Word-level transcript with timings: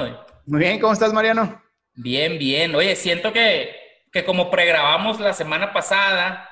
Mariano? 0.00 0.26
Muy 0.46 0.60
bien, 0.60 0.80
¿cómo 0.80 0.92
estás, 0.92 1.12
Mariano? 1.12 1.62
Bien, 1.94 2.38
bien. 2.38 2.74
Oye, 2.74 2.96
siento 2.96 3.32
que, 3.32 3.76
que 4.10 4.24
como 4.24 4.50
pregrabamos 4.50 5.20
la 5.20 5.32
semana 5.32 5.72
pasada, 5.72 6.48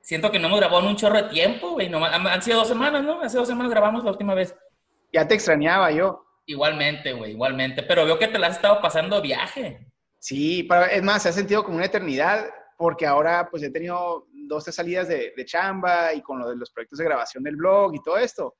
siento 0.00 0.30
que 0.30 0.38
no 0.38 0.48
hemos 0.48 0.60
grabado 0.60 0.82
en 0.82 0.88
un 0.88 0.96
chorro 0.96 1.22
de 1.22 1.28
tiempo, 1.28 1.72
güey. 1.72 1.88
No, 1.88 2.04
han 2.04 2.42
sido 2.42 2.58
dos 2.58 2.68
semanas, 2.68 3.02
¿no? 3.02 3.20
Hace 3.20 3.38
dos 3.38 3.48
semanas 3.48 3.70
grabamos 3.70 4.04
la 4.04 4.10
última 4.10 4.34
vez. 4.34 4.54
Ya 5.12 5.26
te 5.26 5.34
extrañaba 5.34 5.90
yo. 5.90 6.24
Igualmente, 6.46 7.12
güey, 7.12 7.32
igualmente. 7.32 7.82
Pero 7.82 8.04
veo 8.06 8.18
que 8.18 8.28
te 8.28 8.38
la 8.38 8.46
has 8.46 8.56
estado 8.56 8.80
pasando 8.80 9.20
viaje. 9.20 9.86
Sí, 10.18 10.66
es 10.90 11.02
más, 11.02 11.22
se 11.22 11.28
ha 11.28 11.32
sentido 11.32 11.62
como 11.62 11.76
una 11.76 11.86
eternidad 11.86 12.46
porque 12.76 13.06
ahora 13.06 13.48
pues 13.50 13.62
he 13.62 13.70
tenido 13.70 14.26
dos, 14.32 14.64
tres 14.64 14.76
salidas 14.76 15.08
de, 15.08 15.32
de 15.36 15.44
chamba 15.44 16.14
y 16.14 16.22
con 16.22 16.38
lo 16.38 16.48
de 16.48 16.56
los 16.56 16.70
proyectos 16.70 16.98
de 16.98 17.04
grabación 17.04 17.44
del 17.44 17.56
blog 17.56 17.94
y 17.94 18.02
todo 18.02 18.18
esto 18.18 18.56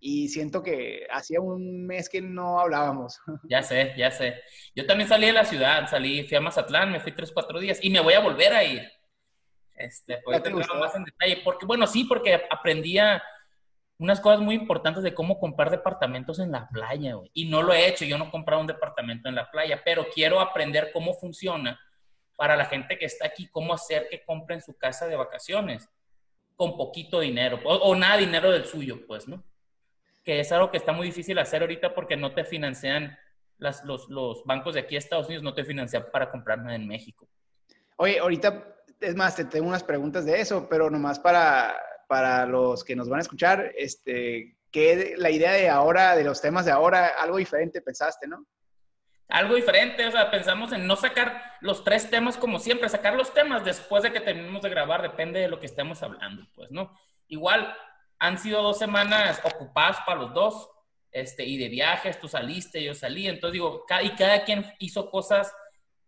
y 0.00 0.28
siento 0.28 0.62
que 0.62 1.06
hacía 1.10 1.40
un 1.40 1.86
mes 1.86 2.08
que 2.08 2.22
no 2.22 2.58
hablábamos. 2.58 3.20
Ya 3.48 3.62
sé, 3.62 3.94
ya 3.96 4.10
sé. 4.10 4.42
Yo 4.74 4.86
también 4.86 5.08
salí 5.08 5.26
de 5.26 5.32
la 5.32 5.44
ciudad, 5.44 5.88
salí, 5.88 6.26
fui 6.26 6.36
a 6.36 6.40
Mazatlán, 6.40 6.90
me 6.90 7.00
fui 7.00 7.12
tres, 7.12 7.30
cuatro 7.32 7.60
días 7.60 7.78
y 7.82 7.90
me 7.90 8.00
voy 8.00 8.14
a 8.14 8.20
volver 8.20 8.52
a 8.52 8.64
ir. 8.64 8.90
Este, 9.74 10.18
pues 10.24 10.42
más 10.78 10.94
en 10.94 11.04
detalle, 11.04 11.40
porque 11.42 11.66
bueno, 11.66 11.86
sí, 11.86 12.04
porque 12.04 12.42
aprendía 12.50 13.22
unas 13.98 14.20
cosas 14.20 14.40
muy 14.40 14.54
importantes 14.54 15.02
de 15.02 15.14
cómo 15.14 15.38
comprar 15.38 15.70
departamentos 15.70 16.38
en 16.38 16.52
la 16.52 16.68
playa, 16.68 17.14
güey. 17.14 17.30
Y 17.34 17.48
no 17.48 17.62
lo 17.62 17.72
he 17.72 17.86
hecho, 17.86 18.04
yo 18.04 18.18
no 18.18 18.26
he 18.26 18.30
comprado 18.30 18.60
un 18.60 18.66
departamento 18.66 19.28
en 19.28 19.34
la 19.34 19.50
playa, 19.50 19.82
pero 19.84 20.06
quiero 20.12 20.40
aprender 20.40 20.90
cómo 20.92 21.14
funciona 21.14 21.78
para 22.36 22.56
la 22.56 22.64
gente 22.64 22.98
que 22.98 23.04
está 23.04 23.26
aquí, 23.26 23.48
cómo 23.48 23.74
hacer 23.74 24.08
que 24.10 24.24
compren 24.24 24.62
su 24.62 24.76
casa 24.76 25.06
de 25.06 25.16
vacaciones 25.16 25.88
con 26.56 26.76
poquito 26.76 27.20
dinero, 27.20 27.58
o, 27.64 27.74
o 27.74 27.94
nada 27.94 28.18
dinero 28.18 28.50
del 28.50 28.64
suyo, 28.64 29.06
pues, 29.06 29.28
¿no? 29.28 29.44
Que 30.22 30.40
es 30.40 30.52
algo 30.52 30.70
que 30.70 30.76
está 30.76 30.92
muy 30.92 31.06
difícil 31.06 31.38
hacer 31.38 31.62
ahorita 31.62 31.94
porque 31.94 32.16
no 32.16 32.32
te 32.32 32.44
financian, 32.44 33.18
las, 33.58 33.84
los, 33.84 34.08
los, 34.08 34.44
bancos 34.44 34.74
de 34.74 34.80
aquí 34.80 34.96
a 34.96 34.98
Estados 34.98 35.26
Unidos 35.26 35.42
no 35.42 35.54
te 35.54 35.64
financian 35.64 36.06
para 36.12 36.30
comprar 36.30 36.58
nada 36.58 36.74
en 36.74 36.86
México. 36.86 37.28
Oye, 37.96 38.18
ahorita, 38.18 38.76
es 39.00 39.14
más, 39.14 39.36
te 39.36 39.44
tengo 39.44 39.68
unas 39.68 39.84
preguntas 39.84 40.24
de 40.24 40.40
eso, 40.40 40.66
pero 40.68 40.90
nomás 40.90 41.18
para, 41.18 41.78
para 42.08 42.46
los 42.46 42.84
que 42.84 42.96
nos 42.96 43.08
van 43.08 43.18
a 43.18 43.22
escuchar, 43.22 43.72
este, 43.76 44.56
¿qué 44.70 45.14
la 45.16 45.30
idea 45.30 45.52
de 45.52 45.68
ahora, 45.68 46.16
de 46.16 46.24
los 46.24 46.40
temas 46.40 46.64
de 46.64 46.72
ahora, 46.72 47.08
algo 47.18 47.36
diferente 47.36 47.82
pensaste, 47.82 48.26
no? 48.26 48.46
Algo 49.28 49.54
diferente, 49.54 50.04
o 50.06 50.10
sea, 50.10 50.28
pensamos 50.30 50.72
en 50.72 50.86
no 50.88 50.96
sacar 50.96 51.40
los 51.60 51.84
tres 51.84 52.10
temas 52.10 52.36
como 52.36 52.58
siempre, 52.58 52.88
sacar 52.88 53.14
los 53.14 53.32
temas 53.32 53.64
después 53.64 54.02
de 54.02 54.12
que 54.12 54.20
terminemos 54.20 54.62
de 54.62 54.70
grabar, 54.70 55.02
depende 55.02 55.38
de 55.38 55.48
lo 55.48 55.60
que 55.60 55.66
estemos 55.66 56.02
hablando, 56.02 56.48
pues, 56.54 56.70
¿no? 56.72 56.98
Igual, 57.28 57.72
han 58.20 58.38
sido 58.38 58.62
dos 58.62 58.78
semanas 58.78 59.40
ocupadas 59.44 59.98
para 60.06 60.20
los 60.20 60.34
dos, 60.34 60.70
este, 61.10 61.44
y 61.44 61.58
de 61.58 61.68
viajes, 61.68 62.20
tú 62.20 62.28
saliste, 62.28 62.82
yo 62.82 62.94
salí, 62.94 63.26
entonces 63.26 63.54
digo, 63.54 63.84
y 64.02 64.10
cada 64.10 64.44
quien 64.44 64.64
hizo 64.78 65.10
cosas 65.10 65.52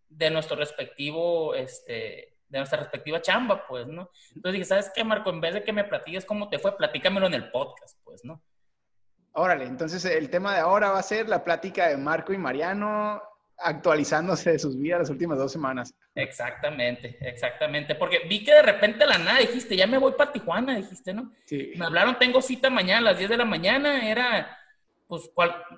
de 0.07 0.29
nuestro 0.29 0.55
respectivo, 0.55 1.55
este, 1.55 2.37
de 2.47 2.59
nuestra 2.59 2.79
respectiva 2.79 3.19
chamba, 3.19 3.67
pues, 3.67 3.87
¿no? 3.87 4.09
Entonces 4.35 4.53
dije, 4.53 4.65
¿sabes 4.65 4.91
qué, 4.93 5.03
Marco? 5.03 5.31
En 5.31 5.41
vez 5.41 5.55
de 5.55 5.63
que 5.63 5.73
me 5.73 5.83
platiques 5.83 6.23
cómo 6.23 6.49
te 6.49 6.59
fue, 6.59 6.77
platícamelo 6.77 7.25
en 7.27 7.33
el 7.33 7.51
podcast, 7.51 7.99
pues, 8.03 8.23
¿no? 8.23 8.41
Órale, 9.33 9.65
entonces 9.65 10.05
el 10.05 10.29
tema 10.29 10.53
de 10.53 10.59
ahora 10.59 10.91
va 10.91 10.99
a 10.99 11.03
ser 11.03 11.27
la 11.27 11.43
plática 11.43 11.87
de 11.87 11.97
Marco 11.97 12.31
y 12.31 12.37
Mariano 12.37 13.21
actualizándose 13.57 14.51
de 14.51 14.59
sus 14.59 14.77
vidas 14.77 14.99
las 14.99 15.09
últimas 15.09 15.37
dos 15.37 15.51
semanas. 15.51 15.93
Exactamente, 16.15 17.17
exactamente. 17.21 17.95
Porque 17.95 18.19
vi 18.27 18.43
que 18.43 18.53
de 18.53 18.61
repente 18.61 19.05
la 19.05 19.17
nada 19.17 19.39
dijiste, 19.39 19.75
ya 19.75 19.87
me 19.87 19.97
voy 19.97 20.13
para 20.17 20.31
Tijuana, 20.31 20.75
dijiste, 20.75 21.13
¿no? 21.13 21.31
Sí. 21.45 21.71
Me 21.75 21.85
hablaron, 21.85 22.17
tengo 22.19 22.41
cita 22.41 22.69
mañana 22.69 22.99
a 22.99 23.11
las 23.11 23.17
10 23.17 23.29
de 23.31 23.37
la 23.37 23.45
mañana, 23.45 24.09
era 24.09 24.57
pues 25.07 25.29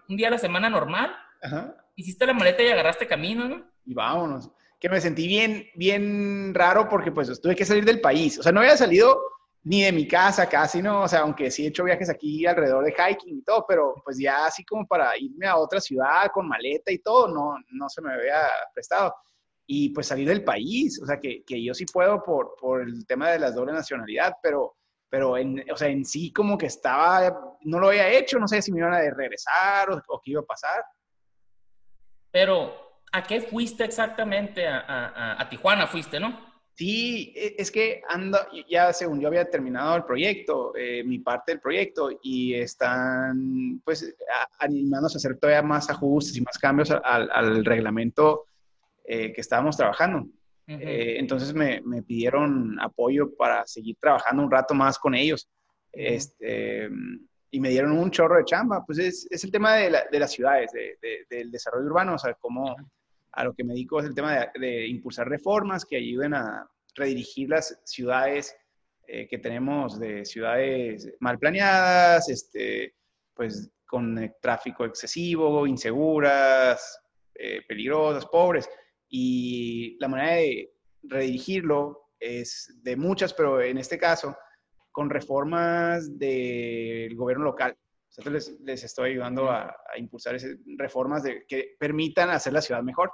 un 0.07 0.17
día 0.17 0.29
a 0.29 0.31
la 0.31 0.37
semana 0.37 0.69
normal. 0.69 1.15
Ajá. 1.41 1.75
Hiciste 1.95 2.25
la 2.25 2.33
maleta 2.33 2.63
y 2.63 2.67
agarraste 2.67 3.07
camino, 3.07 3.47
¿no? 3.47 3.71
Y 3.85 3.93
vámonos. 3.93 4.49
Que 4.79 4.89
me 4.89 4.99
sentí 5.01 5.27
bien, 5.27 5.67
bien 5.75 6.53
raro 6.53 6.89
porque 6.89 7.11
pues 7.11 7.41
tuve 7.41 7.55
que 7.55 7.65
salir 7.65 7.85
del 7.85 8.01
país. 8.01 8.37
O 8.39 8.43
sea, 8.43 8.51
no 8.51 8.59
había 8.59 8.77
salido 8.77 9.19
ni 9.65 9.81
de 9.81 9.91
mi 9.91 10.07
casa 10.07 10.47
casi, 10.47 10.79
¿no? 10.79 11.01
O 11.01 11.07
sea, 11.07 11.21
aunque 11.21 11.49
sí 11.49 11.65
he 11.65 11.69
hecho 11.69 11.83
viajes 11.83 12.07
aquí 12.07 12.45
alrededor 12.45 12.85
de 12.85 12.93
hiking 12.93 13.39
y 13.39 13.41
todo, 13.41 13.65
pero 13.67 13.95
pues 14.03 14.19
ya 14.19 14.45
así 14.45 14.63
como 14.63 14.85
para 14.85 15.17
irme 15.17 15.47
a 15.47 15.57
otra 15.57 15.81
ciudad 15.81 16.27
con 16.31 16.47
maleta 16.47 16.91
y 16.91 16.99
todo, 16.99 17.27
no, 17.27 17.55
no 17.71 17.89
se 17.89 18.01
me 18.03 18.13
había 18.13 18.47
prestado. 18.75 19.15
Y 19.65 19.89
pues 19.89 20.05
salir 20.05 20.27
del 20.27 20.43
país, 20.43 21.01
o 21.01 21.07
sea, 21.07 21.19
que, 21.19 21.43
que 21.43 21.63
yo 21.63 21.73
sí 21.73 21.85
puedo 21.91 22.21
por, 22.23 22.55
por 22.61 22.83
el 22.83 23.07
tema 23.07 23.31
de 23.31 23.39
la 23.39 23.49
doble 23.49 23.73
nacionalidad, 23.73 24.35
pero, 24.39 24.77
pero 25.09 25.35
en, 25.35 25.65
o 25.71 25.75
sea, 25.75 25.87
en 25.87 26.05
sí 26.05 26.31
como 26.31 26.59
que 26.59 26.67
estaba, 26.67 27.55
no 27.61 27.79
lo 27.79 27.87
había 27.87 28.07
hecho, 28.11 28.37
no 28.37 28.47
sé 28.47 28.61
si 28.61 28.71
me 28.71 28.81
iban 28.81 28.93
a 28.93 28.99
regresar 28.99 29.89
o, 29.89 29.99
o 30.09 30.21
qué 30.23 30.31
iba 30.31 30.41
a 30.41 30.45
pasar. 30.45 30.85
Pero, 32.29 33.01
¿a 33.11 33.23
qué 33.23 33.41
fuiste 33.41 33.83
exactamente? 33.83 34.67
A, 34.67 34.77
a, 34.77 35.41
a 35.41 35.49
Tijuana 35.49 35.87
fuiste, 35.87 36.19
¿no? 36.19 36.54
Sí, 36.75 37.31
e, 37.35 37.55
es 37.57 37.71
que 37.71 38.01
anda, 38.09 38.47
ya 38.69 38.91
según 38.91 39.21
yo 39.21 39.29
había 39.29 39.49
terminado 39.49 39.95
el 39.95 40.03
proyecto, 40.03 40.73
eh, 40.75 41.03
mi 41.05 41.19
parte 41.19 41.53
del 41.53 41.61
proyecto, 41.61 42.09
y 42.21 42.53
están 42.53 43.81
pues 43.83 44.13
animándose 44.59 45.15
a 45.15 45.19
hacer 45.19 45.37
todavía 45.37 45.61
más 45.61 45.89
ajustes 45.89 46.35
y 46.35 46.41
más 46.41 46.57
cambios 46.57 46.91
al, 46.91 47.63
reglamento 47.63 48.45
eh, 49.05 49.31
que 49.31 49.41
estábamos 49.41 49.77
trabajando. 49.77 50.27
Eh, 50.67 51.17
entonces 51.19 51.53
me, 51.53 51.81
pidieron 52.03 52.77
apoyo 52.81 53.33
para 53.35 53.65
seguir 53.65 53.95
trabajando 53.99 54.43
un 54.43 54.51
rato 54.51 54.73
más 54.73 54.99
con 54.99 55.15
ellos. 55.15 55.49
este, 55.93 56.89
y 57.51 57.59
me 57.61 57.69
dieron 57.69 57.93
un 57.93 58.11
chorro 58.11 58.35
de 58.35 58.43
chamba. 58.43 58.83
Pues 58.85 58.99
es, 58.99 59.27
es 59.29 59.45
el 59.45 59.51
tema 59.51 59.75
de, 59.75 60.19
las 60.19 60.31
ciudades, 60.31 60.71
del 61.29 61.51
desarrollo 61.51 61.85
urbano, 61.85 62.15
o 62.15 62.19
sea, 62.19 62.33
cómo 62.33 62.75
a 63.35 63.43
lo 63.43 63.53
que 63.53 63.63
me 63.63 63.73
dedico 63.73 63.99
es 63.99 64.05
el 64.05 64.15
tema 64.15 64.49
de, 64.55 64.87
impulsar 64.87 65.27
reformas 65.27 65.85
que 65.85 65.97
ayuden 65.97 66.33
a 66.33 66.69
redirigir 66.95 67.49
las 67.49 67.79
ciudades 67.83 68.55
eh, 69.07 69.27
que 69.27 69.37
tenemos 69.37 69.99
de 69.99 70.25
ciudades 70.25 71.13
mal 71.19 71.37
planeadas, 71.37 72.29
este, 72.29 72.95
pues 73.33 73.69
con 73.85 74.17
eh, 74.17 74.35
tráfico 74.41 74.85
excesivo, 74.85 75.67
inseguras, 75.67 76.99
eh, 77.35 77.61
peligrosas, 77.67 78.25
pobres. 78.25 78.69
Y 79.09 79.97
la 79.99 80.07
manera 80.07 80.35
de 80.35 80.73
redirigirlo 81.03 82.09
es 82.19 82.73
de 82.81 82.95
muchas, 82.95 83.33
pero 83.33 83.61
en 83.61 83.77
este 83.77 83.97
caso 83.97 84.35
con 84.91 85.09
reformas 85.09 86.17
del 86.17 87.15
gobierno 87.15 87.43
local. 87.43 87.77
Entonces 88.17 88.57
les, 88.61 88.83
estoy 88.85 89.11
ayudando 89.11 89.51
a, 89.51 89.75
impulsar 89.97 90.35
esas 90.35 90.51
reformas 90.77 91.23
que 91.49 91.75
permitan 91.77 92.29
hacer 92.29 92.53
la 92.53 92.61
ciudad 92.61 92.81
mejor. 92.81 93.11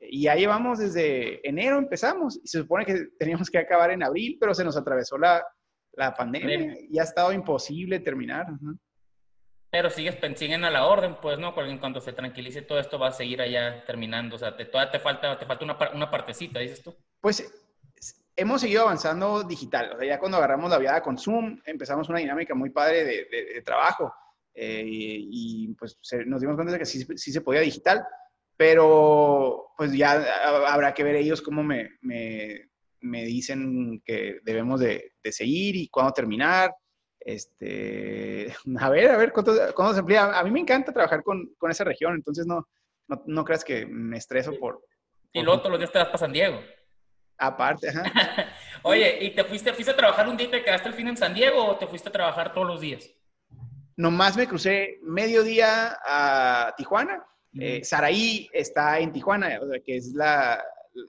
Y 0.00 0.22
ya 0.22 0.34
llevamos 0.34 0.78
desde 0.78 1.46
enero, 1.46 1.78
empezamos, 1.78 2.40
y 2.42 2.46
se 2.46 2.58
supone 2.58 2.84
que 2.84 3.06
teníamos 3.18 3.50
que 3.50 3.58
acabar 3.58 3.90
en 3.90 4.02
abril, 4.02 4.36
pero 4.40 4.54
se 4.54 4.64
nos 4.64 4.76
atravesó 4.76 5.18
la, 5.18 5.44
la 5.92 6.14
pandemia 6.14 6.76
y 6.88 6.98
ha 6.98 7.02
estado 7.02 7.32
imposible 7.32 8.00
terminar. 8.00 8.46
Pero 9.70 9.90
sigues, 9.90 10.16
siguen 10.36 10.64
a 10.64 10.70
la 10.70 10.86
orden, 10.86 11.16
pues, 11.20 11.38
¿no? 11.38 11.54
En 11.62 11.78
cuanto 11.78 12.00
se 12.00 12.12
tranquilice 12.12 12.62
todo 12.62 12.78
esto 12.78 12.98
va 12.98 13.08
a 13.08 13.12
seguir 13.12 13.42
allá 13.42 13.84
terminando. 13.84 14.36
O 14.36 14.38
sea, 14.38 14.56
te, 14.56 14.64
todavía 14.64 14.90
te 14.90 14.98
falta, 14.98 15.38
te 15.38 15.44
falta 15.44 15.64
una, 15.64 15.76
una 15.94 16.10
partecita, 16.10 16.58
dices 16.58 16.82
tú. 16.82 16.96
Pues 17.20 17.52
hemos 18.34 18.60
seguido 18.60 18.82
avanzando 18.82 19.42
digital. 19.42 19.92
O 19.92 19.98
sea, 19.98 20.08
ya 20.08 20.18
cuando 20.18 20.38
agarramos 20.38 20.70
la 20.70 20.78
viada 20.78 21.02
con 21.02 21.18
Zoom, 21.18 21.60
empezamos 21.66 22.08
una 22.08 22.20
dinámica 22.20 22.54
muy 22.54 22.70
padre 22.70 23.04
de, 23.04 23.28
de, 23.30 23.62
trabajo. 23.62 24.14
Eh, 24.54 24.84
y, 24.86 25.74
pues 25.74 25.98
nos 26.26 26.40
dimos 26.40 26.56
cuenta 26.56 26.72
de 26.72 26.78
que 26.78 26.86
sí, 26.86 27.04
sí 27.16 27.30
se 27.30 27.40
podía 27.40 27.60
digital 27.60 28.04
pero 28.58 29.70
pues 29.76 29.92
ya 29.92 30.20
habrá 30.66 30.92
que 30.92 31.04
ver 31.04 31.14
ellos 31.14 31.40
cómo 31.40 31.62
me, 31.62 31.90
me, 32.00 32.68
me 33.00 33.24
dicen 33.24 34.02
que 34.04 34.40
debemos 34.42 34.80
de, 34.80 35.12
de, 35.22 35.32
seguir 35.32 35.76
y 35.76 35.88
cuándo 35.88 36.12
terminar. 36.12 36.74
Este, 37.20 38.52
a 38.80 38.90
ver, 38.90 39.12
a 39.12 39.16
ver, 39.16 39.32
¿cuándo, 39.32 39.54
cuándo 39.76 39.94
se 39.94 40.00
amplía? 40.00 40.36
A 40.36 40.42
mí 40.42 40.50
me 40.50 40.58
encanta 40.58 40.92
trabajar 40.92 41.22
con, 41.22 41.54
con 41.56 41.70
esa 41.70 41.84
región, 41.84 42.16
entonces 42.16 42.46
no, 42.46 42.68
no, 43.06 43.22
no, 43.26 43.44
creas 43.44 43.64
que 43.64 43.86
me 43.86 44.18
estreso 44.18 44.52
por... 44.58 44.82
Y 45.32 45.42
luego 45.42 45.60
todos 45.60 45.70
los 45.70 45.78
días 45.78 45.92
te 45.92 45.98
vas 45.98 46.08
para 46.08 46.18
San 46.18 46.32
Diego. 46.32 46.60
Aparte, 47.38 47.90
ajá. 47.90 48.02
Oye, 48.82 49.24
¿y 49.24 49.36
te 49.36 49.44
fuiste, 49.44 49.72
fuiste 49.72 49.92
a 49.92 49.96
trabajar 49.96 50.28
un 50.28 50.36
día 50.36 50.48
y 50.48 50.50
te 50.50 50.64
quedaste 50.64 50.88
el 50.88 50.94
fin 50.94 51.06
en 51.06 51.16
San 51.16 51.32
Diego 51.32 51.64
o 51.64 51.78
te 51.78 51.86
fuiste 51.86 52.08
a 52.08 52.12
trabajar 52.12 52.52
todos 52.52 52.66
los 52.66 52.80
días? 52.80 53.08
Nomás 53.96 54.36
me 54.36 54.48
crucé 54.48 54.98
medio 55.02 55.44
día 55.44 55.96
a 56.04 56.74
Tijuana 56.76 57.24
eh, 57.60 57.84
Saraí 57.84 58.48
está 58.52 58.98
en 58.98 59.12
Tijuana, 59.12 59.60
que 59.84 59.96
es 59.96 60.12
la, 60.12 60.62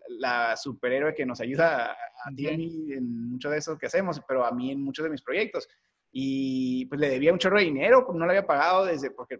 la 0.07 0.55
superhéroe 0.55 1.13
que 1.13 1.25
nos 1.25 1.41
ayuda 1.41 1.91
a 1.91 2.31
ti 2.35 2.47
y 2.47 2.93
en 2.93 3.31
mucho 3.31 3.49
de 3.49 3.57
eso 3.57 3.77
que 3.77 3.87
hacemos, 3.87 4.21
pero 4.27 4.45
a 4.45 4.51
mí 4.51 4.71
en 4.71 4.81
muchos 4.81 5.03
de 5.03 5.09
mis 5.09 5.21
proyectos. 5.21 5.67
Y 6.11 6.85
pues 6.87 6.99
le 6.99 7.09
debía 7.09 7.33
un 7.33 7.39
chorro 7.39 7.59
de 7.59 7.65
dinero, 7.65 8.07
no 8.13 8.25
lo 8.25 8.31
había 8.31 8.47
pagado 8.47 8.85
desde, 8.85 9.11
porque 9.11 9.39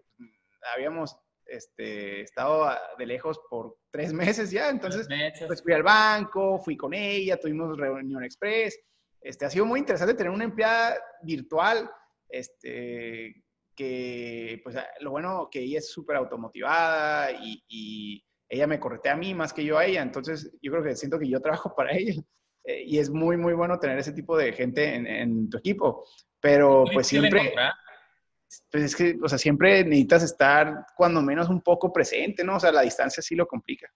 habíamos 0.74 1.16
este, 1.46 2.22
estado 2.22 2.70
de 2.96 3.06
lejos 3.06 3.40
por 3.50 3.76
tres 3.90 4.12
meses 4.12 4.50
ya, 4.50 4.70
entonces 4.70 5.08
pues 5.46 5.62
fui 5.62 5.72
al 5.72 5.82
banco, 5.82 6.58
fui 6.58 6.76
con 6.76 6.94
ella, 6.94 7.38
tuvimos 7.38 7.76
reunión 7.76 8.24
express. 8.24 8.78
Este, 9.20 9.44
ha 9.44 9.50
sido 9.50 9.66
muy 9.66 9.80
interesante 9.80 10.14
tener 10.14 10.30
una 10.30 10.44
empleada 10.44 10.96
virtual 11.22 11.90
este, 12.30 13.44
que, 13.80 14.60
pues 14.62 14.76
lo 15.00 15.10
bueno 15.10 15.48
que 15.50 15.60
ella 15.60 15.78
es 15.78 15.90
súper 15.90 16.16
automotivada 16.16 17.32
y, 17.32 17.64
y, 17.66 18.24
ella 18.52 18.66
me 18.66 18.80
corretea 18.80 19.12
a 19.12 19.16
mí 19.16 19.32
más 19.32 19.52
que 19.52 19.64
yo 19.64 19.78
a 19.78 19.86
ella, 19.86 20.02
entonces 20.02 20.50
yo 20.60 20.72
creo 20.72 20.82
que 20.82 20.96
siento 20.96 21.20
que 21.20 21.28
yo 21.28 21.40
trabajo 21.40 21.72
para 21.76 21.96
ella 21.96 22.20
eh, 22.64 22.82
y 22.84 22.98
es 22.98 23.08
muy, 23.08 23.36
muy 23.36 23.54
bueno 23.54 23.78
tener 23.78 23.98
ese 23.98 24.12
tipo 24.12 24.36
de 24.36 24.52
gente 24.52 24.94
en, 24.94 25.06
en 25.06 25.48
tu 25.48 25.58
equipo, 25.58 26.04
pero 26.40 26.84
pues 26.92 27.06
siempre... 27.06 27.54
Pues 28.68 28.82
es 28.82 28.96
que, 28.96 29.16
o 29.22 29.28
sea, 29.28 29.38
siempre 29.38 29.84
necesitas 29.84 30.24
estar 30.24 30.84
cuando 30.96 31.22
menos 31.22 31.48
un 31.48 31.62
poco 31.62 31.92
presente, 31.92 32.42
¿no? 32.42 32.56
O 32.56 32.60
sea, 32.60 32.72
la 32.72 32.80
distancia 32.80 33.22
sí 33.22 33.36
lo 33.36 33.46
complica. 33.46 33.88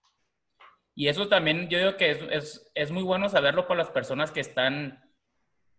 Y 0.95 1.09
eso 1.09 1.27
también 1.27 1.67
yo 1.67 1.77
digo 1.77 1.97
que 1.97 2.11
es, 2.11 2.19
es, 2.31 2.71
es 2.73 2.91
muy 2.91 3.03
bueno 3.03 3.27
saberlo 3.27 3.67
para 3.67 3.79
las 3.79 3.91
personas 3.91 4.31
que 4.31 4.39
están 4.39 5.04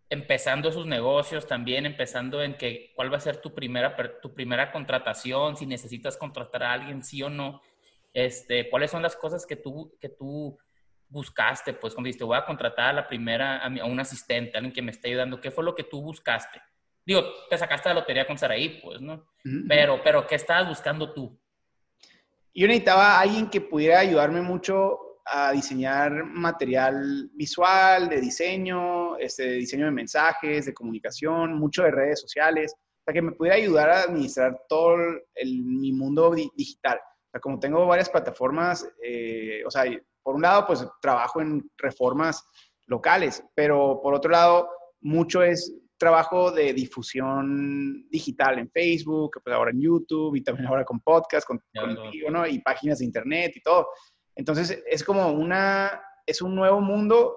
empezando 0.08 0.70
sus 0.70 0.86
negocios 0.86 1.46
también, 1.46 1.86
empezando 1.86 2.42
en 2.42 2.56
que 2.56 2.92
cuál 2.94 3.12
va 3.12 3.16
a 3.16 3.20
ser 3.20 3.38
tu 3.38 3.54
primera, 3.54 3.96
tu 4.20 4.32
primera 4.34 4.70
contratación, 4.70 5.56
si 5.56 5.66
necesitas 5.66 6.16
contratar 6.16 6.62
a 6.62 6.72
alguien, 6.72 7.02
sí 7.02 7.22
o 7.22 7.30
no, 7.30 7.60
este, 8.12 8.70
cuáles 8.70 8.90
son 8.90 9.02
las 9.02 9.16
cosas 9.16 9.44
que 9.44 9.56
tú, 9.56 9.96
que 10.00 10.08
tú 10.08 10.58
buscaste, 11.08 11.72
pues 11.72 11.94
cuando 11.94 12.06
dijiste, 12.06 12.24
voy 12.24 12.36
a 12.36 12.46
contratar 12.46 12.90
a 12.90 12.92
la 12.92 13.08
primera, 13.08 13.58
a, 13.58 13.68
un 13.84 14.00
asistente, 14.00 14.56
a 14.56 14.58
alguien 14.58 14.72
que 14.72 14.82
me 14.82 14.90
esté 14.90 15.08
ayudando, 15.08 15.40
¿qué 15.40 15.50
fue 15.50 15.64
lo 15.64 15.74
que 15.74 15.84
tú 15.84 16.00
buscaste? 16.00 16.60
Digo, 17.04 17.22
te 17.48 17.58
sacaste 17.58 17.88
la 17.88 17.96
lotería 17.96 18.26
con 18.26 18.36
Saraí, 18.36 18.80
pues, 18.82 19.00
¿no? 19.00 19.26
Pero, 19.68 20.00
pero, 20.02 20.26
¿qué 20.26 20.34
estabas 20.34 20.68
buscando 20.68 21.12
tú? 21.12 21.38
Yo 22.52 22.66
necesitaba 22.66 23.16
a 23.16 23.20
alguien 23.20 23.48
que 23.48 23.60
pudiera 23.60 24.00
ayudarme 24.00 24.40
mucho 24.40 24.98
a 25.26 25.52
diseñar 25.52 26.24
material 26.24 27.30
visual, 27.34 28.08
de 28.08 28.20
diseño, 28.20 29.16
este, 29.18 29.44
de 29.44 29.54
diseño 29.54 29.86
de 29.86 29.92
mensajes, 29.92 30.66
de 30.66 30.74
comunicación, 30.74 31.54
mucho 31.54 31.82
de 31.82 31.90
redes 31.90 32.20
sociales, 32.20 32.74
para 33.04 33.14
que 33.14 33.22
me 33.22 33.32
pudiera 33.32 33.56
ayudar 33.56 33.90
a 33.90 34.02
administrar 34.02 34.60
todo 34.68 34.96
el, 35.34 35.62
mi 35.62 35.92
mundo 35.92 36.34
digital. 36.54 36.98
O 36.98 37.30
sea, 37.32 37.40
como 37.40 37.58
tengo 37.58 37.86
varias 37.86 38.10
plataformas, 38.10 38.88
eh, 39.02 39.62
o 39.66 39.70
sea, 39.70 39.84
por 40.22 40.36
un 40.36 40.42
lado, 40.42 40.66
pues 40.66 40.86
trabajo 41.00 41.40
en 41.40 41.70
reformas 41.76 42.44
locales, 42.86 43.44
pero 43.54 44.00
por 44.02 44.14
otro 44.14 44.30
lado, 44.30 44.68
mucho 45.00 45.42
es 45.42 45.72
trabajo 45.98 46.50
de 46.50 46.72
difusión 46.72 48.08
digital 48.10 48.58
en 48.58 48.70
Facebook, 48.70 49.40
pues 49.42 49.54
ahora 49.54 49.70
en 49.70 49.80
YouTube 49.80 50.36
y 50.36 50.42
también 50.42 50.66
ahora 50.66 50.84
con 50.84 51.00
podcast, 51.00 51.46
con, 51.46 51.60
contigo, 51.74 52.30
¿no? 52.30 52.46
Y 52.46 52.58
páginas 52.60 52.98
de 52.98 53.06
internet 53.06 53.52
y 53.56 53.60
todo. 53.60 53.88
Entonces, 54.36 54.82
es 54.86 55.02
como 55.02 55.32
una, 55.32 56.00
es 56.26 56.42
un 56.42 56.54
nuevo 56.54 56.80
mundo 56.80 57.34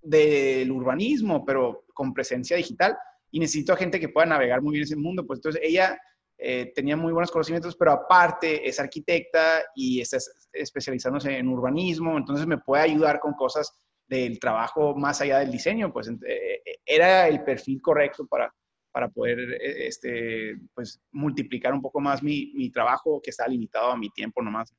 del 0.00 0.70
urbanismo, 0.70 1.44
pero 1.44 1.84
con 1.92 2.14
presencia 2.14 2.56
digital. 2.56 2.96
Y 3.30 3.40
necesito 3.40 3.72
a 3.72 3.76
gente 3.76 4.00
que 4.00 4.08
pueda 4.08 4.26
navegar 4.26 4.62
muy 4.62 4.72
bien 4.72 4.84
ese 4.84 4.96
mundo. 4.96 5.26
Pues 5.26 5.38
entonces 5.38 5.60
ella 5.62 6.00
eh, 6.38 6.72
tenía 6.74 6.96
muy 6.96 7.12
buenos 7.12 7.30
conocimientos, 7.30 7.76
pero 7.76 7.92
aparte 7.92 8.66
es 8.66 8.78
arquitecta 8.78 9.64
y 9.74 10.00
está 10.00 10.18
especializándose 10.52 11.36
en 11.36 11.48
urbanismo. 11.48 12.16
Entonces 12.16 12.46
me 12.46 12.58
puede 12.58 12.84
ayudar 12.84 13.18
con 13.18 13.34
cosas 13.34 13.76
del 14.06 14.38
trabajo 14.38 14.94
más 14.94 15.20
allá 15.20 15.40
del 15.40 15.50
diseño. 15.50 15.92
Pues 15.92 16.08
eh, 16.26 16.62
era 16.86 17.28
el 17.28 17.42
perfil 17.42 17.82
correcto 17.82 18.26
para, 18.26 18.54
para 18.92 19.08
poder 19.08 19.38
eh, 19.38 19.88
este, 19.88 20.56
pues, 20.74 21.00
multiplicar 21.10 21.74
un 21.74 21.82
poco 21.82 22.00
más 22.00 22.22
mi, 22.22 22.52
mi 22.54 22.70
trabajo 22.70 23.20
que 23.20 23.30
está 23.30 23.46
limitado 23.46 23.90
a 23.90 23.96
mi 23.96 24.08
tiempo 24.10 24.40
nomás. 24.40 24.72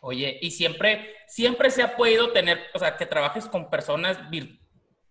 Oye, 0.00 0.38
y 0.40 0.50
siempre, 0.50 1.14
siempre 1.26 1.70
se 1.70 1.82
ha 1.82 1.96
podido 1.96 2.32
tener, 2.32 2.60
o 2.74 2.78
sea, 2.78 2.96
que 2.96 3.06
trabajes 3.06 3.46
con 3.46 3.70
personas 3.70 4.18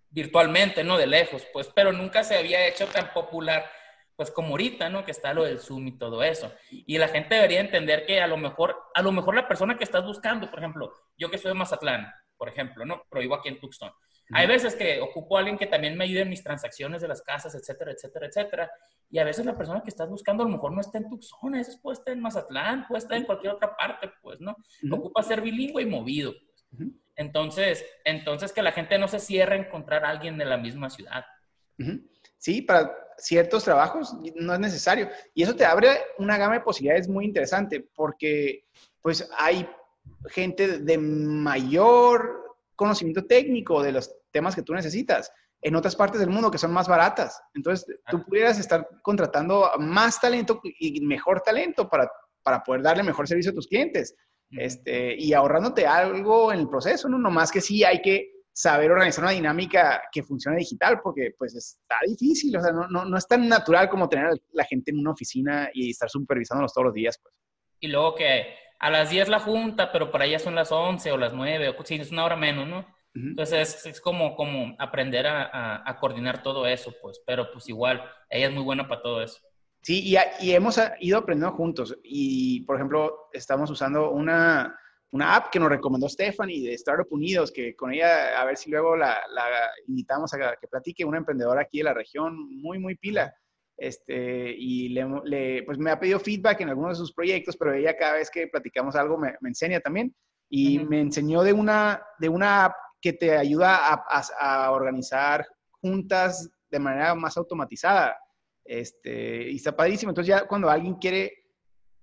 virtualmente, 0.09 0.83
¿no? 0.83 0.97
De 0.97 1.07
lejos, 1.07 1.45
pues, 1.51 1.69
pero 1.73 1.91
nunca 1.91 2.23
se 2.23 2.37
había 2.37 2.67
hecho 2.67 2.85
tan 2.87 3.11
popular, 3.13 3.69
pues, 4.15 4.29
como 4.29 4.49
ahorita, 4.49 4.89
¿no? 4.89 5.03
Que 5.03 5.11
está 5.11 5.33
lo 5.33 5.43
del 5.43 5.59
Zoom 5.59 5.87
y 5.87 5.97
todo 5.97 6.23
eso. 6.23 6.53
Y 6.69 6.97
la 6.97 7.07
gente 7.07 7.35
debería 7.35 7.59
entender 7.59 8.05
que 8.05 8.21
a 8.21 8.27
lo 8.27 8.37
mejor, 8.37 8.77
a 8.93 9.01
lo 9.01 9.11
mejor 9.11 9.35
la 9.35 9.47
persona 9.47 9.77
que 9.77 9.83
estás 9.83 10.05
buscando, 10.05 10.49
por 10.49 10.59
ejemplo, 10.59 10.93
yo 11.17 11.31
que 11.31 11.37
soy 11.37 11.49
de 11.49 11.55
Mazatlán, 11.55 12.13
por 12.37 12.49
ejemplo, 12.49 12.85
¿no? 12.85 13.03
Pero 13.09 13.21
vivo 13.21 13.35
aquí 13.35 13.49
en 13.49 13.59
Tucson. 13.59 13.91
Hay 14.33 14.47
veces 14.47 14.75
que 14.75 14.99
ocupo 15.01 15.35
a 15.35 15.39
alguien 15.39 15.57
que 15.57 15.67
también 15.67 15.97
me 15.97 16.05
ayude 16.05 16.21
en 16.21 16.29
mis 16.29 16.43
transacciones 16.43 17.01
de 17.01 17.07
las 17.07 17.21
casas, 17.21 17.55
etcétera, 17.55 17.91
etcétera, 17.91 18.27
etcétera. 18.27 18.71
Y 19.09 19.19
a 19.19 19.23
veces 19.23 19.45
la 19.45 19.57
persona 19.57 19.81
que 19.81 19.89
estás 19.89 20.09
buscando 20.09 20.43
a 20.43 20.45
lo 20.45 20.51
mejor 20.51 20.71
no 20.71 20.81
está 20.81 20.97
en 20.97 21.09
Tucson, 21.09 21.55
a 21.55 21.59
veces 21.59 21.77
puede 21.77 21.97
estar 21.97 22.13
en 22.13 22.21
Mazatlán, 22.21 22.87
puede 22.87 22.99
estar 22.99 23.17
en 23.17 23.25
cualquier 23.25 23.53
otra 23.53 23.75
parte, 23.75 24.11
pues, 24.21 24.39
¿no? 24.39 24.55
Ocupa 24.91 25.23
ser 25.23 25.41
bilingüe 25.41 25.83
y 25.83 25.85
movido. 25.85 26.33
Pues. 26.75 26.89
Entonces, 27.15 27.85
entonces 28.03 28.51
que 28.51 28.63
la 28.63 28.71
gente 28.71 28.97
no 28.97 29.07
se 29.07 29.19
cierre 29.19 29.55
a 29.55 29.59
encontrar 29.59 30.05
a 30.05 30.09
alguien 30.09 30.37
de 30.37 30.45
la 30.45 30.57
misma 30.57 30.89
ciudad. 30.89 31.25
Sí, 32.37 32.61
para 32.61 32.91
ciertos 33.17 33.63
trabajos 33.63 34.15
no 34.35 34.53
es 34.53 34.59
necesario. 34.59 35.09
Y 35.33 35.43
eso 35.43 35.55
te 35.55 35.65
abre 35.65 35.89
una 36.17 36.37
gama 36.37 36.55
de 36.55 36.61
posibilidades 36.61 37.07
muy 37.07 37.25
interesante 37.25 37.87
porque 37.95 38.65
pues 39.01 39.29
hay 39.37 39.67
gente 40.29 40.79
de 40.79 40.97
mayor 40.97 42.57
conocimiento 42.75 43.25
técnico 43.25 43.81
de 43.83 43.91
los 43.91 44.15
temas 44.33 44.55
que 44.55 44.63
tú 44.63 44.73
necesitas 44.73 45.31
en 45.61 45.75
otras 45.75 45.95
partes 45.95 46.19
del 46.19 46.29
mundo 46.29 46.51
que 46.51 46.57
son 46.57 46.73
más 46.73 46.87
baratas. 46.87 47.41
Entonces, 47.53 47.85
tú 48.09 48.25
pudieras 48.25 48.59
estar 48.59 48.85
contratando 49.01 49.71
más 49.79 50.19
talento 50.19 50.59
y 50.63 50.99
mejor 51.01 51.41
talento 51.41 51.87
para, 51.87 52.11
para 52.43 52.61
poder 52.61 52.81
darle 52.81 53.03
mejor 53.03 53.27
servicio 53.27 53.51
a 53.51 53.55
tus 53.55 53.67
clientes 53.67 54.15
este, 54.51 55.15
y 55.17 55.33
ahorrándote 55.33 55.87
algo 55.87 56.51
en 56.51 56.59
el 56.59 56.69
proceso, 56.69 57.07
¿no? 57.07 57.17
Nomás 57.17 57.51
que 57.51 57.61
sí 57.61 57.83
hay 57.83 58.01
que 58.01 58.33
saber 58.51 58.91
organizar 58.91 59.23
una 59.23 59.33
dinámica 59.33 60.03
que 60.11 60.21
funcione 60.21 60.57
digital, 60.57 60.99
porque 61.01 61.31
pues 61.37 61.55
está 61.55 61.95
difícil, 62.05 62.55
o 62.57 62.61
sea, 62.61 62.71
no, 62.71 62.87
no, 62.87 63.05
no 63.05 63.17
es 63.17 63.27
tan 63.27 63.47
natural 63.47 63.89
como 63.89 64.07
tener 64.07 64.27
a 64.27 64.35
la 64.51 64.65
gente 64.65 64.91
en 64.91 64.99
una 64.99 65.11
oficina 65.11 65.69
y 65.73 65.89
estar 65.89 66.09
supervisándolos 66.09 66.73
todos 66.73 66.85
los 66.85 66.93
días, 66.93 67.19
pues. 67.21 67.33
Y 67.79 67.87
luego 67.87 68.15
que 68.15 68.55
a 68.79 68.89
las 68.89 69.09
10 69.09 69.29
la 69.29 69.39
junta, 69.39 69.91
pero 69.91 70.11
para 70.11 70.25
ella 70.25 70.39
son 70.39 70.55
las 70.55 70.71
11 70.71 71.11
o 71.11 71.17
las 71.17 71.33
9, 71.33 71.69
o 71.69 71.85
sí, 71.85 71.95
es 71.95 72.11
una 72.11 72.25
hora 72.25 72.35
menos, 72.35 72.67
¿no? 72.67 72.85
Entonces 73.15 73.85
es, 73.85 74.01
como, 74.01 74.35
como 74.35 74.75
aprender 74.79 75.27
a, 75.27 75.87
a, 75.87 75.99
coordinar 75.99 76.41
todo 76.41 76.65
eso, 76.65 76.93
pues, 76.99 77.21
pero 77.25 77.51
pues 77.51 77.69
igual, 77.69 78.03
ella 78.29 78.47
es 78.47 78.53
muy 78.53 78.63
buena 78.63 78.87
para 78.87 79.01
todo 79.01 79.21
eso. 79.21 79.39
Sí, 79.81 80.01
y, 80.03 80.15
y 80.43 80.53
hemos 80.53 80.79
ido 80.99 81.19
aprendiendo 81.19 81.55
juntos. 81.55 81.95
Y, 82.03 82.61
por 82.61 82.77
ejemplo, 82.77 83.29
estamos 83.33 83.69
usando 83.69 84.11
una, 84.11 84.75
una 85.11 85.35
app 85.35 85.51
que 85.51 85.59
nos 85.59 85.69
recomendó 85.69 86.09
Stephanie 86.09 86.67
de 86.67 86.73
Startup 86.73 87.07
Unidos, 87.11 87.51
que 87.51 87.75
con 87.75 87.93
ella, 87.93 88.39
a 88.41 88.45
ver 88.45 88.57
si 88.57 88.71
luego 88.71 88.95
la, 88.95 89.19
la 89.29 89.45
invitamos 89.87 90.33
a 90.33 90.55
que 90.59 90.67
platique, 90.67 91.05
una 91.05 91.19
emprendedora 91.19 91.61
aquí 91.61 91.79
de 91.79 91.83
la 91.83 91.93
región, 91.93 92.35
muy, 92.61 92.79
muy 92.79 92.95
pila. 92.95 93.35
Este, 93.77 94.55
y 94.57 94.89
le, 94.89 95.63
pues 95.63 95.77
me 95.77 95.91
ha 95.91 95.99
pedido 95.99 96.19
feedback 96.19 96.61
en 96.61 96.69
algunos 96.69 96.97
de 96.97 97.03
sus 97.03 97.13
proyectos, 97.13 97.57
pero 97.57 97.73
ella 97.73 97.97
cada 97.97 98.13
vez 98.13 98.31
que 98.31 98.47
platicamos 98.47 98.95
algo 98.95 99.17
me, 99.17 99.35
me 99.41 99.49
enseña 99.49 99.79
también. 99.81 100.15
Y 100.49 100.79
me 100.79 101.01
enseñó 101.01 101.41
de 101.43 101.51
una, 101.51 102.03
de 102.19 102.29
una 102.29 102.65
app 102.65 102.73
que 103.03 103.11
te 103.11 103.37
ayuda 103.37 104.01
a, 104.39 104.71
organizar 104.71 105.45
juntas 105.69 106.49
de 106.71 106.79
manera 106.79 107.13
más 107.13 107.35
automatizada. 107.35 108.17
Este, 108.63 109.51
y 109.51 109.57
está 109.57 109.75
padrísimo. 109.75 110.11
Entonces 110.11 110.29
ya 110.29 110.47
cuando 110.47 110.69
alguien 110.69 110.95
quiere 110.95 111.33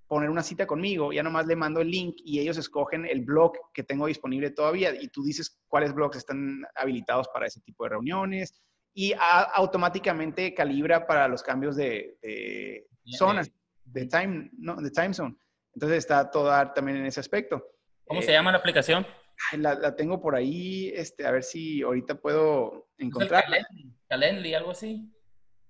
poner 0.07 0.28
una 0.28 0.42
cita 0.42 0.66
conmigo, 0.66 1.11
ya 1.11 1.23
nomás 1.23 1.47
le 1.47 1.57
mando 1.57 1.80
el 1.80 1.90
link 1.90 2.16
y 2.23 2.38
ellos 2.38 2.59
escogen 2.59 3.07
el 3.07 3.23
blog 3.23 3.52
que 3.73 3.83
tengo 3.83 4.09
disponible 4.09 4.50
todavía 4.50 4.92
y 4.92 5.09
tú 5.09 5.25
dices 5.25 5.59
cuáles 5.69 5.95
blogs 5.95 6.19
están 6.19 6.66
habilitados 6.75 7.28
para 7.28 7.47
ese 7.47 7.62
tipo 7.62 7.85
de 7.85 7.90
reuniones 7.90 8.61
y 8.92 9.14
automáticamente 9.54 10.52
calibra 10.52 11.07
para 11.07 11.28
los 11.28 11.42
cambios 11.42 11.76
de, 11.76 12.19
zonas, 13.07 13.50
de 13.85 14.07
time, 14.07 14.50
¿no? 14.59 14.76
de 14.76 14.90
time 14.90 15.14
zone. 15.14 15.35
Entonces 15.75 15.99
está 15.99 16.30
todo 16.30 16.50
también 16.75 16.99
en 16.99 17.07
ese 17.07 17.21
aspecto. 17.21 17.64
¿Cómo 18.04 18.21
se 18.21 18.33
llama 18.33 18.52
la 18.52 18.59
aplicación? 18.59 19.07
La, 19.56 19.97
tengo 19.97 20.20
por 20.20 20.37
ahí, 20.37 20.92
este, 20.94 21.26
a 21.26 21.30
ver 21.30 21.42
si 21.42 21.82
ahorita 21.82 22.14
puedo 22.14 22.88
encontrar. 22.99 23.44
Calendly, 24.09 24.54
algo 24.54 24.70
así. 24.70 25.11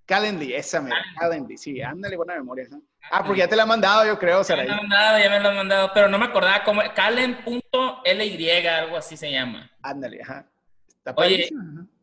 Calendly, 0.06 0.54
esa 0.54 0.80
me, 0.80 0.90
Calendly, 1.18 1.56
sí, 1.56 1.80
ándale, 1.80 2.16
buena 2.16 2.34
memoria. 2.34 2.66
Ah, 3.12 3.24
porque 3.24 3.40
ya 3.40 3.48
te 3.48 3.54
la 3.54 3.62
han 3.62 3.68
mandado, 3.68 4.04
yo 4.04 4.18
creo, 4.18 4.42
Ya 4.42 4.56
me 4.56 4.64
lo 4.64 4.72
han 4.72 4.78
mandado, 4.78 5.18
ya 5.18 5.30
me 5.30 5.40
lo 5.40 5.48
han 5.50 5.56
mandado, 5.56 5.90
pero 5.94 6.08
no 6.08 6.18
me 6.18 6.26
acordaba 6.26 6.64
cómo, 6.64 6.82
calen.ly, 6.94 8.66
algo 8.66 8.96
así 8.96 9.16
se 9.16 9.30
llama. 9.30 9.70
Ándale, 9.82 10.20
ajá. 10.20 10.50
Está 10.88 11.14
Oye, 11.16 11.48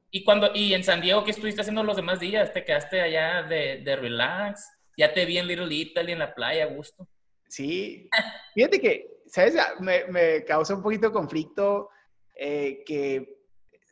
¿y, 0.09 0.23
cuando, 0.23 0.51
¿y 0.55 0.73
en 0.73 0.85
San 0.85 1.01
Diego 1.01 1.25
qué 1.25 1.31
estuviste 1.31 1.61
haciendo 1.61 1.83
los 1.83 1.97
demás 1.97 2.19
días? 2.21 2.53
¿Te 2.53 2.63
quedaste 2.63 3.01
allá 3.01 3.43
de, 3.43 3.81
de 3.83 3.95
relax? 3.97 4.71
Ya 4.97 5.13
te 5.13 5.25
vi 5.25 5.37
en 5.37 5.47
Little 5.47 5.75
Italy, 5.75 6.13
en 6.13 6.19
la 6.19 6.33
playa, 6.33 6.63
a 6.63 6.67
gusto. 6.67 7.07
Sí, 7.49 8.09
fíjate 8.53 8.79
que 8.79 9.16
¿sabes? 9.27 9.55
Me, 9.79 10.05
me 10.05 10.43
causa 10.43 10.75
un 10.75 10.81
poquito 10.81 11.07
de 11.07 11.13
conflicto 11.13 11.89
eh, 12.35 12.83
que 12.85 13.37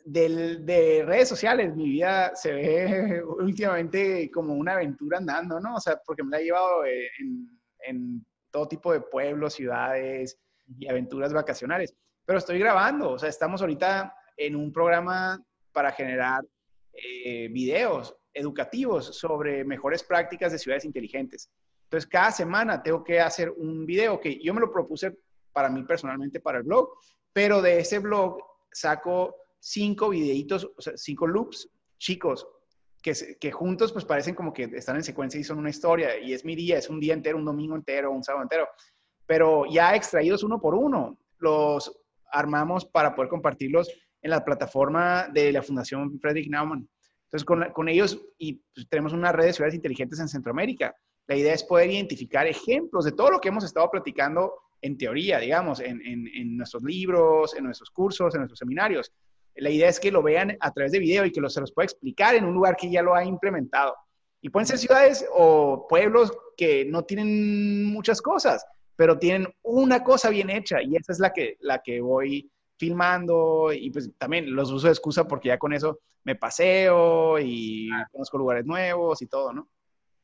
del, 0.05 0.65
de 0.65 1.03
redes 1.03 1.27
sociales 1.27 1.75
mi 1.75 1.89
vida 1.89 2.35
se 2.35 2.53
ve 2.53 3.23
últimamente 3.39 4.29
como 4.31 4.53
una 4.53 4.73
aventura 4.73 5.17
andando, 5.17 5.59
¿no? 5.59 5.75
O 5.75 5.79
sea, 5.79 5.99
porque 6.05 6.23
me 6.23 6.31
la 6.31 6.39
he 6.39 6.45
llevado 6.45 6.85
eh, 6.85 7.09
en, 7.19 7.59
en 7.79 8.25
todo 8.51 8.67
tipo 8.67 8.93
de 8.93 9.01
pueblos, 9.01 9.53
ciudades 9.53 10.39
y 10.77 10.87
aventuras 10.87 11.33
vacacionales. 11.33 11.93
Pero 12.25 12.39
estoy 12.39 12.59
grabando, 12.59 13.11
o 13.11 13.19
sea, 13.19 13.29
estamos 13.29 13.61
ahorita 13.61 14.13
en 14.37 14.55
un 14.55 14.71
programa 14.71 15.43
para 15.71 15.91
generar 15.91 16.43
eh, 16.93 17.49
videos 17.49 18.15
educativos 18.33 19.17
sobre 19.17 19.63
mejores 19.63 20.03
prácticas 20.03 20.51
de 20.51 20.59
ciudades 20.59 20.85
inteligentes. 20.85 21.49
Entonces, 21.83 22.09
cada 22.09 22.31
semana 22.31 22.81
tengo 22.81 23.03
que 23.03 23.19
hacer 23.19 23.51
un 23.51 23.85
video 23.85 24.19
que 24.19 24.39
yo 24.41 24.53
me 24.53 24.61
lo 24.61 24.71
propuse 24.71 25.17
para 25.55 25.69
mí 25.69 25.83
personalmente 25.83 26.41
para 26.41 26.57
el 26.57 26.65
blog, 26.65 26.89
pero 27.31 27.61
de 27.61 27.79
ese 27.79 27.99
blog 27.99 28.37
saco 28.73 29.33
cinco 29.57 30.09
videitos, 30.09 30.69
o 30.77 30.81
sea, 30.81 30.97
cinco 30.97 31.25
loops 31.25 31.69
chicos 31.97 32.45
que, 33.01 33.13
que, 33.39 33.51
juntos 33.53 33.93
pues 33.93 34.03
parecen 34.03 34.35
como 34.35 34.51
que 34.51 34.63
están 34.73 34.97
en 34.97 35.03
secuencia 35.03 35.39
y 35.39 35.45
son 35.45 35.59
una 35.59 35.69
historia 35.69 36.19
y 36.19 36.33
es 36.33 36.43
mi 36.43 36.55
día, 36.55 36.77
es 36.77 36.89
un 36.89 36.99
día 36.99 37.13
entero, 37.13 37.37
un 37.37 37.45
domingo 37.45 37.75
entero, 37.75 38.11
un 38.11 38.23
sábado 38.23 38.43
entero, 38.43 38.67
pero 39.25 39.63
ya 39.65 39.95
extraídos 39.95 40.43
uno 40.43 40.59
por 40.59 40.75
uno, 40.75 41.17
los 41.37 41.97
armamos 42.31 42.83
para 42.83 43.15
poder 43.15 43.29
compartirlos 43.29 43.89
en 44.21 44.31
la 44.31 44.43
plataforma 44.43 45.29
de 45.31 45.53
la 45.53 45.61
Fundación 45.61 46.19
Frederick 46.19 46.49
Naumann. 46.49 46.89
Entonces, 47.27 47.45
con, 47.45 47.71
con 47.71 47.87
ellos 47.87 48.19
y 48.37 48.61
pues, 48.73 48.89
tenemos 48.89 49.13
una 49.13 49.31
red 49.31 49.45
de 49.45 49.53
ciudades 49.53 49.75
inteligentes 49.75 50.19
en 50.19 50.27
Centroamérica. 50.27 50.93
La 51.27 51.35
idea 51.37 51.53
es 51.53 51.63
poder 51.63 51.89
identificar 51.89 52.45
ejemplos 52.45 53.05
de 53.05 53.13
todo 53.13 53.31
lo 53.31 53.39
que 53.39 53.49
hemos 53.49 53.63
estado 53.63 53.89
platicando 53.89 54.53
en 54.81 54.97
teoría, 54.97 55.39
digamos, 55.39 55.79
en, 55.79 56.01
en, 56.05 56.27
en 56.27 56.57
nuestros 56.57 56.83
libros, 56.83 57.55
en 57.55 57.63
nuestros 57.63 57.89
cursos, 57.89 58.33
en 58.33 58.41
nuestros 58.41 58.59
seminarios. 58.59 59.11
La 59.55 59.69
idea 59.69 59.89
es 59.89 59.99
que 59.99 60.11
lo 60.11 60.21
vean 60.21 60.57
a 60.59 60.71
través 60.71 60.91
de 60.91 60.99
video 60.99 61.25
y 61.25 61.31
que 61.31 61.41
lo, 61.41 61.49
se 61.49 61.61
los 61.61 61.71
pueda 61.71 61.85
explicar 61.85 62.35
en 62.35 62.45
un 62.45 62.53
lugar 62.53 62.75
que 62.75 62.89
ya 62.89 63.01
lo 63.01 63.15
ha 63.15 63.23
implementado. 63.23 63.95
Y 64.41 64.49
pueden 64.49 64.67
ser 64.67 64.77
ciudades 64.77 65.25
o 65.33 65.87
pueblos 65.87 66.31
que 66.57 66.85
no 66.85 67.03
tienen 67.03 67.85
muchas 67.85 68.21
cosas, 68.21 68.65
pero 68.95 69.17
tienen 69.17 69.47
una 69.63 70.03
cosa 70.03 70.29
bien 70.29 70.49
hecha 70.49 70.81
y 70.81 70.95
esa 70.95 71.11
es 71.11 71.19
la 71.19 71.33
que, 71.33 71.57
la 71.61 71.81
que 71.81 72.01
voy 72.01 72.51
filmando 72.77 73.71
y 73.73 73.89
pues 73.89 74.11
también 74.17 74.53
los 74.53 74.71
uso 74.71 74.87
de 74.87 74.93
excusa 74.93 75.27
porque 75.27 75.47
ya 75.47 75.57
con 75.57 75.73
eso 75.73 75.99
me 76.23 76.35
paseo 76.35 77.39
y 77.39 77.89
ah. 77.93 78.07
conozco 78.11 78.37
lugares 78.37 78.65
nuevos 78.65 79.21
y 79.21 79.27
todo, 79.27 79.53
¿no? 79.53 79.69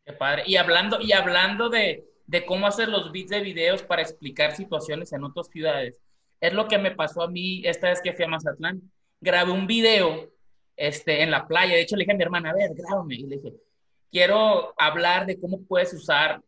Qué 0.05 0.13
padre. 0.13 0.43
Y 0.45 0.57
hablando, 0.57 0.99
y 0.99 1.13
hablando 1.13 1.69
de, 1.69 2.10
de 2.31 2.45
cómo 2.45 2.65
hacer 2.65 2.87
los 2.87 3.11
bits 3.11 3.29
de 3.29 3.41
videos 3.41 3.83
para 3.83 4.01
explicar 4.01 4.55
situaciones 4.55 5.11
en 5.11 5.25
otras 5.25 5.49
ciudades, 5.49 5.99
es 6.39 6.53
lo 6.53 6.65
que 6.65 6.77
me 6.77 6.91
pasó 6.91 7.23
a 7.23 7.27
mí 7.27 7.61
esta 7.65 7.89
vez 7.89 8.01
que 8.01 8.13
fui 8.13 8.23
a 8.23 8.29
Mazatlán. 8.29 8.81
Grabé 9.19 9.51
un 9.51 9.67
video 9.67 10.31
este, 10.77 11.23
en 11.23 11.29
la 11.29 11.45
playa. 11.45 11.75
De 11.75 11.81
hecho, 11.81 11.97
le 11.97 12.03
dije 12.03 12.13
a 12.13 12.15
mi 12.15 12.23
hermana, 12.23 12.51
a 12.51 12.53
ver, 12.53 12.71
grábame. 12.73 13.15
Y 13.15 13.23
le 13.23 13.35
dije, 13.35 13.53
quiero 14.09 14.73
hablar 14.77 15.25
de 15.25 15.41
cómo 15.41 15.61
puedes 15.67 15.93
usar 15.93 16.41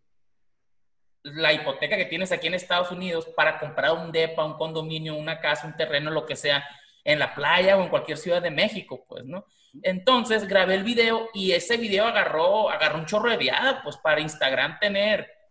la 1.23 1.51
hipoteca 1.51 1.97
que 1.97 2.05
tienes 2.05 2.31
aquí 2.31 2.47
en 2.47 2.53
Estados 2.53 2.89
Unidos 2.89 3.27
para 3.35 3.59
comprar 3.59 3.91
un 3.91 4.13
DEPA, 4.13 4.45
un 4.45 4.53
condominio, 4.53 5.15
una 5.15 5.41
casa, 5.41 5.67
un 5.67 5.75
terreno, 5.75 6.11
lo 6.11 6.25
que 6.25 6.37
sea, 6.37 6.63
en 7.03 7.19
la 7.19 7.35
playa 7.35 7.77
o 7.77 7.83
en 7.83 7.89
cualquier 7.89 8.17
ciudad 8.17 8.41
de 8.41 8.51
México, 8.51 9.05
pues, 9.09 9.25
¿no? 9.25 9.45
Entonces 9.81 10.47
grabé 10.47 10.75
el 10.75 10.85
video 10.85 11.27
y 11.33 11.51
ese 11.51 11.75
video 11.75 12.05
agarró, 12.05 12.69
agarró 12.69 12.99
un 12.99 13.05
chorro 13.05 13.29
de 13.29 13.37
viada, 13.37 13.81
pues 13.83 13.97
para 13.97 14.21
Instagram 14.21 14.79
tener, 14.79 15.42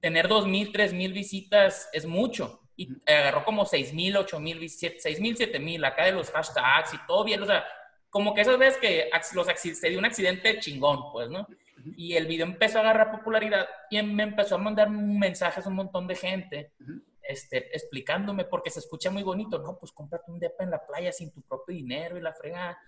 tener 0.00 0.28
2.000, 0.28 0.72
3.000 0.72 1.12
visitas 1.12 1.88
es 1.92 2.06
mucho. 2.06 2.60
Y 2.76 2.88
agarró 3.06 3.44
como 3.44 3.64
6.000, 3.64 4.26
8.000, 4.26 5.00
6.000, 5.00 5.52
7.000, 5.52 5.86
acá 5.86 6.06
de 6.06 6.12
los 6.12 6.30
hashtags 6.30 6.94
y 6.94 7.06
todo 7.06 7.24
bien, 7.24 7.42
o 7.42 7.46
sea, 7.46 7.64
como 8.08 8.34
que 8.34 8.40
esas 8.40 8.58
veces 8.58 8.80
que 8.80 9.10
los, 9.34 9.46
se 9.46 9.88
dio 9.88 9.98
un 9.98 10.04
accidente 10.04 10.58
chingón, 10.58 11.12
pues, 11.12 11.28
¿no? 11.28 11.46
Y 11.96 12.14
el 12.16 12.26
video 12.26 12.46
empezó 12.46 12.78
a 12.78 12.80
agarrar 12.82 13.12
popularidad 13.12 13.68
y 13.90 14.02
me 14.02 14.24
empezó 14.24 14.56
a 14.56 14.58
mandar 14.58 14.90
mensajes 14.90 15.64
a 15.64 15.68
un 15.68 15.76
montón 15.76 16.06
de 16.06 16.16
gente 16.16 16.72
este, 17.22 17.74
explicándome 17.76 18.44
porque 18.44 18.70
se 18.70 18.80
escucha 18.80 19.10
muy 19.10 19.22
bonito. 19.22 19.58
No, 19.58 19.78
pues 19.78 19.92
cómprate 19.92 20.30
un 20.30 20.40
depa 20.40 20.64
en 20.64 20.70
la 20.70 20.84
playa 20.84 21.12
sin 21.12 21.32
tu 21.32 21.42
propio 21.42 21.74
dinero 21.74 22.18
y 22.18 22.20
la 22.20 22.34
frega. 22.34 22.78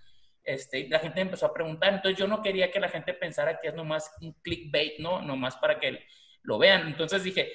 Este, 0.43 0.89
la 0.89 0.99
gente 0.99 1.21
empezó 1.21 1.45
a 1.45 1.53
preguntar. 1.53 1.93
Entonces 1.93 2.19
yo 2.19 2.27
no 2.27 2.41
quería 2.41 2.69
que 2.69 2.79
la 2.79 2.89
gente 2.89 3.13
pensara 3.13 3.59
que 3.59 3.69
es 3.69 3.73
nomás 3.73 4.11
un 4.21 4.33
clickbait, 4.41 4.99
¿no? 4.99 5.21
Nomás 5.21 5.55
para 5.55 5.79
que 5.79 5.99
lo 6.43 6.57
vean. 6.57 6.87
Entonces 6.87 7.23
dije, 7.23 7.51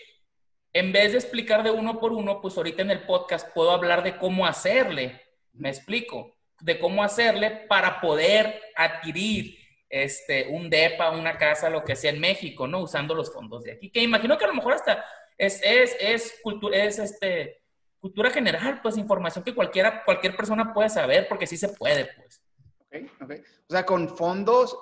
en 0.73 0.93
vez 0.93 1.13
de 1.13 1.19
explicar 1.19 1.63
de 1.63 1.71
uno 1.71 1.99
por 1.99 2.13
uno, 2.13 2.41
pues 2.41 2.57
ahorita 2.57 2.83
en 2.83 2.91
el 2.91 3.07
podcast 3.07 3.53
puedo 3.55 3.71
hablar 3.71 4.03
de 4.03 4.17
cómo 4.19 4.47
hacerle. 4.47 5.23
Me 5.53 5.69
explico. 5.69 6.35
De 6.61 6.79
cómo 6.79 7.05
hacerle 7.05 7.51
para 7.69 8.01
poder 8.01 8.61
adquirir 8.75 9.59
este, 9.89 10.49
un 10.49 10.69
DEPA, 10.69 11.11
una 11.11 11.39
casa, 11.39 11.71
lo 11.71 11.85
que 11.85 11.97
sea 11.97 12.11
en 12.11 12.21
México, 12.21 12.67
¿no? 12.67 12.81
Usando 12.81 13.15
los 13.15 13.33
fondos 13.33 13.63
de 13.63 13.73
aquí. 13.73 13.91
Que 13.91 14.03
imagino 14.03 14.37
que 14.37 14.45
a 14.45 14.49
lo 14.49 14.55
mejor 14.55 14.75
hasta 14.75 15.05
es, 15.37 15.61
es, 15.63 15.97
es, 16.01 16.41
cultura, 16.43 16.77
es 16.77 16.99
este, 16.99 17.63
cultura 18.01 18.31
general, 18.31 18.81
pues 18.83 18.97
información 18.97 19.45
que 19.45 19.55
cualquiera, 19.55 20.05
cualquier 20.05 20.37
persona 20.37 20.75
puede 20.75 20.89
saber, 20.89 21.29
porque 21.29 21.47
sí 21.47 21.57
se 21.57 21.69
puede, 21.69 22.07
pues. 22.07 22.43
Ok, 22.81 23.23
ok. 23.23 23.33
O 23.69 23.73
sea, 23.73 23.87
con 23.87 24.09
fondos 24.09 24.77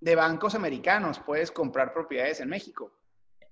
de 0.00 0.16
bancos 0.16 0.54
americanos 0.54 1.20
puedes 1.24 1.50
comprar 1.50 1.92
propiedades 1.92 2.40
en 2.40 2.48
México. 2.48 2.92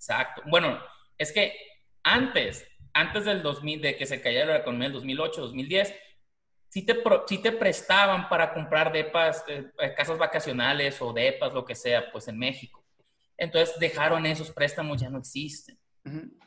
Exacto. 0.01 0.43
Bueno, 0.47 0.81
es 1.19 1.31
que 1.31 1.55
antes, 2.03 2.67
antes 2.95 3.27
del 3.27 3.43
2000, 3.43 3.83
de 3.83 3.97
que 3.97 4.07
se 4.07 4.23
cayera 4.23 4.47
la 4.47 4.57
economía 4.57 4.89
del 4.89 4.95
2008, 4.95 5.43
2010, 5.43 5.95
si 6.71 6.87
te, 6.87 6.95
te 6.95 7.53
prestaban 7.53 8.31
para 8.31 8.55
comprar 8.55 8.93
depas, 8.93 9.45
eh, 9.47 9.71
eh, 9.79 9.95
casas 9.95 10.17
vacacionales 10.17 11.03
o 11.03 11.13
depas, 11.13 11.53
lo 11.53 11.67
que 11.67 11.75
sea, 11.75 12.11
pues 12.11 12.29
en 12.29 12.39
México. 12.39 12.83
Entonces 13.37 13.79
dejaron 13.79 14.25
esos 14.25 14.51
préstamos, 14.53 14.99
ya 14.99 15.11
no 15.11 15.19
existen. 15.19 15.79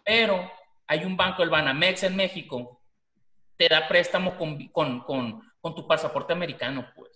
Pero 0.04 0.52
hay 0.88 1.06
un 1.06 1.16
banco, 1.16 1.44
el 1.44 1.52
Banamex 1.52 2.04
en 2.04 2.16
México, 2.16 2.82
te 3.56 3.70
da 3.70 3.88
préstamo 3.88 4.36
con, 4.36 4.68
con, 4.70 5.02
con, 5.02 5.44
con 5.62 5.76
tu 5.76 5.88
pasaporte 5.88 6.34
americano, 6.34 6.88
pues. 6.96 7.12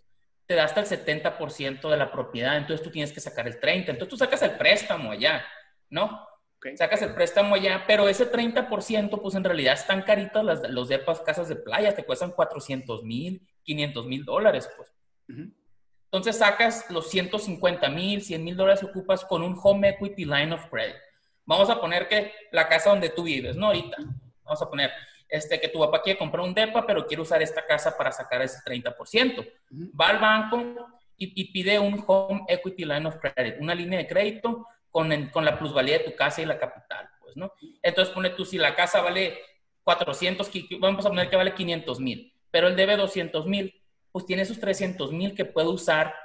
Te 0.45 0.53
da 0.53 0.65
hasta 0.65 0.81
el 0.81 0.85
70% 0.85 1.89
de 1.89 1.97
la 1.97 2.11
propiedad, 2.11 2.57
entonces 2.57 2.83
tú 2.83 2.91
tienes 2.91 3.11
que 3.11 3.19
sacar 3.19 3.47
el 3.47 3.59
30%. 3.59 3.89
Entonces 3.89 4.07
tú 4.07 4.17
sacas 4.17 4.43
el 4.43 4.51
préstamo 4.51 5.11
allá, 5.11 5.43
¿no? 5.89 6.27
Sacas 6.75 7.01
el 7.03 7.13
préstamo 7.13 7.55
allá, 7.55 7.83
pero 7.85 8.09
ese 8.09 8.31
30%, 8.31 9.21
pues 9.21 9.35
en 9.35 9.43
realidad 9.43 9.73
están 9.73 10.01
caritas 10.01 10.43
las, 10.43 10.69
los 10.69 10.89
depas 10.89 11.21
casas 11.21 11.47
de 11.47 11.55
playa, 11.55 11.95
te 11.95 12.03
cuestan 12.03 12.31
400 12.31 13.03
mil, 13.03 13.47
500 13.63 14.05
mil 14.05 14.25
dólares, 14.25 14.69
pues. 14.75 14.93
Entonces 16.05 16.37
sacas 16.37 16.89
los 16.89 17.09
150 17.09 17.89
mil, 17.89 18.21
100 18.21 18.43
mil 18.43 18.55
dólares 18.55 18.83
ocupas 18.83 19.23
con 19.23 19.43
un 19.43 19.57
Home 19.61 19.89
Equity 19.89 20.25
Line 20.25 20.53
of 20.53 20.67
Credit. 20.69 20.95
Vamos 21.45 21.69
a 21.69 21.79
poner 21.79 22.07
que 22.07 22.33
la 22.51 22.67
casa 22.67 22.89
donde 22.89 23.09
tú 23.09 23.23
vives, 23.23 23.55
¿no? 23.55 23.67
Ahorita. 23.67 23.97
Vamos 24.43 24.61
a 24.61 24.69
poner 24.69 24.91
este, 25.29 25.59
que 25.59 25.67
tu 25.67 25.79
papá 25.79 26.01
quiere 26.01 26.17
comprar 26.17 26.43
un 26.43 26.53
DEPA, 26.53 26.85
pero 26.85 27.05
quiere 27.05 27.21
usar 27.21 27.41
esta 27.41 27.65
casa 27.65 27.95
para 27.95 28.11
sacar 28.11 28.41
ese 28.41 28.59
30%. 28.65 29.47
Va 29.99 30.09
al 30.09 30.19
banco 30.19 30.89
y, 31.17 31.41
y 31.41 31.51
pide 31.51 31.77
un 31.77 32.03
Home 32.07 32.45
Equity 32.47 32.83
Line 32.83 33.05
of 33.05 33.17
Credit, 33.17 33.55
una 33.59 33.75
línea 33.75 33.99
de 33.99 34.07
crédito 34.07 34.65
con, 34.97 35.27
con, 35.27 35.45
la 35.45 35.59
plusvalía 35.59 35.99
de 35.99 36.05
tu 36.05 36.15
casa 36.15 36.41
y 36.41 36.45
la 36.45 36.57
capital, 36.57 37.07
pues, 37.21 37.37
¿no? 37.37 37.53
Entonces, 37.83 38.11
pone 38.15 38.31
tú, 38.31 38.43
si 38.45 38.57
la 38.57 38.73
casa 38.73 38.99
vale 38.99 39.37
400, 39.83 40.49
vamos 40.79 41.05
a 41.05 41.09
poner 41.09 41.29
que 41.29 41.35
vale 41.35 41.53
500 41.53 41.99
mil, 41.99 42.33
pero 42.49 42.67
él 42.67 42.75
debe 42.75 42.97
200 42.97 43.45
mil, 43.45 43.79
pues 44.11 44.25
tiene 44.25 44.41
esos 44.41 44.59
300 44.59 45.11
mil 45.11 45.35
que 45.35 45.45
puede 45.45 45.67
usar 45.67 46.15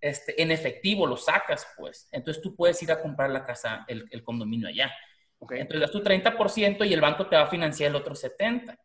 este, 0.00 0.40
en 0.40 0.52
efectivo, 0.52 1.08
lo 1.08 1.16
sacas, 1.16 1.66
pues. 1.76 2.08
Entonces, 2.12 2.40
tú 2.40 2.54
puedes 2.54 2.80
ir 2.84 2.92
a 2.92 3.02
comprar 3.02 3.30
la 3.30 3.42
casa, 3.42 3.84
el, 3.88 4.06
el 4.12 4.22
condominio 4.22 4.68
allá. 4.68 4.94
Okay. 5.40 5.60
Entonces, 5.60 5.80
das 5.80 5.90
tu 5.90 6.00
30% 6.00 6.86
y 6.86 6.92
el 6.92 7.00
banco 7.00 7.26
te 7.26 7.34
va 7.34 7.42
a 7.42 7.46
financiar 7.48 7.90
el 7.90 7.96
otro 7.96 8.14
70%. 8.14 8.78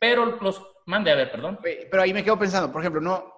Pero 0.00 0.24
los, 0.40 0.62
mande 0.86 1.10
a 1.10 1.14
ver, 1.14 1.30
perdón. 1.30 1.58
Pero 1.62 2.02
ahí 2.02 2.14
me 2.14 2.24
quedo 2.24 2.38
pensando, 2.38 2.72
por 2.72 2.80
ejemplo, 2.80 3.02
no, 3.02 3.34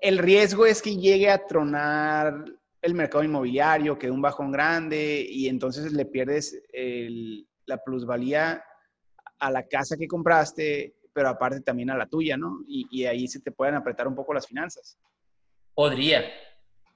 el 0.00 0.18
riesgo 0.18 0.64
es 0.64 0.80
que 0.80 0.96
llegue 0.96 1.28
a 1.28 1.44
tronar 1.44 2.44
el 2.80 2.94
mercado 2.94 3.24
inmobiliario, 3.24 3.98
queda 3.98 4.12
un 4.12 4.22
bajón 4.22 4.52
grande 4.52 5.26
y 5.28 5.48
entonces 5.48 5.92
le 5.92 6.04
pierdes 6.04 6.60
la 7.66 7.78
plusvalía 7.78 8.62
a 9.38 9.50
la 9.50 9.66
casa 9.66 9.96
que 9.96 10.08
compraste, 10.08 10.96
pero 11.12 11.28
aparte 11.28 11.60
también 11.60 11.90
a 11.90 11.96
la 11.96 12.06
tuya, 12.06 12.36
¿no? 12.36 12.60
Y, 12.66 13.04
ahí 13.04 13.26
se 13.26 13.40
te 13.40 13.52
pueden 13.52 13.74
apretar 13.74 14.06
un 14.06 14.14
poco 14.14 14.34
las 14.34 14.46
finanzas. 14.46 14.98
Podría, 15.74 16.24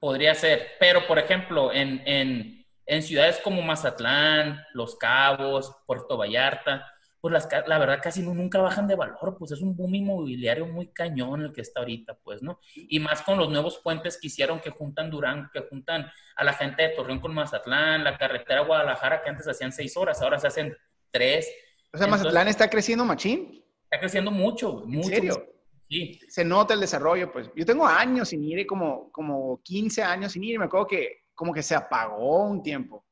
podría 0.00 0.34
ser, 0.34 0.68
pero 0.78 1.06
por 1.06 1.18
ejemplo, 1.18 1.72
en, 1.72 2.02
en, 2.06 2.66
en 2.86 3.02
ciudades 3.02 3.40
como 3.42 3.62
Mazatlán, 3.62 4.60
Los 4.74 4.96
Cabos, 4.96 5.74
Puerto 5.86 6.16
Vallarta, 6.16 6.91
pues 7.23 7.33
las, 7.33 7.49
la 7.69 7.79
verdad 7.79 8.00
casi 8.02 8.21
nunca 8.21 8.59
bajan 8.59 8.88
de 8.88 8.97
valor, 8.97 9.37
pues 9.38 9.52
es 9.52 9.62
un 9.62 9.76
boom 9.76 9.95
inmobiliario 9.95 10.67
muy 10.67 10.88
cañón 10.88 11.43
el 11.43 11.52
que 11.52 11.61
está 11.61 11.79
ahorita, 11.79 12.19
pues, 12.25 12.43
¿no? 12.43 12.59
Y 12.75 12.99
más 12.99 13.23
con 13.23 13.38
los 13.38 13.49
nuevos 13.49 13.79
puentes 13.79 14.19
que 14.21 14.26
hicieron 14.26 14.59
que 14.59 14.71
juntan 14.71 15.09
Durán, 15.09 15.49
que 15.52 15.61
juntan 15.61 16.11
a 16.35 16.43
la 16.43 16.52
gente 16.52 16.83
de 16.83 16.88
Torreón 16.88 17.21
con 17.21 17.33
Mazatlán, 17.33 18.02
la 18.02 18.19
carretera 18.19 18.62
Guadalajara 18.62 19.23
que 19.23 19.31
antes 19.31 19.47
hacían 19.47 19.71
seis 19.71 19.97
horas, 19.97 20.21
ahora 20.21 20.41
se 20.41 20.49
hacen 20.49 20.76
tres. 21.12 21.49
O 21.95 21.99
sea, 21.99 22.09
Mazatlán 22.09 22.49
está 22.49 22.69
creciendo 22.69 23.05
machín. 23.05 23.64
Está 23.85 24.00
creciendo 24.00 24.33
mucho, 24.33 24.83
mucho. 24.85 25.09
¿En 25.09 25.14
serio? 25.14 25.47
Sí. 25.88 26.19
Se 26.26 26.45
nota 26.45 26.75
el 26.75 26.81
desarrollo, 26.81 27.31
pues. 27.31 27.49
Yo 27.55 27.64
tengo 27.64 27.87
años 27.87 28.31
sin 28.31 28.43
ir, 28.43 28.67
como, 28.67 29.12
como 29.12 29.61
15 29.62 30.02
años 30.02 30.33
sin 30.33 30.43
ir, 30.43 30.57
y 30.57 30.59
me 30.59 30.64
acuerdo 30.64 30.88
que 30.88 31.23
como 31.37 31.52
que 31.52 31.62
se 31.62 31.76
apagó 31.76 32.47
un 32.47 32.64
tiempo. 32.64 33.05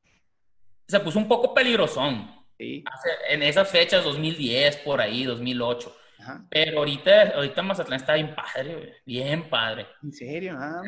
Se 0.88 0.98
puso 0.98 1.20
un 1.20 1.28
poco 1.28 1.54
peligrosón 1.54 2.39
en 3.28 3.42
esas 3.42 3.68
fechas, 3.68 4.04
2010, 4.04 4.78
por 4.78 5.00
ahí, 5.00 5.24
2008. 5.24 5.96
Pero 6.50 6.78
ahorita, 6.78 7.30
ahorita 7.34 7.62
Mazatlán 7.62 8.00
está 8.00 8.14
bien 8.14 8.34
padre, 8.34 8.96
bien 9.06 9.48
padre. 9.48 9.86
¿En 10.02 10.12
serio? 10.12 10.54
Ah, 10.58 10.82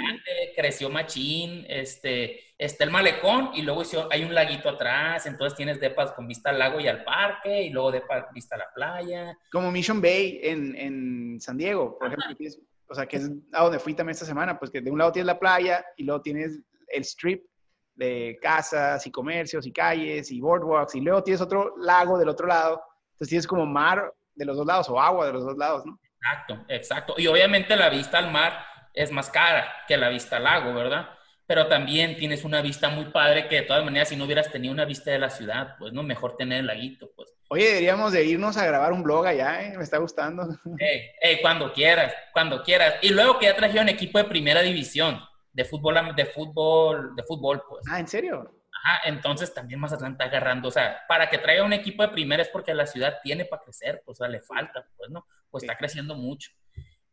creció 0.54 0.90
machín, 0.90 1.64
este, 1.68 2.54
está 2.58 2.84
el 2.84 2.90
malecón 2.90 3.50
y 3.54 3.62
luego 3.62 3.82
hay 4.10 4.24
un 4.24 4.34
laguito 4.34 4.68
atrás, 4.68 5.26
entonces 5.26 5.56
tienes 5.56 5.80
depas 5.80 6.12
con 6.12 6.26
vista 6.28 6.50
al 6.50 6.58
lago 6.58 6.80
y 6.80 6.88
al 6.88 7.04
parque 7.04 7.62
y 7.62 7.70
luego 7.70 7.92
depas 7.92 8.26
vista 8.32 8.56
a 8.56 8.58
la 8.58 8.72
playa. 8.74 9.38
Como 9.50 9.70
Mission 9.70 10.00
Bay 10.00 10.40
en, 10.42 10.76
en 10.76 11.40
San 11.40 11.56
Diego, 11.56 11.98
por 11.98 12.08
ejemplo, 12.08 12.46
o 12.88 12.94
sea, 12.94 13.06
que 13.06 13.16
es 13.16 13.30
a 13.52 13.62
donde 13.62 13.78
fui 13.78 13.94
también 13.94 14.12
esta 14.12 14.26
semana, 14.26 14.58
pues 14.58 14.70
que 14.70 14.80
de 14.80 14.90
un 14.90 14.98
lado 14.98 15.12
tienes 15.12 15.26
la 15.26 15.38
playa 15.38 15.84
y 15.96 16.04
luego 16.04 16.20
tienes 16.20 16.60
el 16.88 17.02
strip 17.02 17.46
de 17.94 18.38
casas 18.40 19.06
y 19.06 19.10
comercios 19.10 19.66
y 19.66 19.72
calles 19.72 20.30
y 20.30 20.40
boardwalks 20.40 20.94
y 20.94 21.00
luego 21.00 21.22
tienes 21.22 21.40
otro 21.40 21.74
lago 21.78 22.18
del 22.18 22.28
otro 22.28 22.46
lado, 22.46 22.82
entonces 23.12 23.28
tienes 23.28 23.46
como 23.46 23.66
mar 23.66 24.12
de 24.34 24.44
los 24.44 24.56
dos 24.56 24.66
lados 24.66 24.88
o 24.88 25.00
agua 25.00 25.26
de 25.26 25.32
los 25.32 25.44
dos 25.44 25.56
lados, 25.56 25.84
¿no? 25.84 25.98
Exacto, 26.16 26.64
exacto. 26.68 27.14
Y 27.18 27.26
obviamente 27.26 27.76
la 27.76 27.88
vista 27.88 28.18
al 28.18 28.30
mar 28.30 28.64
es 28.94 29.10
más 29.10 29.30
cara 29.30 29.70
que 29.88 29.96
la 29.96 30.08
vista 30.08 30.36
al 30.36 30.44
lago, 30.44 30.72
¿verdad? 30.72 31.08
Pero 31.46 31.66
también 31.66 32.16
tienes 32.16 32.44
una 32.44 32.62
vista 32.62 32.88
muy 32.88 33.06
padre 33.06 33.48
que 33.48 33.56
de 33.56 33.62
todas 33.62 33.84
maneras 33.84 34.08
si 34.08 34.16
no 34.16 34.24
hubieras 34.24 34.50
tenido 34.50 34.72
una 34.72 34.84
vista 34.84 35.10
de 35.10 35.18
la 35.18 35.30
ciudad, 35.30 35.74
pues 35.78 35.92
no, 35.92 36.02
mejor 36.02 36.36
tener 36.36 36.60
el 36.60 36.66
laguito, 36.66 37.10
pues. 37.14 37.30
Oye, 37.48 37.66
deberíamos 37.66 38.12
de 38.12 38.24
irnos 38.24 38.56
a 38.56 38.64
grabar 38.64 38.92
un 38.92 39.02
blog 39.02 39.26
allá, 39.26 39.62
¿eh? 39.62 39.76
Me 39.76 39.84
está 39.84 39.98
gustando. 39.98 40.44
Eh, 40.78 41.40
cuando 41.42 41.72
quieras, 41.72 42.14
cuando 42.32 42.62
quieras. 42.62 42.94
Y 43.02 43.10
luego 43.10 43.38
que 43.38 43.46
ya 43.46 43.56
trajeron 43.56 43.88
equipo 43.88 44.18
de 44.18 44.24
primera 44.24 44.62
división 44.62 45.20
de 45.52 45.64
fútbol, 45.64 46.14
de 46.14 46.26
fútbol, 46.26 47.14
de 47.14 47.22
fútbol, 47.22 47.62
pues. 47.68 47.84
Ah, 47.90 48.00
¿en 48.00 48.08
serio? 48.08 48.58
entonces 49.04 49.54
también 49.54 49.78
Mazatlán 49.78 50.12
está 50.12 50.24
agarrando, 50.24 50.68
o 50.68 50.70
sea, 50.70 51.02
para 51.06 51.30
que 51.30 51.38
traiga 51.38 51.62
un 51.62 51.72
equipo 51.72 52.02
de 52.02 52.08
primera 52.08 52.42
es 52.42 52.48
porque 52.48 52.74
la 52.74 52.86
ciudad 52.86 53.18
tiene 53.22 53.44
para 53.44 53.62
crecer, 53.62 54.02
pues, 54.04 54.18
o 54.18 54.24
sea, 54.24 54.28
le 54.28 54.40
falta, 54.40 54.84
pues, 54.96 55.10
¿no? 55.10 55.26
Pues 55.50 55.62
está 55.62 55.76
creciendo 55.76 56.16
mucho. 56.16 56.50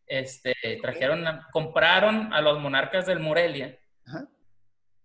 Este, 0.06 0.56
trajeron, 0.82 1.24
compraron 1.52 2.34
a 2.34 2.42
los 2.42 2.60
monarcas 2.60 3.06
del 3.06 3.20
Morelia 3.20 3.80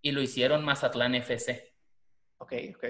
y 0.00 0.12
lo 0.12 0.22
hicieron 0.22 0.64
Mazatlán 0.64 1.14
FC. 1.14 1.74
Ok, 2.38 2.52
ok. 2.74 2.84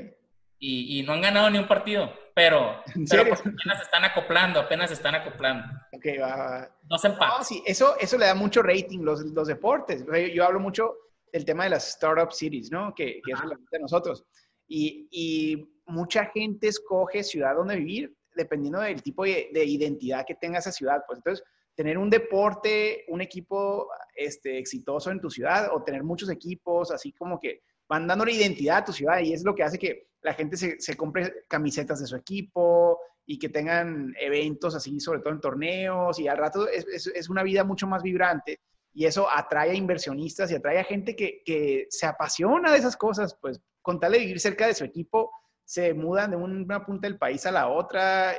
Y, 0.58 1.02
no 1.02 1.12
han 1.12 1.20
ganado 1.20 1.50
ni 1.50 1.58
un 1.58 1.68
partido, 1.68 2.10
pero, 2.34 2.82
pero 3.10 3.34
apenas 3.34 3.82
están 3.82 4.04
acoplando, 4.04 4.60
apenas 4.60 4.90
están 4.90 5.14
acoplando. 5.14 5.66
Ok, 5.92 6.06
va, 6.20 6.36
va. 6.36 6.76
Dos 6.82 7.04
empates. 7.04 7.48
sí, 7.48 7.62
eso, 7.66 7.96
eso 8.00 8.16
le 8.16 8.26
da 8.26 8.34
mucho 8.34 8.62
rating 8.62 9.00
los, 9.00 9.20
los 9.26 9.48
deportes. 9.48 10.06
yo 10.32 10.44
hablo 10.44 10.60
mucho 10.60 10.94
el 11.32 11.44
tema 11.44 11.64
de 11.64 11.70
las 11.70 11.88
startup 11.88 12.32
cities, 12.32 12.70
¿no? 12.70 12.94
Que, 12.94 13.20
que 13.22 13.32
es 13.32 13.38
de 13.70 13.78
nosotros. 13.78 14.24
Y, 14.66 15.08
y, 15.10 15.70
mucha 15.86 16.24
gente 16.26 16.68
escoge 16.68 17.22
ciudad 17.22 17.56
donde 17.56 17.76
vivir 17.76 18.16
dependiendo 18.34 18.80
del 18.80 19.02
tipo 19.02 19.24
de, 19.24 19.64
identidad 19.64 20.24
que 20.26 20.34
tenga 20.34 20.58
esa 20.58 20.72
ciudad. 20.72 21.02
Pues 21.06 21.18
entonces, 21.18 21.44
tener 21.74 21.98
un 21.98 22.10
deporte, 22.10 23.04
un 23.08 23.20
equipo 23.20 23.88
este, 24.16 24.58
exitoso 24.58 25.10
en 25.10 25.20
tu 25.20 25.30
ciudad 25.30 25.70
o 25.72 25.82
tener 25.82 26.02
muchos 26.02 26.30
equipos, 26.30 26.90
así 26.90 27.12
como 27.12 27.40
que 27.40 27.62
van 27.88 28.06
dándole 28.06 28.32
identidad 28.32 28.78
a 28.78 28.84
tu 28.84 28.92
ciudad 28.92 29.20
y 29.20 29.32
es 29.32 29.44
lo 29.44 29.54
que 29.54 29.62
hace 29.62 29.78
que 29.78 30.08
la 30.24 30.34
gente 30.34 30.56
se, 30.56 30.80
se 30.80 30.96
compre 30.96 31.44
camisetas 31.48 32.00
de 32.00 32.06
su 32.06 32.16
equipo 32.16 32.98
y 33.26 33.38
que 33.38 33.48
tengan 33.48 34.14
eventos 34.18 34.74
así, 34.74 34.98
sobre 34.98 35.20
todo 35.20 35.32
en 35.32 35.40
torneos 35.40 36.18
y 36.18 36.26
al 36.26 36.38
rato 36.38 36.66
es, 36.68 36.86
es, 36.88 37.06
es 37.06 37.28
una 37.28 37.42
vida 37.42 37.62
mucho 37.62 37.86
más 37.86 38.02
vibrante 38.02 38.60
y 38.92 39.04
eso 39.04 39.28
atrae 39.30 39.72
a 39.72 39.74
inversionistas 39.74 40.50
y 40.50 40.54
atrae 40.54 40.78
a 40.78 40.84
gente 40.84 41.14
que, 41.14 41.42
que 41.44 41.86
se 41.90 42.06
apasiona 42.06 42.72
de 42.72 42.78
esas 42.78 42.96
cosas, 42.96 43.36
pues 43.40 43.60
con 43.82 44.00
tal 44.00 44.12
de 44.12 44.20
vivir 44.20 44.40
cerca 44.40 44.66
de 44.66 44.74
su 44.74 44.84
equipo, 44.84 45.30
se 45.64 45.92
mudan 45.94 46.30
de 46.30 46.36
una 46.36 46.84
punta 46.86 47.06
del 47.08 47.18
país 47.18 47.44
a 47.44 47.52
la 47.52 47.68
otra 47.68 48.34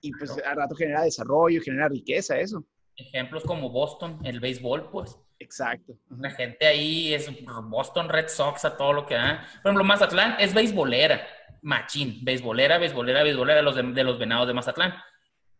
y 0.00 0.12
pues 0.12 0.30
al 0.44 0.56
rato 0.56 0.74
genera 0.76 1.02
desarrollo, 1.02 1.60
genera 1.62 1.88
riqueza, 1.88 2.38
eso. 2.38 2.64
Ejemplos 2.96 3.42
como 3.42 3.70
Boston, 3.70 4.20
el 4.24 4.38
béisbol, 4.38 4.90
pues. 4.90 5.18
Exacto. 5.44 5.92
La 6.08 6.30
gente 6.30 6.66
ahí 6.66 7.12
es 7.12 7.30
Boston 7.64 8.08
Red 8.08 8.28
Sox 8.28 8.64
a 8.64 8.76
todo 8.76 8.94
lo 8.94 9.06
que 9.06 9.14
da. 9.14 9.46
Por 9.62 9.70
ejemplo, 9.70 9.84
Mazatlán 9.84 10.36
es 10.38 10.54
béisbolera, 10.54 11.20
machín, 11.60 12.24
béisbolera, 12.24 12.78
béisbolera 12.78 13.22
de 13.22 13.62
los, 13.62 13.76
de 13.76 14.04
los 14.04 14.18
venados 14.18 14.48
de 14.48 14.54
Mazatlán. 14.54 14.94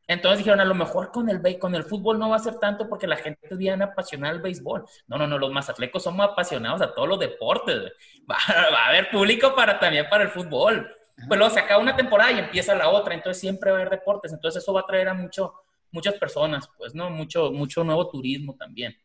Entonces 0.07 0.39
dijeron, 0.39 0.61
a 0.61 0.65
lo 0.65 0.75
mejor 0.75 1.11
con 1.13 1.29
el, 1.29 1.59
con 1.59 1.75
el 1.75 1.85
fútbol 1.85 2.19
no 2.19 2.31
va 2.31 2.37
a 2.37 2.39
ser 2.39 2.55
tanto 2.59 2.89
porque 2.89 3.07
la 3.07 3.17
gente 3.17 3.47
es 3.51 3.59
bien 3.59 3.83
apasionada 3.83 4.33
al 4.33 4.41
béisbol. 4.41 4.87
No, 5.07 5.19
no, 5.19 5.27
no, 5.27 5.39
los 5.39 5.53
mazatlecos 5.53 6.03
somos 6.03 6.27
apasionados 6.27 6.81
a 6.81 6.95
todos 6.95 7.09
los 7.09 7.19
deportes. 7.19 7.93
Va, 8.31 8.37
a 8.37 8.89
haber 8.89 9.11
público 9.11 9.55
para 9.55 9.79
también 9.79 10.07
para 10.09 10.25
el 10.25 10.31
fútbol. 10.31 10.91
Pues 11.29 11.39
luego 11.39 11.53
se 11.53 11.61
acaba 11.61 11.81
una 11.81 11.95
temporada 11.95 12.33
y 12.33 12.39
empieza 12.39 12.75
la 12.75 12.89
otra, 12.89 13.15
entonces 13.15 13.39
siempre 13.39 13.71
va 13.71 13.77
a 13.77 13.81
haber 13.81 13.91
deportes. 13.99 14.33
Entonces 14.33 14.63
eso 14.63 14.73
va 14.73 14.81
a 14.81 14.87
traer 14.87 15.09
a 15.09 15.15
mucho, 15.15 15.55
muchas 15.93 16.15
personas, 16.15 16.69
pues, 16.77 16.95
¿no? 16.95 17.09
Mucho, 17.11 17.53
mucho 17.53 17.85
nuevo 17.85 18.09
turismo 18.09 18.57
también. 18.57 18.97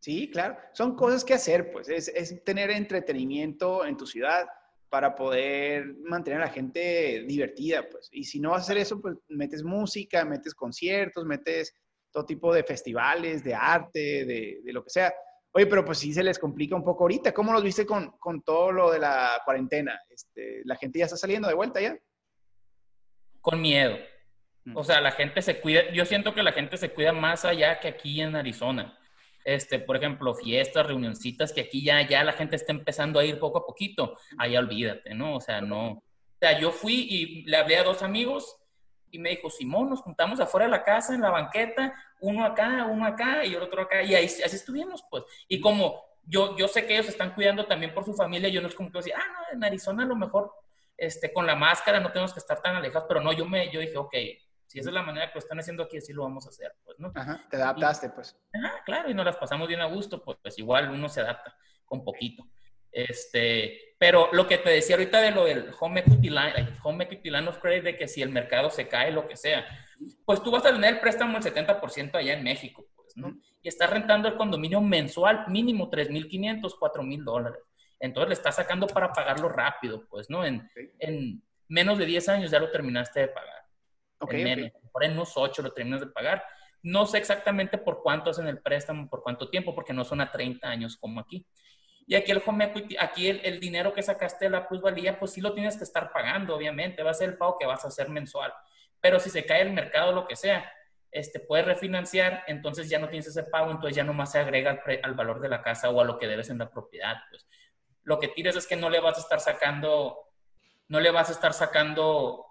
Sí, 0.00 0.30
claro. 0.30 0.56
Son 0.72 0.96
cosas 0.96 1.24
que 1.24 1.34
hacer, 1.34 1.70
pues. 1.70 1.88
Es, 1.88 2.08
es 2.08 2.42
tener 2.42 2.70
entretenimiento 2.70 3.84
en 3.84 3.96
tu 3.96 4.06
ciudad 4.06 4.46
para 4.88 5.14
poder 5.14 5.94
mantener 6.02 6.40
a 6.40 6.46
la 6.46 6.52
gente 6.52 7.24
divertida, 7.26 7.88
pues. 7.88 8.08
Y 8.10 8.24
si 8.24 8.40
no 8.40 8.50
vas 8.50 8.62
a 8.62 8.64
hacer 8.64 8.78
eso, 8.78 9.00
pues 9.00 9.16
metes 9.28 9.62
música, 9.62 10.24
metes 10.24 10.54
conciertos, 10.54 11.24
metes 11.26 11.74
todo 12.10 12.24
tipo 12.24 12.52
de 12.52 12.64
festivales, 12.64 13.44
de 13.44 13.54
arte, 13.54 14.24
de, 14.24 14.72
lo 14.72 14.82
que 14.82 14.90
sea. 14.90 15.12
Oye, 15.52 15.66
pero 15.66 15.84
pues 15.84 15.98
sí 15.98 16.12
se 16.12 16.24
les 16.24 16.38
complica 16.38 16.74
un 16.74 16.84
poco 16.84 17.04
ahorita. 17.04 17.32
¿Cómo 17.32 17.52
los 17.52 17.62
viste 17.62 17.84
con, 17.84 18.12
con 18.18 18.42
todo 18.42 18.72
lo 18.72 18.90
de 18.90 19.00
la 19.00 19.40
cuarentena? 19.44 20.00
Este, 20.08 20.62
¿La 20.64 20.76
gente 20.76 20.98
ya 20.98 21.04
está 21.04 21.16
saliendo 21.16 21.46
de 21.46 21.54
vuelta 21.54 21.80
ya? 21.80 21.96
Con 23.40 23.60
miedo. 23.60 23.96
Mm. 24.64 24.76
O 24.76 24.82
sea, 24.82 25.00
la 25.00 25.12
gente 25.12 25.42
se 25.42 25.60
cuida, 25.60 25.92
yo 25.92 26.04
siento 26.04 26.34
que 26.34 26.42
la 26.42 26.52
gente 26.52 26.76
se 26.78 26.90
cuida 26.90 27.12
más 27.12 27.44
allá 27.44 27.80
que 27.80 27.88
aquí 27.88 28.20
en 28.20 28.34
Arizona 28.34 28.96
este, 29.44 29.78
por 29.78 29.96
ejemplo, 29.96 30.34
fiestas, 30.34 30.86
reunioncitas, 30.86 31.52
que 31.52 31.62
aquí 31.62 31.82
ya, 31.82 32.06
ya 32.06 32.24
la 32.24 32.32
gente 32.32 32.56
está 32.56 32.72
empezando 32.72 33.18
a 33.18 33.24
ir 33.24 33.38
poco 33.38 33.58
a 33.58 33.66
poquito, 33.66 34.16
allá 34.38 34.58
olvídate, 34.58 35.14
¿no? 35.14 35.36
O 35.36 35.40
sea, 35.40 35.60
no. 35.60 35.90
O 35.90 36.02
sea, 36.38 36.58
yo 36.58 36.70
fui 36.72 37.06
y 37.08 37.42
le 37.44 37.56
hablé 37.56 37.76
a 37.76 37.84
dos 37.84 38.02
amigos 38.02 38.56
y 39.10 39.18
me 39.18 39.30
dijo, 39.30 39.50
Simón, 39.50 39.90
nos 39.90 40.00
juntamos 40.00 40.40
afuera 40.40 40.66
de 40.66 40.72
la 40.72 40.84
casa, 40.84 41.14
en 41.14 41.20
la 41.20 41.30
banqueta, 41.30 41.94
uno 42.20 42.44
acá, 42.44 42.86
uno 42.90 43.04
acá 43.04 43.44
y 43.44 43.54
el 43.54 43.62
otro 43.62 43.82
acá, 43.82 44.02
y 44.02 44.14
ahí 44.14 44.24
así 44.24 44.56
estuvimos, 44.56 45.04
pues. 45.10 45.24
Y 45.48 45.60
como 45.60 46.02
yo, 46.24 46.56
yo 46.56 46.68
sé 46.68 46.86
que 46.86 46.94
ellos 46.94 47.08
están 47.08 47.34
cuidando 47.34 47.66
también 47.66 47.92
por 47.92 48.04
su 48.04 48.14
familia, 48.14 48.48
yo 48.48 48.60
no 48.60 48.68
es 48.68 48.74
como 48.74 48.90
que 48.90 48.98
decir, 48.98 49.14
ah, 49.16 49.26
no, 49.32 49.56
en 49.56 49.64
Arizona 49.64 50.04
a 50.04 50.06
lo 50.06 50.16
mejor 50.16 50.52
este, 50.96 51.32
con 51.32 51.46
la 51.46 51.56
máscara 51.56 51.98
no 51.98 52.12
tenemos 52.12 52.32
que 52.32 52.40
estar 52.40 52.60
tan 52.60 52.76
alejados, 52.76 53.06
pero 53.08 53.20
no, 53.20 53.32
yo, 53.32 53.46
me, 53.46 53.70
yo 53.70 53.80
dije, 53.80 53.96
ok, 53.96 54.14
si 54.70 54.78
esa 54.78 54.90
es 54.90 54.94
la 54.94 55.02
manera 55.02 55.26
que 55.26 55.34
lo 55.34 55.40
están 55.40 55.58
haciendo 55.58 55.82
aquí, 55.82 55.96
así 55.96 56.12
lo 56.12 56.22
vamos 56.22 56.46
a 56.46 56.50
hacer, 56.50 56.76
pues, 56.84 56.96
¿no? 57.00 57.10
Ajá, 57.16 57.44
te 57.50 57.56
adaptaste, 57.56 58.10
pues. 58.10 58.40
Ajá, 58.54 58.84
claro, 58.84 59.10
y 59.10 59.14
nos 59.14 59.24
las 59.26 59.36
pasamos 59.36 59.66
bien 59.66 59.80
a 59.80 59.86
gusto, 59.86 60.22
pues, 60.22 60.38
pues 60.40 60.56
igual 60.60 60.92
uno 60.92 61.08
se 61.08 61.22
adapta 61.22 61.56
con 61.84 62.04
poquito. 62.04 62.46
Este, 62.92 63.96
pero 63.98 64.28
lo 64.32 64.46
que 64.46 64.58
te 64.58 64.70
decía 64.70 64.94
ahorita 64.94 65.22
de 65.22 65.32
lo 65.32 65.44
del 65.44 65.72
home 65.80 66.02
equity 66.02 66.30
line, 66.30 66.78
home 66.84 67.02
equity 67.02 67.30
line 67.30 67.48
of 67.48 67.58
credit, 67.58 67.82
de 67.82 67.96
que 67.96 68.06
si 68.06 68.22
el 68.22 68.28
mercado 68.28 68.70
se 68.70 68.86
cae, 68.86 69.10
lo 69.10 69.26
que 69.26 69.36
sea, 69.36 69.66
pues 70.24 70.40
tú 70.40 70.52
vas 70.52 70.64
a 70.64 70.70
tener 70.70 70.94
el 70.94 71.00
préstamo 71.00 71.36
el 71.36 71.42
70% 71.42 72.14
allá 72.14 72.34
en 72.34 72.44
México, 72.44 72.86
pues, 72.94 73.16
¿no? 73.16 73.36
Y 73.60 73.66
estás 73.66 73.90
rentando 73.90 74.28
el 74.28 74.36
condominio 74.36 74.80
mensual 74.80 75.46
mínimo 75.48 75.90
3.500, 75.90 76.78
4.000 76.78 77.24
dólares. 77.24 77.60
Entonces 77.98 78.28
le 78.28 78.34
estás 78.34 78.54
sacando 78.54 78.86
para 78.86 79.12
pagarlo 79.12 79.48
rápido, 79.48 80.06
pues, 80.08 80.30
¿no? 80.30 80.44
En, 80.44 80.70
en 81.00 81.42
menos 81.66 81.98
de 81.98 82.06
10 82.06 82.28
años 82.28 82.52
ya 82.52 82.60
lo 82.60 82.70
terminaste 82.70 83.18
de 83.18 83.28
pagar. 83.28 83.59
Okay, 84.20 84.70
Por 84.92 85.04
en 85.04 85.12
unos 85.12 85.32
8 85.34 85.62
lo 85.62 85.72
terminas 85.72 86.00
de 86.00 86.06
pagar. 86.06 86.44
No 86.82 87.06
sé 87.06 87.18
exactamente 87.18 87.78
por 87.78 88.02
cuánto 88.02 88.30
hacen 88.30 88.46
el 88.46 88.60
préstamo, 88.60 89.08
por 89.08 89.22
cuánto 89.22 89.48
tiempo, 89.48 89.74
porque 89.74 89.92
no 89.92 90.04
son 90.04 90.20
a 90.20 90.30
30 90.30 90.68
años 90.68 90.96
como 90.96 91.20
aquí. 91.20 91.46
Y 92.06 92.14
aquí 92.14 92.32
el 92.32 92.42
home 92.44 92.64
equity, 92.64 92.96
aquí 92.98 93.28
el, 93.28 93.60
dinero 93.60 93.92
que 93.92 94.02
sacaste 94.02 94.46
de 94.46 94.50
la 94.50 94.68
plusvalía, 94.68 95.18
pues 95.18 95.32
sí 95.32 95.40
lo 95.40 95.54
tienes 95.54 95.76
que 95.76 95.84
estar 95.84 96.12
pagando, 96.12 96.56
obviamente. 96.56 97.02
Va 97.02 97.12
a 97.12 97.14
ser 97.14 97.30
el 97.30 97.38
pago 97.38 97.56
que 97.58 97.66
vas 97.66 97.84
a 97.84 97.88
hacer 97.88 98.08
mensual. 98.08 98.52
Pero 99.00 99.20
si 99.20 99.30
se 99.30 99.46
cae 99.46 99.62
el 99.62 99.72
mercado, 99.72 100.12
lo 100.12 100.26
que 100.26 100.36
sea, 100.36 100.70
este, 101.10 101.40
puedes 101.40 101.66
refinanciar, 101.66 102.44
entonces 102.46 102.88
ya 102.88 102.98
no 102.98 103.08
tienes 103.08 103.26
ese 103.26 103.44
pago, 103.44 103.70
entonces 103.70 103.96
ya 103.96 104.04
nomás 104.04 104.32
se 104.32 104.38
agrega 104.38 104.70
al, 104.70 105.00
al, 105.02 105.14
valor 105.14 105.40
de 105.40 105.48
la 105.48 105.62
casa 105.62 105.90
o 105.90 106.00
a 106.00 106.04
lo 106.04 106.18
que 106.18 106.26
debes 106.26 106.50
en 106.50 106.58
la 106.58 106.70
propiedad. 106.70 107.16
Pues 107.30 107.46
lo 108.02 108.18
que 108.18 108.28
tienes 108.28 108.56
es 108.56 108.66
que 108.66 108.76
no 108.76 108.90
le 108.90 109.00
vas 109.00 109.16
a 109.16 109.20
estar 109.20 109.40
sacando, 109.40 110.18
no 110.88 111.00
le 111.00 111.10
vas 111.10 111.28
a 111.30 111.32
estar 111.32 111.52
sacando 111.52 112.49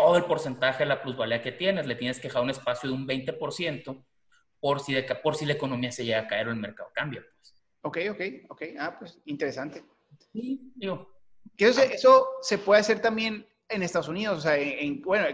todo 0.00 0.16
el 0.16 0.24
porcentaje 0.24 0.84
de 0.84 0.88
la 0.88 1.02
plusvalía 1.02 1.42
que 1.42 1.52
tienes, 1.52 1.86
le 1.86 1.94
tienes 1.94 2.18
que 2.18 2.28
dejar 2.28 2.42
un 2.42 2.50
espacio 2.50 2.88
de 2.88 2.94
un 2.94 3.06
20% 3.06 4.04
por 4.58 4.80
si, 4.80 4.94
de, 4.94 5.02
por 5.02 5.36
si 5.36 5.46
la 5.46 5.54
economía 5.54 5.92
se 5.92 6.04
llega 6.04 6.20
a 6.20 6.26
caer 6.26 6.48
o 6.48 6.50
el 6.50 6.56
mercado 6.56 6.90
cambia. 6.94 7.24
Pues. 7.36 7.54
Ok, 7.82 7.98
ok, 8.10 8.20
ok. 8.50 8.62
Ah, 8.78 8.96
pues 8.98 9.18
interesante. 9.26 9.84
Sí, 10.32 10.72
digo. 10.74 11.08
Que 11.56 11.68
eso, 11.68 11.82
eso 11.82 12.28
se 12.42 12.58
puede 12.58 12.80
hacer 12.80 13.00
también 13.00 13.46
en 13.68 13.82
Estados 13.82 14.08
Unidos, 14.08 14.38
o 14.38 14.40
sea, 14.40 14.56
en, 14.56 15.00
bueno, 15.00 15.26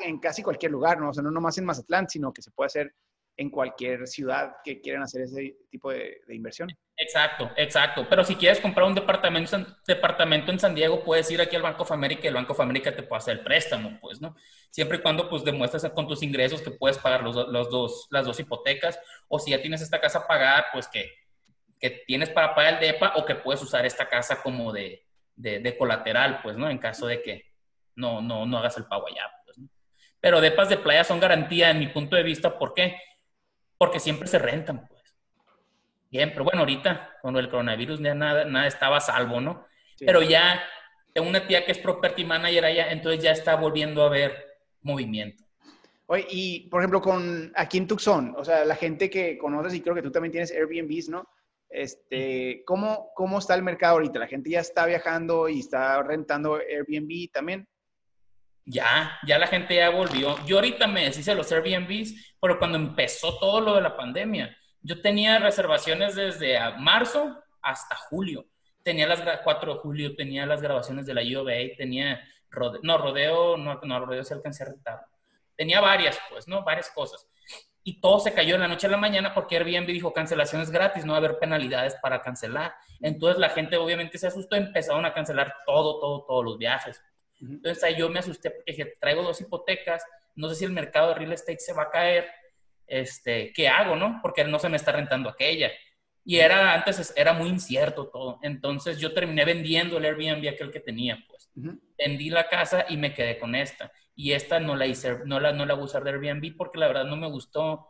en 0.00 0.18
casi 0.18 0.42
cualquier 0.42 0.72
lugar, 0.72 1.00
¿no? 1.00 1.10
O 1.10 1.12
sea, 1.12 1.22
no 1.22 1.30
nomás 1.30 1.58
en 1.58 1.64
Mazatlán, 1.64 2.08
sino 2.08 2.32
que 2.32 2.42
se 2.42 2.50
puede 2.50 2.66
hacer 2.66 2.94
en 3.36 3.50
cualquier 3.50 4.06
ciudad 4.06 4.56
que 4.64 4.80
quieran 4.80 5.02
hacer 5.02 5.22
ese 5.22 5.56
tipo 5.70 5.90
de, 5.90 6.20
inversión. 6.28 6.68
Exacto, 6.96 7.50
exacto. 7.56 8.06
Pero 8.08 8.24
si 8.24 8.36
quieres 8.36 8.60
comprar 8.60 8.86
un 8.86 8.94
departamento, 8.94 9.56
departamento 9.86 10.52
en 10.52 10.58
San 10.58 10.74
Diego, 10.74 11.02
puedes 11.02 11.30
ir 11.30 11.40
aquí 11.40 11.56
al 11.56 11.62
Banco 11.62 11.82
of 11.82 11.92
America 11.92 12.20
y 12.24 12.28
el 12.28 12.34
Banco 12.34 12.52
of 12.52 12.60
America 12.60 12.94
te 12.94 13.02
puede 13.02 13.18
hacer 13.18 13.38
el 13.38 13.44
préstamo, 13.44 13.98
pues, 14.00 14.20
¿no? 14.20 14.36
Siempre 14.70 14.98
y 14.98 15.00
cuando, 15.00 15.28
pues, 15.28 15.44
demuestres 15.44 15.90
con 15.92 16.06
tus 16.06 16.22
ingresos 16.22 16.60
que 16.60 16.70
puedes 16.70 16.98
pagar 16.98 17.22
los, 17.22 17.34
los 17.48 17.70
dos, 17.70 18.06
las 18.10 18.26
dos 18.26 18.38
hipotecas, 18.38 19.00
o 19.28 19.38
si 19.38 19.50
ya 19.50 19.60
tienes 19.60 19.80
esta 19.80 20.00
casa 20.00 20.26
pagada, 20.26 20.66
pues, 20.72 20.86
que, 20.88 21.10
que 21.80 22.02
tienes 22.06 22.30
para 22.30 22.54
pagar 22.54 22.74
el 22.74 22.80
DEPA 22.80 23.14
o 23.16 23.24
que 23.24 23.34
puedes 23.34 23.62
usar 23.62 23.86
esta 23.86 24.08
casa 24.08 24.42
como 24.42 24.72
de, 24.72 25.06
de, 25.34 25.58
de 25.58 25.76
colateral, 25.76 26.40
pues, 26.42 26.56
¿no? 26.56 26.68
En 26.68 26.78
caso 26.78 27.06
de 27.06 27.22
que 27.22 27.46
no, 27.96 28.20
no, 28.20 28.46
no 28.46 28.58
hagas 28.58 28.76
el 28.76 28.84
pago 28.84 29.08
allá, 29.08 29.30
pues, 29.44 29.58
¿no? 29.58 29.68
Pero 30.20 30.40
DEPAs 30.40 30.68
de 30.68 30.76
playa 30.76 31.02
son 31.02 31.18
garantía 31.18 31.70
en 31.70 31.80
mi 31.80 31.88
punto 31.88 32.14
de 32.14 32.22
vista, 32.22 32.56
¿por 32.56 32.74
qué? 32.74 32.96
Porque 33.82 33.98
siempre 33.98 34.28
se 34.28 34.38
rentan, 34.38 34.86
pues. 34.86 35.02
Siempre. 36.08 36.44
Bueno, 36.44 36.60
ahorita 36.60 37.18
con 37.20 37.36
el 37.36 37.50
coronavirus 37.50 37.98
ya 37.98 38.14
nada, 38.14 38.44
nada 38.44 38.68
estaba 38.68 38.98
a 38.98 39.00
salvo, 39.00 39.40
¿no? 39.40 39.66
Pero 39.98 40.22
ya 40.22 40.62
tengo 41.12 41.28
una 41.28 41.48
tía 41.48 41.66
que 41.66 41.72
es 41.72 41.78
property 41.78 42.24
manager 42.24 42.64
allá, 42.64 42.92
entonces 42.92 43.24
ya 43.24 43.32
está 43.32 43.56
volviendo 43.56 44.04
a 44.04 44.08
ver 44.08 44.60
movimiento. 44.82 45.42
Oye, 46.06 46.24
y 46.30 46.68
por 46.68 46.80
ejemplo, 46.80 47.00
con 47.00 47.50
aquí 47.56 47.78
en 47.78 47.88
Tucson, 47.88 48.36
o 48.38 48.44
sea, 48.44 48.64
la 48.64 48.76
gente 48.76 49.10
que 49.10 49.36
conoces 49.36 49.74
y 49.74 49.80
creo 49.80 49.96
que 49.96 50.02
tú 50.02 50.12
también 50.12 50.30
tienes 50.30 50.52
Airbnbs, 50.52 51.08
¿no? 51.08 51.28
Este, 51.68 52.62
¿cómo, 52.64 53.10
¿Cómo 53.16 53.40
está 53.40 53.56
el 53.56 53.64
mercado 53.64 53.94
ahorita? 53.94 54.20
¿La 54.20 54.28
gente 54.28 54.48
ya 54.48 54.60
está 54.60 54.86
viajando 54.86 55.48
y 55.48 55.58
está 55.58 56.00
rentando 56.04 56.54
Airbnb 56.54 57.32
también? 57.32 57.66
Ya, 58.64 59.18
ya 59.26 59.38
la 59.38 59.46
gente 59.46 59.74
ya 59.74 59.90
volvió. 59.90 60.36
Yo 60.46 60.56
ahorita 60.56 60.86
me 60.86 61.04
deshice 61.04 61.34
los 61.34 61.50
Airbnbs, 61.50 62.34
pero 62.40 62.58
cuando 62.58 62.78
empezó 62.78 63.38
todo 63.38 63.60
lo 63.60 63.74
de 63.74 63.80
la 63.80 63.96
pandemia, 63.96 64.56
yo 64.80 65.00
tenía 65.00 65.38
reservaciones 65.38 66.14
desde 66.14 66.58
marzo 66.78 67.42
hasta 67.60 67.96
julio. 67.96 68.46
Tenía 68.82 69.06
las 69.06 69.20
4 69.42 69.74
de 69.74 69.80
julio, 69.80 70.16
tenía 70.16 70.44
las 70.46 70.60
grabaciones 70.60 71.06
de 71.06 71.14
la 71.14 71.22
UVA, 71.22 71.76
tenía 71.76 72.20
no, 72.82 72.98
rodeo, 72.98 73.56
no, 73.56 73.80
no, 73.82 74.04
rodeo 74.04 74.24
se 74.24 74.34
alcancé 74.34 74.64
a 74.64 74.66
rentar. 74.66 75.06
Tenía 75.56 75.80
varias, 75.80 76.18
pues, 76.30 76.48
¿no? 76.48 76.62
Varias 76.62 76.90
cosas. 76.90 77.26
Y 77.84 78.00
todo 78.00 78.20
se 78.20 78.32
cayó 78.32 78.54
en 78.54 78.60
la 78.60 78.68
noche 78.68 78.86
a 78.86 78.90
la 78.90 78.96
mañana 78.96 79.34
porque 79.34 79.56
Airbnb 79.56 79.86
dijo 79.86 80.12
cancelaciones 80.12 80.70
gratis, 80.70 81.04
no 81.04 81.12
va 81.12 81.18
a 81.18 81.18
haber 81.18 81.38
penalidades 81.38 81.96
para 81.96 82.22
cancelar. 82.22 82.74
Entonces 83.00 83.38
la 83.38 83.50
gente 83.50 83.76
obviamente 83.76 84.18
se 84.18 84.28
asustó, 84.28 84.56
empezaron 84.56 85.04
a 85.04 85.12
cancelar 85.12 85.54
todo, 85.66 85.98
todo, 85.98 86.24
todos 86.26 86.44
los 86.44 86.58
viajes. 86.58 87.02
Entonces 87.42 87.82
ahí 87.82 87.96
yo 87.96 88.08
me 88.08 88.20
asusté 88.20 88.50
porque 88.50 88.72
dije, 88.72 88.96
traigo 89.00 89.22
dos 89.22 89.40
hipotecas, 89.40 90.04
no 90.36 90.48
sé 90.48 90.54
si 90.54 90.64
el 90.64 90.72
mercado 90.72 91.08
de 91.08 91.14
real 91.16 91.32
estate 91.32 91.58
se 91.58 91.72
va 91.72 91.84
a 91.84 91.90
caer, 91.90 92.30
este, 92.86 93.52
¿qué 93.52 93.68
hago, 93.68 93.96
no? 93.96 94.20
Porque 94.22 94.44
no 94.44 94.58
se 94.58 94.68
me 94.68 94.76
está 94.76 94.92
rentando 94.92 95.28
aquella. 95.28 95.70
Y 96.24 96.38
era, 96.38 96.72
antes 96.72 97.12
era 97.16 97.32
muy 97.32 97.48
incierto 97.48 98.08
todo. 98.08 98.38
Entonces 98.42 98.98
yo 98.98 99.12
terminé 99.12 99.44
vendiendo 99.44 99.98
el 99.98 100.04
Airbnb 100.04 100.48
aquel 100.48 100.70
que 100.70 100.80
tenía, 100.80 101.18
pues. 101.28 101.50
Vendí 101.98 102.30
la 102.30 102.48
casa 102.48 102.86
y 102.88 102.96
me 102.96 103.12
quedé 103.12 103.38
con 103.38 103.54
esta. 103.54 103.90
Y 104.14 104.32
esta 104.32 104.60
no 104.60 104.76
la 104.76 104.86
hice, 104.86 105.18
no 105.24 105.40
la, 105.40 105.52
no 105.52 105.66
la 105.66 105.74
voy 105.74 105.82
a 105.82 105.86
usar 105.86 106.04
de 106.04 106.10
Airbnb 106.10 106.56
porque 106.56 106.78
la 106.78 106.86
verdad 106.86 107.04
no 107.04 107.16
me 107.16 107.28
gustó 107.28 107.88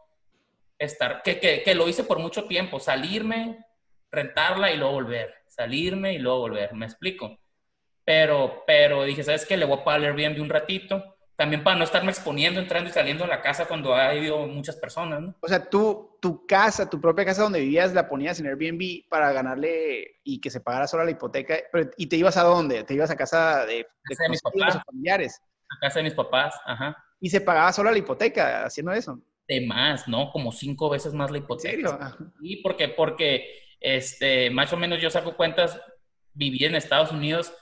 estar, 0.79 1.23
que, 1.23 1.39
que, 1.39 1.63
que 1.63 1.75
lo 1.75 1.89
hice 1.89 2.05
por 2.05 2.19
mucho 2.19 2.47
tiempo, 2.47 2.81
salirme, 2.81 3.65
rentarla 4.11 4.73
y 4.73 4.77
luego 4.77 4.95
volver, 4.95 5.35
salirme 5.47 6.15
y 6.15 6.19
luego 6.19 6.41
volver, 6.41 6.75
¿me 6.75 6.87
explico? 6.87 7.39
Pero, 8.05 8.65
pero 8.67 9.05
dije, 9.05 9.23
¿sabes 9.23 9.47
qué? 9.47 9.57
Le 9.57 9.65
voy 9.65 9.79
a 9.79 9.85
pagar 9.85 10.01
el 10.01 10.07
Airbnb 10.07 10.41
un 10.43 10.49
ratito. 10.49 11.17
También 11.37 11.65
para 11.65 11.77
no 11.77 11.85
estarme 11.85 12.11
exponiendo, 12.11 12.61
entrando 12.61 12.91
y 12.91 12.93
saliendo 12.93 13.25
de 13.25 13.31
la 13.31 13.41
casa 13.41 13.67
cuando 13.67 13.95
ha 13.95 14.11
habido 14.11 14.47
muchas 14.47 14.77
personas, 14.77 15.21
¿no? 15.21 15.35
O 15.41 15.49
sea, 15.49 15.69
tú, 15.69 16.17
tu 16.21 16.47
casa, 16.47 16.89
tu 16.89 17.01
propia 17.01 17.25
casa 17.25 17.43
donde 17.43 17.61
vivías, 17.61 17.95
la 17.95 18.09
ponías 18.09 18.39
en 18.39 18.47
Airbnb 18.47 19.09
para 19.09 19.33
ganarle 19.33 20.21
y 20.23 20.41
que 20.41 20.51
se 20.51 20.61
pagara 20.61 20.87
sola 20.87 21.05
la 21.05 21.11
hipoteca. 21.11 21.57
¿Y 21.97 22.07
te 22.07 22.17
ibas 22.17 22.37
a 22.37 22.43
dónde? 22.43 22.85
¿Te 22.85 22.95
ibas 22.95 23.11
a 23.11 23.17
casa 23.17 23.65
de, 23.67 23.75
de, 23.77 24.29
mis 24.29 24.43
papás. 24.43 24.79
familiares? 24.85 25.41
A 25.71 25.81
casa 25.81 25.99
de 26.01 26.05
mis 26.05 26.15
papás, 26.15 26.55
ajá. 26.67 26.97
¿Y 27.19 27.31
se 27.31 27.41
pagaba 27.41 27.73
sola 27.73 27.93
la 27.93 27.99
hipoteca 27.99 28.65
haciendo 28.65 28.93
eso? 28.93 29.19
De 29.49 29.67
más, 29.67 30.07
¿no? 30.09 30.31
Como 30.33 30.53
cinco 30.53 30.91
veces 30.91 31.15
más 31.15 31.31
la 31.31 31.39
hipoteca. 31.39 31.71
¿En 31.71 31.99
serio? 31.99 32.33
Sí, 32.41 32.57
porque, 32.63 32.89
porque 32.89 33.63
este, 33.81 34.51
más 34.51 34.73
o 34.73 34.77
menos 34.77 35.01
yo 35.01 35.09
saco 35.09 35.37
cuentas, 35.37 35.81
viví 36.35 36.65
en 36.65 36.75
Estados 36.75 37.11
Unidos 37.11 37.53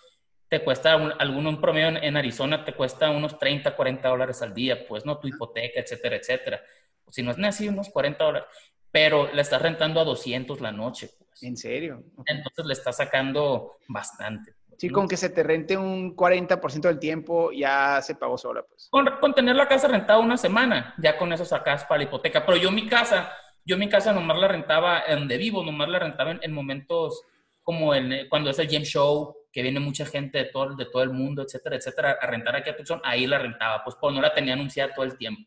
te 0.50 0.64
cuesta 0.64 0.96
un, 0.96 1.12
algún 1.18 1.60
promedio 1.60 1.88
en, 2.02 2.16
Arizona, 2.16 2.64
te 2.64 2.74
cuesta 2.74 3.08
unos 3.10 3.38
30, 3.38 3.76
40 3.76 4.08
dólares 4.08 4.42
al 4.42 4.52
día, 4.52 4.84
pues, 4.86 5.06
¿no? 5.06 5.18
Tu 5.18 5.28
hipoteca, 5.28 5.78
etcétera, 5.78 6.16
etcétera. 6.16 6.60
Si 7.08 7.22
no 7.22 7.30
es 7.30 7.38
así, 7.38 7.68
unos 7.68 7.88
40 7.88 8.24
dólares. 8.24 8.48
Pero 8.90 9.32
le 9.32 9.42
estás 9.42 9.62
rentando 9.62 10.00
a 10.00 10.04
200 10.04 10.60
la 10.60 10.72
noche, 10.72 11.08
pues. 11.16 11.44
¿En 11.44 11.56
serio? 11.56 12.02
Entonces 12.26 12.66
le 12.66 12.72
estás 12.72 12.96
sacando 12.96 13.76
bastante. 13.86 14.54
Sí, 14.76 14.90
con 14.90 15.06
que 15.06 15.16
se 15.16 15.30
te 15.30 15.44
rente 15.44 15.76
un 15.76 16.16
40% 16.16 16.80
del 16.80 16.98
tiempo, 16.98 17.52
ya 17.52 18.02
se 18.02 18.16
pagó 18.16 18.36
sola, 18.36 18.64
pues. 18.68 18.88
Con, 18.90 19.06
con, 19.20 19.32
tener 19.32 19.54
la 19.54 19.68
casa 19.68 19.86
rentada 19.86 20.18
una 20.18 20.36
semana, 20.36 20.94
ya 20.98 21.16
con 21.16 21.32
eso 21.32 21.44
sacas 21.44 21.84
para 21.84 21.98
la 21.98 22.04
hipoteca. 22.04 22.44
Pero 22.44 22.58
yo 22.58 22.72
mi 22.72 22.88
casa, 22.88 23.30
yo 23.64 23.78
mi 23.78 23.88
casa 23.88 24.12
nomás 24.12 24.38
la 24.38 24.48
rentaba 24.48 25.04
en 25.06 25.20
donde 25.20 25.36
vivo, 25.36 25.62
nomás 25.62 25.88
la 25.88 26.00
rentaba 26.00 26.32
en, 26.42 26.52
momentos 26.52 27.22
como 27.62 27.94
en, 27.94 28.28
cuando 28.28 28.50
es 28.50 28.58
el 28.58 28.66
game 28.66 28.84
show, 28.84 29.36
que 29.52 29.62
viene 29.62 29.80
mucha 29.80 30.06
gente 30.06 30.38
de 30.38 30.44
todo, 30.46 30.76
de 30.76 30.86
todo 30.86 31.02
el 31.02 31.10
mundo, 31.10 31.42
etcétera, 31.42 31.76
etcétera, 31.76 32.18
a 32.20 32.26
rentar 32.26 32.56
aquí 32.56 32.70
a 32.70 32.76
Tucson, 32.76 33.00
ahí 33.04 33.26
la 33.26 33.38
rentaba, 33.38 33.82
pues 33.82 33.96
por 33.96 34.12
no 34.12 34.20
la 34.20 34.32
tenía 34.32 34.54
anunciada 34.54 34.94
todo 34.94 35.04
el 35.04 35.16
tiempo. 35.16 35.42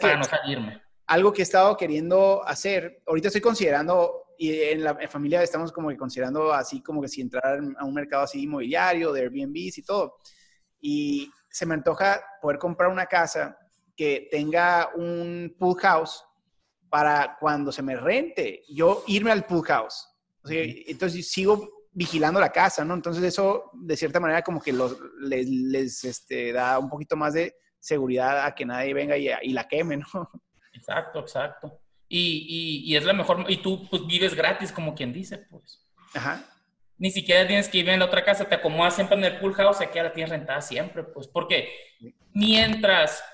para 0.00 0.16
no 0.16 0.24
salirme. 0.24 0.82
Algo 1.06 1.32
que 1.32 1.42
he 1.42 1.44
estado 1.44 1.76
queriendo 1.76 2.42
hacer, 2.44 3.02
ahorita 3.06 3.28
estoy 3.28 3.40
considerando, 3.40 4.24
y 4.36 4.60
en 4.60 4.82
la 4.82 4.96
familia 5.08 5.42
estamos 5.42 5.70
como 5.70 5.88
que 5.88 5.96
considerando 5.96 6.52
así 6.52 6.82
como 6.82 7.00
que 7.00 7.08
si 7.08 7.20
entrar 7.20 7.60
a 7.78 7.84
un 7.84 7.94
mercado 7.94 8.24
así 8.24 8.42
inmobiliario, 8.42 9.12
de 9.12 9.20
Airbnb 9.20 9.54
y 9.54 9.82
todo. 9.82 10.16
Y 10.80 11.30
se 11.48 11.66
me 11.66 11.74
antoja 11.74 12.20
poder 12.42 12.58
comprar 12.58 12.90
una 12.90 13.06
casa 13.06 13.56
que 13.96 14.28
tenga 14.30 14.90
un 14.96 15.54
pool 15.56 15.78
house 15.80 16.24
para 16.88 17.36
cuando 17.38 17.70
se 17.70 17.82
me 17.82 17.96
rente, 17.96 18.62
yo 18.68 19.04
irme 19.06 19.30
al 19.30 19.46
pool 19.46 19.64
house. 19.66 20.08
O 20.42 20.48
sea, 20.48 20.62
entonces 20.64 21.30
sigo 21.30 21.73
vigilando 21.94 22.40
la 22.40 22.50
casa, 22.50 22.84
¿no? 22.84 22.94
Entonces 22.94 23.22
eso, 23.22 23.70
de 23.72 23.96
cierta 23.96 24.20
manera, 24.20 24.42
como 24.42 24.60
que 24.60 24.72
los, 24.72 24.98
les, 25.20 26.04
este, 26.04 26.52
da 26.52 26.78
un 26.78 26.90
poquito 26.90 27.16
más 27.16 27.34
de 27.34 27.54
seguridad 27.78 28.44
a 28.44 28.54
que 28.54 28.64
nadie 28.64 28.92
venga 28.92 29.16
y, 29.16 29.52
la 29.52 29.68
queme, 29.68 29.98
¿no? 29.98 30.06
Exacto, 30.72 31.20
exacto. 31.20 31.80
Y, 32.08 32.82
y, 32.84 32.96
es 32.96 33.04
la 33.04 33.12
mejor, 33.12 33.46
y 33.48 33.58
tú 33.58 33.88
pues 33.88 34.06
vives 34.06 34.34
gratis, 34.34 34.72
como 34.72 34.94
quien 34.94 35.12
dice, 35.12 35.38
pues. 35.38 35.80
Ajá. 36.14 36.44
Ni 36.98 37.10
siquiera 37.10 37.46
tienes 37.46 37.68
que 37.68 37.78
ir 37.78 37.88
en 37.88 38.00
la 38.00 38.06
otra 38.06 38.24
casa, 38.24 38.44
te 38.44 38.54
acomodas 38.54 38.94
siempre 38.94 39.16
en 39.16 39.24
el 39.24 39.38
pool 39.38 39.54
house, 39.54 39.80
aquí 39.80 39.98
la 39.98 40.12
tienes 40.12 40.30
rentada 40.30 40.60
siempre, 40.60 41.04
pues, 41.04 41.28
porque 41.28 41.68
mientras, 42.32 43.24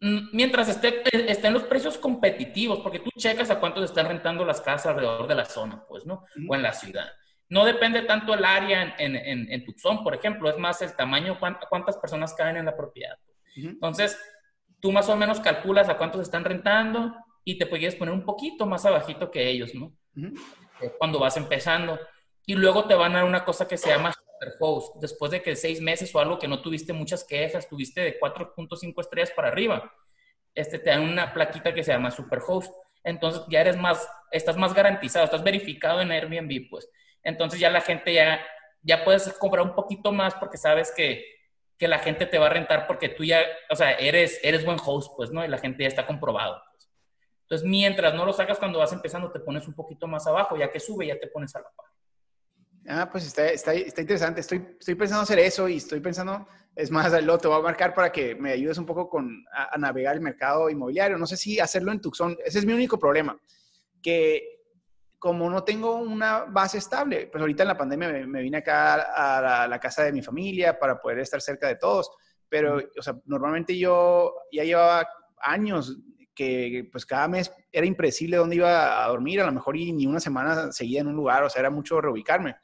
mientras 0.00 0.68
esté, 0.68 1.02
estén 1.30 1.52
los 1.52 1.64
precios 1.64 1.98
competitivos, 1.98 2.80
porque 2.80 2.98
tú 3.00 3.10
checas 3.16 3.50
a 3.50 3.58
cuántos 3.60 3.84
están 3.84 4.06
rentando 4.06 4.44
las 4.44 4.60
casas 4.60 4.86
alrededor 4.86 5.26
de 5.26 5.34
la 5.34 5.44
zona, 5.44 5.84
pues, 5.88 6.06
¿no? 6.06 6.24
O 6.48 6.54
en 6.54 6.62
la 6.62 6.72
ciudad. 6.72 7.08
No 7.52 7.66
depende 7.66 8.00
tanto 8.00 8.32
el 8.32 8.46
área 8.46 8.94
en, 8.96 9.14
en, 9.14 9.52
en, 9.52 9.64
Tucson, 9.66 10.02
por 10.02 10.14
ejemplo, 10.14 10.48
es 10.48 10.56
más 10.56 10.80
el 10.80 10.96
tamaño, 10.96 11.38
cuántas 11.68 11.98
personas 11.98 12.32
caen 12.32 12.56
en 12.56 12.64
la 12.64 12.74
propiedad. 12.74 13.18
Entonces, 13.54 14.18
tú 14.80 14.90
más 14.90 15.06
o 15.10 15.16
menos 15.16 15.38
calculas 15.38 15.90
a 15.90 15.98
cuántos 15.98 16.22
están 16.22 16.46
rentando 16.46 17.14
y 17.44 17.58
te 17.58 17.66
puedes 17.66 17.94
poner 17.94 18.14
un 18.14 18.24
poquito 18.24 18.64
más 18.64 18.86
abajito 18.86 19.30
que 19.30 19.50
ellos, 19.50 19.74
¿no? 19.74 19.92
Eh, 20.80 20.94
cuando 20.96 21.18
vas 21.18 21.36
empezando. 21.36 22.00
Y 22.46 22.54
luego 22.54 22.86
te 22.86 22.94
van 22.94 23.12
a 23.12 23.16
dar 23.16 23.24
una 23.26 23.44
cosa 23.44 23.68
que 23.68 23.76
se 23.76 23.90
llama 23.90 24.14
Superhost. 24.14 24.96
Después 25.02 25.30
de 25.30 25.42
que 25.42 25.54
seis 25.54 25.78
meses 25.82 26.14
o 26.14 26.20
algo 26.20 26.38
que 26.38 26.48
no 26.48 26.62
tuviste 26.62 26.94
muchas 26.94 27.22
quejas, 27.22 27.68
tuviste 27.68 28.00
de 28.00 28.18
4.5 28.18 28.98
estrellas 28.98 29.30
para 29.32 29.48
arriba, 29.48 29.92
este, 30.54 30.78
te 30.78 30.88
dan 30.88 31.02
una 31.02 31.34
plaquita 31.34 31.74
que 31.74 31.84
se 31.84 31.92
llama 31.92 32.10
Superhost. 32.10 32.72
Entonces 33.04 33.42
ya 33.50 33.60
eres 33.60 33.76
más, 33.76 34.08
estás 34.30 34.56
más 34.56 34.72
garantizado, 34.72 35.26
estás 35.26 35.44
verificado 35.44 36.00
en 36.00 36.12
Airbnb, 36.12 36.70
pues. 36.70 36.88
Entonces 37.22 37.60
ya 37.60 37.70
la 37.70 37.80
gente 37.80 38.12
ya, 38.12 38.40
ya 38.82 39.04
puedes 39.04 39.32
comprar 39.34 39.64
un 39.64 39.74
poquito 39.74 40.12
más 40.12 40.34
porque 40.34 40.56
sabes 40.56 40.92
que, 40.96 41.24
que 41.78 41.88
la 41.88 41.98
gente 41.98 42.26
te 42.26 42.38
va 42.38 42.46
a 42.46 42.50
rentar 42.50 42.86
porque 42.86 43.08
tú 43.08 43.24
ya, 43.24 43.42
o 43.70 43.76
sea, 43.76 43.92
eres, 43.92 44.40
eres 44.42 44.64
buen 44.64 44.78
host, 44.84 45.12
pues, 45.16 45.30
¿no? 45.30 45.44
Y 45.44 45.48
la 45.48 45.58
gente 45.58 45.82
ya 45.82 45.88
está 45.88 46.06
comprobado. 46.06 46.60
Pues. 46.72 46.88
Entonces, 47.42 47.68
mientras 47.68 48.14
no 48.14 48.24
lo 48.24 48.32
sacas 48.32 48.58
cuando 48.58 48.78
vas 48.78 48.92
empezando, 48.92 49.30
te 49.30 49.40
pones 49.40 49.66
un 49.68 49.74
poquito 49.74 50.06
más 50.06 50.26
abajo, 50.26 50.56
ya 50.56 50.70
que 50.70 50.80
sube, 50.80 51.06
ya 51.06 51.18
te 51.18 51.28
pones 51.28 51.54
a 51.54 51.60
la 51.60 51.68
par. 51.76 51.86
Ah, 52.88 53.08
pues 53.10 53.26
está, 53.26 53.46
está, 53.48 53.74
está, 53.74 54.00
interesante. 54.00 54.40
Estoy, 54.40 54.76
estoy 54.78 54.94
pensando 54.96 55.22
hacer 55.22 55.38
eso 55.38 55.68
y 55.68 55.76
estoy 55.76 56.00
pensando, 56.00 56.48
es 56.74 56.90
más, 56.90 57.12
lo 57.22 57.38
te 57.38 57.46
voy 57.46 57.58
a 57.58 57.62
marcar 57.62 57.94
para 57.94 58.10
que 58.10 58.34
me 58.34 58.52
ayudes 58.52 58.78
un 58.78 58.86
poco 58.86 59.08
con, 59.08 59.44
a, 59.52 59.74
a, 59.74 59.78
navegar 59.78 60.16
el 60.16 60.20
mercado 60.20 60.68
inmobiliario. 60.68 61.18
No 61.18 61.26
sé 61.26 61.36
si 61.36 61.60
hacerlo 61.60 61.92
en 61.92 62.00
Tucson. 62.00 62.36
Ese 62.44 62.58
es 62.58 62.66
mi 62.66 62.72
único 62.72 62.98
problema. 62.98 63.38
Que 64.02 64.61
como 65.22 65.48
no 65.48 65.62
tengo 65.62 65.94
una 65.94 66.46
base 66.46 66.78
estable, 66.78 67.28
pues 67.28 67.40
ahorita 67.40 67.62
en 67.62 67.68
la 67.68 67.76
pandemia 67.76 68.26
me, 68.26 68.42
vine 68.42 68.56
acá 68.56 68.94
a 68.94 69.68
la, 69.68 69.78
casa 69.78 70.02
de 70.02 70.10
mi 70.10 70.20
familia 70.20 70.76
para 70.76 71.00
poder 71.00 71.20
estar 71.20 71.40
cerca 71.40 71.68
de 71.68 71.76
todos, 71.76 72.10
pero, 72.48 72.78
o 72.98 73.02
sea, 73.02 73.14
normalmente 73.26 73.78
yo 73.78 74.34
ya 74.50 74.64
llevaba 74.64 75.06
años 75.40 75.96
que 76.34 76.88
pues 76.90 77.06
cada 77.06 77.28
mes 77.28 77.52
era 77.70 77.86
impredecible 77.86 78.36
dónde 78.36 78.56
iba 78.56 79.04
a 79.04 79.06
dormir, 79.06 79.40
a 79.40 79.46
lo 79.46 79.52
mejor 79.52 79.76
y 79.76 79.92
ni 79.92 80.08
una 80.08 80.18
semana 80.18 80.72
seguía 80.72 81.02
en 81.02 81.06
un 81.06 81.14
lugar, 81.14 81.44
o 81.44 81.48
sea, 81.48 81.60
era 81.60 81.70
mucho 81.70 82.00
reubicarme. 82.00 82.56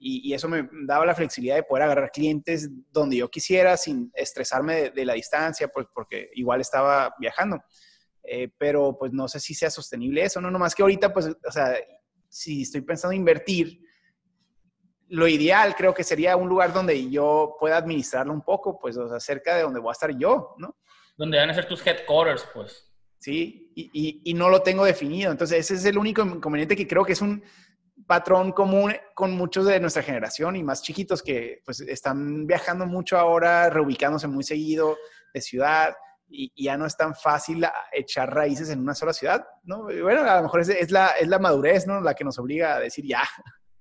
Y, 0.00 0.34
eso 0.34 0.48
me 0.48 0.68
daba 0.84 1.06
la 1.06 1.14
flexibilidad 1.14 1.54
de 1.54 1.62
poder 1.62 1.84
agarrar 1.84 2.10
clientes 2.10 2.68
donde 2.90 3.18
yo 3.18 3.30
quisiera 3.30 3.76
sin 3.76 4.10
estresarme 4.12 4.90
de, 4.90 5.04
la 5.04 5.14
distancia, 5.14 5.68
pues 5.68 5.86
porque 5.94 6.30
igual 6.34 6.60
estaba 6.60 7.14
viajando. 7.20 7.62
Eh, 8.24 8.48
pero 8.56 8.96
pues 8.98 9.12
no 9.12 9.26
sé 9.26 9.40
si 9.40 9.52
sea 9.52 9.70
sostenible 9.70 10.22
eso, 10.22 10.40
no 10.40 10.50
nomás 10.50 10.74
que 10.74 10.82
ahorita 10.82 11.12
pues, 11.12 11.26
o 11.26 11.50
sea, 11.50 11.74
si 12.28 12.62
estoy 12.62 12.80
pensando 12.82 13.12
en 13.12 13.20
invertir, 13.20 13.80
lo 15.08 15.28
ideal 15.28 15.74
creo 15.74 15.92
que 15.92 16.04
sería 16.04 16.36
un 16.36 16.48
lugar 16.48 16.72
donde 16.72 17.10
yo 17.10 17.56
pueda 17.60 17.76
administrarlo 17.76 18.32
un 18.32 18.42
poco, 18.42 18.78
pues, 18.78 18.96
o 18.96 19.08
sea, 19.08 19.20
cerca 19.20 19.56
de 19.56 19.62
donde 19.62 19.80
voy 19.80 19.90
a 19.90 19.92
estar 19.92 20.16
yo, 20.16 20.54
¿no? 20.56 20.76
Donde 21.16 21.36
van 21.36 21.50
a 21.50 21.54
ser 21.54 21.68
tus 21.68 21.86
headquarters, 21.86 22.48
pues. 22.54 22.90
Sí, 23.18 23.70
y, 23.76 24.20
y, 24.24 24.34
no 24.34 24.48
lo 24.48 24.62
tengo 24.62 24.84
definido. 24.84 25.30
Entonces, 25.30 25.58
ese 25.60 25.74
es 25.74 25.84
el 25.84 25.96
único 25.96 26.22
inconveniente 26.22 26.74
que 26.74 26.88
creo 26.88 27.04
que 27.04 27.12
es 27.12 27.20
un 27.20 27.44
patrón 28.06 28.52
común 28.52 28.94
con 29.14 29.32
muchos 29.32 29.66
de 29.66 29.78
nuestra 29.78 30.02
generación 30.02 30.56
y 30.56 30.62
más 30.62 30.82
chiquitos 30.82 31.22
que 31.22 31.60
pues 31.64 31.80
están 31.80 32.46
viajando 32.46 32.86
mucho 32.86 33.18
ahora, 33.18 33.70
reubicándose 33.70 34.26
muy 34.26 34.42
seguido 34.42 34.96
de 35.32 35.40
ciudad 35.40 35.94
y, 36.32 36.64
ya 36.64 36.76
no 36.76 36.86
es 36.86 36.96
tan 36.96 37.14
fácil 37.14 37.64
echar 37.92 38.34
raíces 38.34 38.70
en 38.70 38.80
una 38.80 38.94
sola 38.94 39.12
ciudad, 39.12 39.44
¿no? 39.64 39.84
bueno, 39.84 40.22
a 40.22 40.36
lo 40.36 40.42
mejor 40.44 40.60
es, 40.60 40.68
es, 40.70 40.90
la, 40.90 41.08
es 41.08 41.28
la 41.28 41.38
madurez, 41.38 41.86
¿no? 41.86 42.00
La 42.00 42.14
que 42.14 42.24
nos 42.24 42.38
obliga 42.38 42.76
a 42.76 42.80
decir 42.80 43.04
ya. 43.06 43.22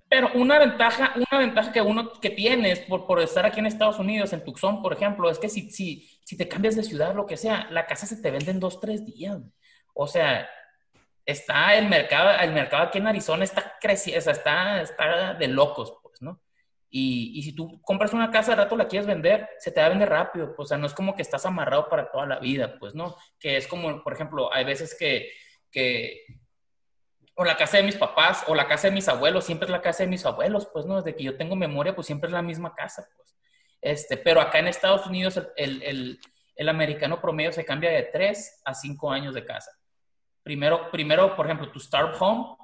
Pero 0.09 0.29
una 0.33 0.59
ventaja, 0.59 1.13
una 1.15 1.39
ventaja 1.39 1.71
que 1.71 1.81
uno 1.81 2.11
que 2.19 2.31
tienes 2.31 2.79
por, 2.81 3.07
por 3.07 3.21
estar 3.21 3.45
aquí 3.45 3.59
en 3.59 3.65
Estados 3.65 3.97
Unidos, 3.97 4.33
en 4.33 4.43
Tucson, 4.43 4.81
por 4.81 4.91
ejemplo, 4.91 5.29
es 5.29 5.39
que 5.39 5.47
si, 5.47 5.71
si, 5.71 6.05
si 6.25 6.35
te 6.35 6.49
cambias 6.49 6.75
de 6.75 6.83
ciudad, 6.83 7.15
lo 7.15 7.25
que 7.25 7.37
sea, 7.37 7.67
la 7.71 7.85
casa 7.85 8.05
se 8.05 8.21
te 8.21 8.29
vende 8.29 8.51
en 8.51 8.59
dos, 8.59 8.81
tres 8.81 9.05
días. 9.05 9.39
O 9.93 10.07
sea, 10.07 10.49
está 11.25 11.75
el 11.75 11.87
mercado, 11.87 12.29
el 12.41 12.51
mercado 12.51 12.83
aquí 12.83 12.97
en 12.97 13.07
Arizona 13.07 13.45
está 13.45 13.77
creciendo, 13.79 14.31
está, 14.31 14.81
está 14.81 15.33
de 15.33 15.47
locos. 15.47 15.93
Y, 16.93 17.31
y, 17.39 17.43
si 17.43 17.53
tú 17.53 17.81
compras 17.83 18.11
una 18.11 18.29
casa 18.29 18.51
de 18.51 18.57
rato 18.57 18.75
la 18.75 18.89
quieres 18.89 19.07
vender, 19.07 19.47
se 19.59 19.71
te 19.71 19.79
va 19.79 19.85
a 19.85 19.89
vender 19.89 20.09
rápido, 20.09 20.53
o 20.57 20.65
sea, 20.65 20.77
no 20.77 20.85
es 20.85 20.93
como 20.93 21.15
que 21.15 21.21
estás 21.21 21.45
amarrado 21.45 21.87
para 21.87 22.11
toda 22.11 22.25
la 22.25 22.37
vida, 22.37 22.75
pues, 22.77 22.93
¿no? 22.93 23.15
Que 23.39 23.55
es 23.55 23.65
como, 23.65 24.03
por 24.03 24.11
ejemplo, 24.11 24.53
hay 24.53 24.65
veces 24.65 24.93
que, 24.99 25.31
que 25.71 26.25
o 27.35 27.45
la 27.45 27.55
casa 27.55 27.77
de 27.77 27.83
mis 27.83 27.95
papás 27.95 28.43
o 28.47 28.55
la 28.55 28.67
casa 28.67 28.89
de 28.89 28.93
mis 28.93 29.07
abuelos, 29.07 29.45
siempre 29.45 29.67
es 29.67 29.71
la 29.71 29.81
casa 29.81 30.03
de 30.03 30.09
mis 30.09 30.25
abuelos, 30.25 30.67
pues, 30.73 30.85
¿no? 30.85 31.01
Desde 31.01 31.15
que 31.15 31.23
yo 31.23 31.37
tengo 31.37 31.55
memoria, 31.55 31.95
pues 31.95 32.07
siempre 32.07 32.27
es 32.27 32.33
la 32.33 32.41
misma 32.41 32.75
casa, 32.75 33.07
pues. 33.15 33.37
Este, 33.81 34.17
pero 34.17 34.41
acá 34.41 34.59
en 34.59 34.67
Estados 34.67 35.07
Unidos 35.07 35.41
el, 35.55 35.81
el, 35.81 36.19
el, 36.55 36.69
americano 36.69 37.19
promedio 37.19 37.51
se 37.51 37.65
cambia 37.65 37.89
de 37.89 38.03
3 38.03 38.61
a 38.65 38.73
5 38.73 39.11
años 39.11 39.33
de 39.33 39.45
casa. 39.45 39.71
Primero, 40.43 40.91
primero, 40.91 41.35
por 41.35 41.45
ejemplo, 41.45 41.71
tu 41.71 41.79
start 41.79 42.15
home 42.19 42.57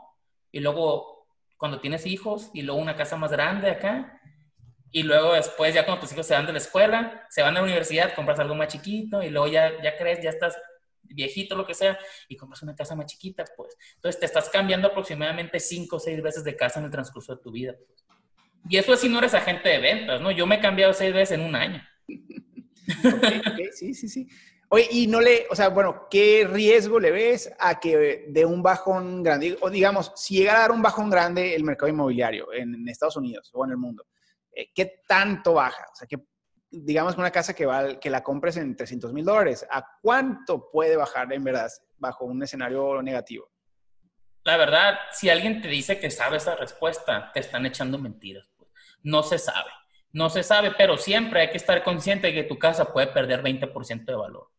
y 0.52 0.60
luego 0.60 1.28
cuando 1.58 1.80
tienes 1.80 2.06
hijos 2.06 2.52
y 2.54 2.62
luego 2.62 2.80
una 2.80 2.96
casa 2.96 3.16
más 3.16 3.32
grande 3.32 3.72
acá 3.72 4.17
y 4.92 5.04
luego 5.04 5.34
después 5.34 5.74
ya 5.74 5.86
cuando 5.86 6.02
tus 6.02 6.14
hijos 6.14 6.26
se 6.26 6.34
van 6.34 6.46
de 6.46 6.54
la 6.54 6.58
escuela, 6.60 7.26
se 7.30 7.42
van 7.42 7.56
a 7.56 7.60
la 7.60 7.64
universidad, 7.64 8.14
compras 8.14 8.40
algo 8.40 8.56
más 8.56 8.70
chiquito 8.70 9.22
y 9.22 9.30
luego 9.30 9.48
ya, 9.48 9.82
ya 9.82 9.98
crees, 9.98 10.22
ya 10.22 10.30
estás 10.30 10.58
viejito, 11.04 11.56
lo 11.56 11.66
que 11.66 11.74
sea, 11.74 11.98
y 12.28 12.36
compras 12.36 12.62
una 12.64 12.76
casa 12.76 12.96
más 12.96 13.06
chiquita, 13.06 13.46
pues. 13.56 13.76
Entonces 13.96 14.20
te 14.20 14.26
estás 14.26 14.50
cambiando 14.50 14.88
aproximadamente 14.88 15.60
cinco 15.60 15.98
o 15.98 16.00
seis 16.00 16.22
veces 16.22 16.44
de 16.44 16.56
casa 16.56 16.80
en 16.80 16.86
el 16.86 16.92
transcurso 16.92 17.36
de 17.36 17.42
tu 17.42 17.52
vida. 17.52 17.76
Y 18.70 18.78
eso 18.78 18.94
es 18.94 19.00
si 19.00 19.10
no 19.10 19.20
eres 19.20 19.34
agente 19.34 19.70
de 19.70 19.80
ventas, 19.80 20.22
¿no? 20.22 20.32
Yo 20.32 20.46
me 20.46 20.56
he 20.56 20.60
cambiado 20.60 20.94
seis 20.94 21.14
veces 21.14 21.38
en 21.38 21.46
un 21.46 21.56
año. 21.56 21.82
sí, 23.74 23.94
sí, 23.94 24.10
sí. 24.10 24.28
Oye, 24.70 24.88
y 24.92 25.08
no 25.08 25.22
le, 25.22 25.48
o 25.50 25.56
sea, 25.56 25.70
bueno, 25.70 26.08
¿qué 26.10 26.46
riesgo 26.50 27.00
le 27.00 27.12
ves 27.12 27.50
a 27.58 27.80
que 27.80 28.26
de 28.28 28.46
un 28.46 28.62
bajón 28.62 29.24
grande, 29.24 29.58
o 29.62 29.70
digamos, 29.70 30.12
si 30.16 30.38
llega 30.38 30.58
a 30.58 30.60
dar 30.60 30.72
un 30.72 30.82
bajón 30.82 31.10
grande 31.10 31.56
el 31.56 31.64
mercado 31.64 31.90
inmobiliario 31.90 32.52
en, 32.52 32.88
Estados 32.90 33.16
Unidos 33.16 33.50
o 33.54 33.64
en 33.64 33.72
el 33.72 33.78
mundo, 33.78 34.06
eh, 34.58 34.72
¿qué 34.74 35.04
tanto 35.08 35.54
baja? 35.54 35.86
O 35.94 35.96
sea, 35.96 36.08
que 36.08 36.18
digamos 36.72 37.14
que 37.14 37.22
una 37.22 37.32
casa 37.32 37.54
que, 37.54 37.98
que 38.02 38.10
la 38.10 38.24
compres 38.24 38.58
en 38.58 38.76
300 38.76 39.14
mil 39.14 39.24
dólares, 39.24 39.66
¿a 39.70 39.86
cuánto 40.02 40.72
puede 40.72 40.96
bajar 40.96 41.32
en 41.32 41.44
verdad 41.44 41.70
bajo 41.98 42.26
un 42.26 42.42
escenario 42.42 43.00
negativo? 43.04 43.52
La 44.44 44.58
verdad, 44.58 44.98
si 45.12 45.30
alguien 45.30 45.62
te 45.62 45.68
dice 45.68 46.00
que 46.00 46.10
sabe 46.10 46.38
esa 46.38 46.56
respuesta, 46.56 47.32
te 47.34 47.40
están 47.40 47.68
echando 47.68 48.00
mentiras. 48.00 48.50
Pues. 48.58 48.72
No 49.04 49.22
se 49.22 49.38
sabe. 49.38 49.70
No 50.12 50.32
se 50.32 50.42
sabe, 50.42 50.72
pero 50.72 50.98
siempre 50.98 51.42
hay 51.42 51.50
que 51.52 51.58
estar 51.58 51.84
consciente 51.84 52.28
de 52.28 52.34
que 52.34 52.44
tu 52.44 52.58
casa 52.58 52.92
puede 52.92 53.08
perder 53.08 53.44
20% 53.44 54.06
de 54.06 54.16
valor. 54.16 54.50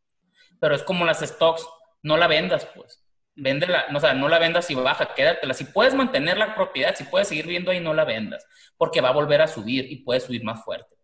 Pero 0.60 0.76
es 0.76 0.84
como 0.84 1.04
las 1.04 1.20
stocks, 1.20 1.66
no 2.02 2.16
la 2.16 2.28
vendas, 2.28 2.66
pues. 2.66 3.04
Véndela, 3.40 3.86
no, 3.90 3.98
o 3.98 4.00
sea, 4.00 4.14
no 4.14 4.28
la 4.28 4.38
vendas 4.38 4.70
y 4.70 4.74
baja, 4.74 5.14
quédatela. 5.14 5.54
Si 5.54 5.64
puedes 5.64 5.94
mantener 5.94 6.36
la 6.36 6.54
propiedad, 6.54 6.94
si 6.96 7.04
puedes 7.04 7.28
seguir 7.28 7.46
viendo 7.46 7.70
ahí, 7.70 7.80
no 7.80 7.94
la 7.94 8.04
vendas, 8.04 8.44
porque 8.76 9.00
va 9.00 9.10
a 9.10 9.12
volver 9.12 9.40
a 9.40 9.46
subir 9.46 9.90
y 9.90 10.02
puede 10.02 10.20
subir 10.20 10.44
más 10.44 10.64
fuerte. 10.64 10.98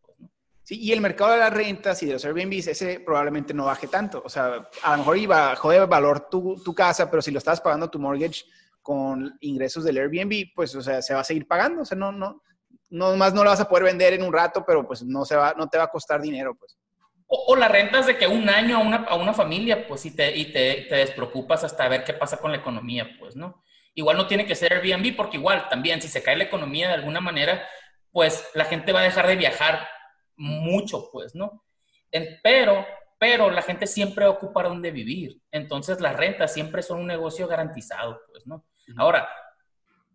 Sí, 0.64 0.80
y 0.80 0.92
el 0.92 1.02
mercado 1.02 1.32
de 1.32 1.38
las 1.38 1.52
rentas 1.52 2.02
y 2.02 2.06
de 2.06 2.14
los 2.14 2.24
Airbnb, 2.24 2.54
ese 2.54 3.00
probablemente 3.00 3.52
no 3.52 3.66
baje 3.66 3.86
tanto. 3.86 4.22
O 4.24 4.30
sea, 4.30 4.66
a 4.82 4.92
lo 4.92 4.98
mejor 4.98 5.18
iba 5.18 5.48
bajó 5.50 5.70
de 5.70 5.84
valor 5.84 6.28
tu, 6.30 6.56
tu, 6.64 6.74
casa, 6.74 7.10
pero 7.10 7.20
si 7.20 7.30
lo 7.30 7.38
estás 7.38 7.60
pagando 7.60 7.90
tu 7.90 7.98
mortgage 7.98 8.44
con 8.80 9.36
ingresos 9.40 9.84
del 9.84 9.98
Airbnb, 9.98 10.54
pues, 10.54 10.74
o 10.74 10.80
sea, 10.80 11.02
se 11.02 11.12
va 11.12 11.20
a 11.20 11.24
seguir 11.24 11.46
pagando. 11.46 11.82
O 11.82 11.84
sea, 11.84 11.98
no, 11.98 12.12
no, 12.12 12.42
no 12.88 13.14
más 13.16 13.34
no 13.34 13.44
lo 13.44 13.50
vas 13.50 13.60
a 13.60 13.68
poder 13.68 13.84
vender 13.84 14.14
en 14.14 14.22
un 14.22 14.32
rato, 14.32 14.64
pero 14.66 14.86
pues 14.86 15.02
no, 15.02 15.26
se 15.26 15.36
va, 15.36 15.54
no 15.54 15.68
te 15.68 15.76
va 15.76 15.84
a 15.84 15.90
costar 15.90 16.22
dinero, 16.22 16.54
pues. 16.54 16.78
O, 17.36 17.56
la 17.56 17.68
rentas 17.68 18.06
de 18.06 18.16
que 18.16 18.28
un 18.28 18.48
año 18.48 18.76
a 18.76 18.80
una, 18.80 18.96
a 19.08 19.16
una 19.16 19.34
familia, 19.34 19.86
pues, 19.86 20.06
y, 20.06 20.14
te, 20.14 20.36
y 20.36 20.52
te, 20.52 20.86
te 20.88 20.94
despreocupas 20.96 21.64
hasta 21.64 21.88
ver 21.88 22.04
qué 22.04 22.12
pasa 22.12 22.36
con 22.36 22.52
la 22.52 22.58
economía, 22.58 23.16
pues, 23.18 23.34
¿no? 23.34 23.64
Igual 23.94 24.16
no 24.16 24.26
tiene 24.26 24.46
que 24.46 24.54
ser 24.54 24.72
Airbnb, 24.72 25.16
porque 25.16 25.36
igual 25.36 25.68
también, 25.68 26.00
si 26.00 26.08
se 26.08 26.22
cae 26.22 26.36
la 26.36 26.44
economía 26.44 26.88
de 26.88 26.94
alguna 26.94 27.20
manera, 27.20 27.66
pues 28.12 28.48
la 28.54 28.64
gente 28.64 28.92
va 28.92 29.00
a 29.00 29.04
dejar 29.04 29.26
de 29.26 29.36
viajar 29.36 29.88
mucho, 30.36 31.10
pues, 31.12 31.34
¿no? 31.34 31.64
pero, 32.44 32.86
pero 33.18 33.50
la 33.50 33.62
gente 33.62 33.88
siempre 33.88 34.24
ocupa 34.26 34.62
donde 34.62 34.92
vivir. 34.92 35.40
Entonces 35.50 36.00
las 36.00 36.16
rentas 36.16 36.54
siempre 36.54 36.82
son 36.82 37.00
un 37.00 37.08
negocio 37.08 37.48
garantizado, 37.48 38.20
pues, 38.30 38.46
¿no? 38.46 38.64
Ahora, 38.96 39.28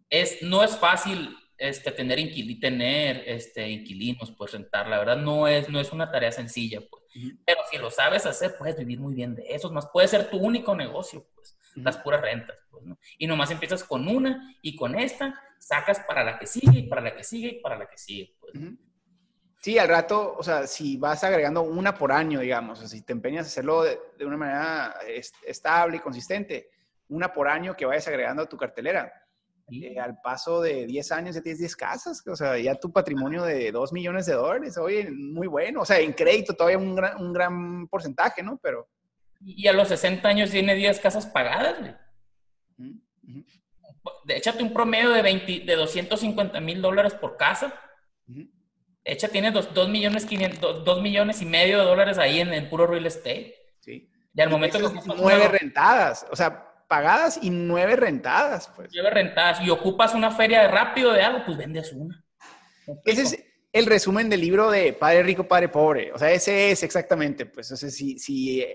es, 0.10 0.42
no 0.42 0.64
es 0.64 0.78
fácil 0.78 1.36
este, 1.58 1.92
tener, 1.92 2.20
tener 2.62 3.24
este, 3.26 3.70
inquilinos, 3.70 4.32
pues 4.38 4.54
rentar, 4.54 4.88
la 4.88 4.98
verdad 5.00 5.18
no 5.18 5.48
es, 5.48 5.68
no 5.68 5.80
es 5.80 5.92
una 5.92 6.10
tarea 6.10 6.32
sencilla, 6.32 6.80
pues. 6.90 6.99
Pero 7.46 7.62
si 7.72 7.78
lo 7.78 7.90
sabes 7.90 8.26
hacer, 8.26 8.56
puedes 8.58 8.78
vivir 8.78 9.00
muy 9.00 9.14
bien 9.14 9.36
de 9.36 9.44
eso. 9.50 9.72
Más 9.72 9.88
puede 9.88 10.08
ser 10.08 10.30
tu 10.30 10.38
único 10.38 10.76
negocio, 10.76 11.28
pues, 11.34 11.58
las 11.76 11.98
puras 11.98 12.22
rentas, 12.22 12.58
pues, 12.70 12.84
¿no? 12.84 12.98
Y 13.18 13.28
nomás 13.28 13.52
empiezas 13.52 13.84
con 13.84 14.08
una 14.08 14.56
y 14.62 14.76
con 14.76 14.98
esta 14.98 15.34
sacas 15.60 16.00
para 16.02 16.24
la 16.24 16.40
que 16.40 16.48
sigue 16.48 16.80
y 16.80 16.84
para 16.84 17.02
la 17.02 17.16
que 17.16 17.24
sigue 17.24 17.48
y 17.50 17.62
para 17.62 17.78
la 17.78 17.88
que 17.88 17.98
sigue, 17.98 18.36
pues. 18.40 18.54
Sí, 19.62 19.78
al 19.78 19.90
rato, 19.90 20.36
o 20.38 20.44
sea, 20.44 20.68
si 20.68 20.96
vas 20.96 21.22
agregando 21.26 21.64
una 21.64 21.94
por 21.94 22.14
año, 22.14 22.40
digamos, 22.40 22.82
o 22.82 22.88
si 22.88 23.02
te 23.02 23.12
empeñas 23.12 23.46
a 23.46 23.50
hacerlo 23.50 23.84
de, 23.84 24.00
una 24.26 24.38
manera 24.38 24.96
estable 25.46 25.98
y 25.98 26.00
consistente, 26.00 26.70
una 27.10 27.34
por 27.34 27.50
año 27.50 27.76
que 27.76 27.86
vayas 27.86 28.08
agregando 28.08 28.44
a 28.44 28.50
tu 28.50 28.56
cartelera. 28.56 29.12
Eh, 29.72 30.00
al 30.00 30.20
paso 30.22 30.62
de 30.62 30.86
10 30.86 31.12
años 31.12 31.36
ya 31.36 31.42
tienes 31.42 31.60
10 31.60 31.76
casas, 31.76 32.26
o 32.28 32.36
sea, 32.36 32.58
ya 32.58 32.76
tu 32.76 32.92
patrimonio 32.92 33.44
de 33.44 33.72
2 33.72 33.94
millones 33.94 34.26
de 34.26 34.34
dólares, 34.34 34.78
oye, 34.78 35.10
muy 35.12 35.48
bueno, 35.48 35.82
o 35.82 35.86
sea, 35.86 36.00
en 36.00 36.14
crédito 36.14 36.54
todavía 36.54 36.78
un 36.78 36.96
gran, 36.96 37.22
un 37.22 37.34
gran 37.34 37.88
porcentaje, 37.88 38.42
¿no? 38.42 38.60
Pero... 38.62 38.88
Y 39.42 39.68
a 39.68 39.74
los 39.74 39.88
60 39.88 40.28
años 40.28 40.50
tiene 40.50 40.76
10 40.76 41.00
casas 41.00 41.26
pagadas, 41.26 41.80
güey. 41.80 41.94
Échate 44.28 44.64
un 44.64 44.74
promedio 44.74 45.12
de, 45.12 45.22
20, 45.22 45.60
de 45.66 45.76
250 45.76 46.60
mil 46.60 46.82
dólares 46.82 47.14
por 47.14 47.38
casa. 47.38 47.74
Hecha 49.04 49.28
tiene 49.28 49.52
2 49.52 49.90
millones, 49.90 50.28
millones 51.02 51.42
y 51.42 51.46
medio 51.46 51.80
de 51.80 51.86
dólares 51.86 52.18
ahí 52.18 52.40
en, 52.40 52.54
el 52.54 52.70
puro 52.70 52.86
real 52.86 53.06
estate. 53.06 53.56
Sí. 53.80 54.10
Y 54.34 54.42
al 54.42 54.50
momento 54.50 54.78
que... 54.78 55.00
Nueve 55.18 55.48
rentadas, 55.48 56.26
o 56.32 56.36
sea, 56.36 56.69
pagadas 56.90 57.40
y 57.42 57.50
nueve 57.50 57.96
rentadas. 57.96 58.70
Pues. 58.76 58.90
Nueve 58.94 59.12
rentadas. 59.12 59.62
Y 59.62 59.70
ocupas 59.70 60.14
una 60.14 60.32
feria 60.32 60.64
de 60.64 60.68
rápido 60.68 61.14
de 61.14 61.22
algo, 61.22 61.46
pues 61.46 61.58
vendes 61.58 61.94
una. 61.94 62.22
Ese 63.06 63.22
es 63.22 63.46
el 63.72 63.86
resumen 63.86 64.30
del 64.30 64.42
libro 64.42 64.70
de 64.70 64.92
Padre 64.92 65.24
Rico, 65.24 65.48
Padre 65.48 65.70
Pobre. 65.70 66.12
O 66.12 66.18
sea, 66.18 66.32
ese 66.32 66.72
es 66.72 66.84
exactamente, 66.84 67.46
pues, 67.46 67.72
o 67.72 67.78
sea, 67.78 67.90
si, 67.90 68.18
si 68.20 68.66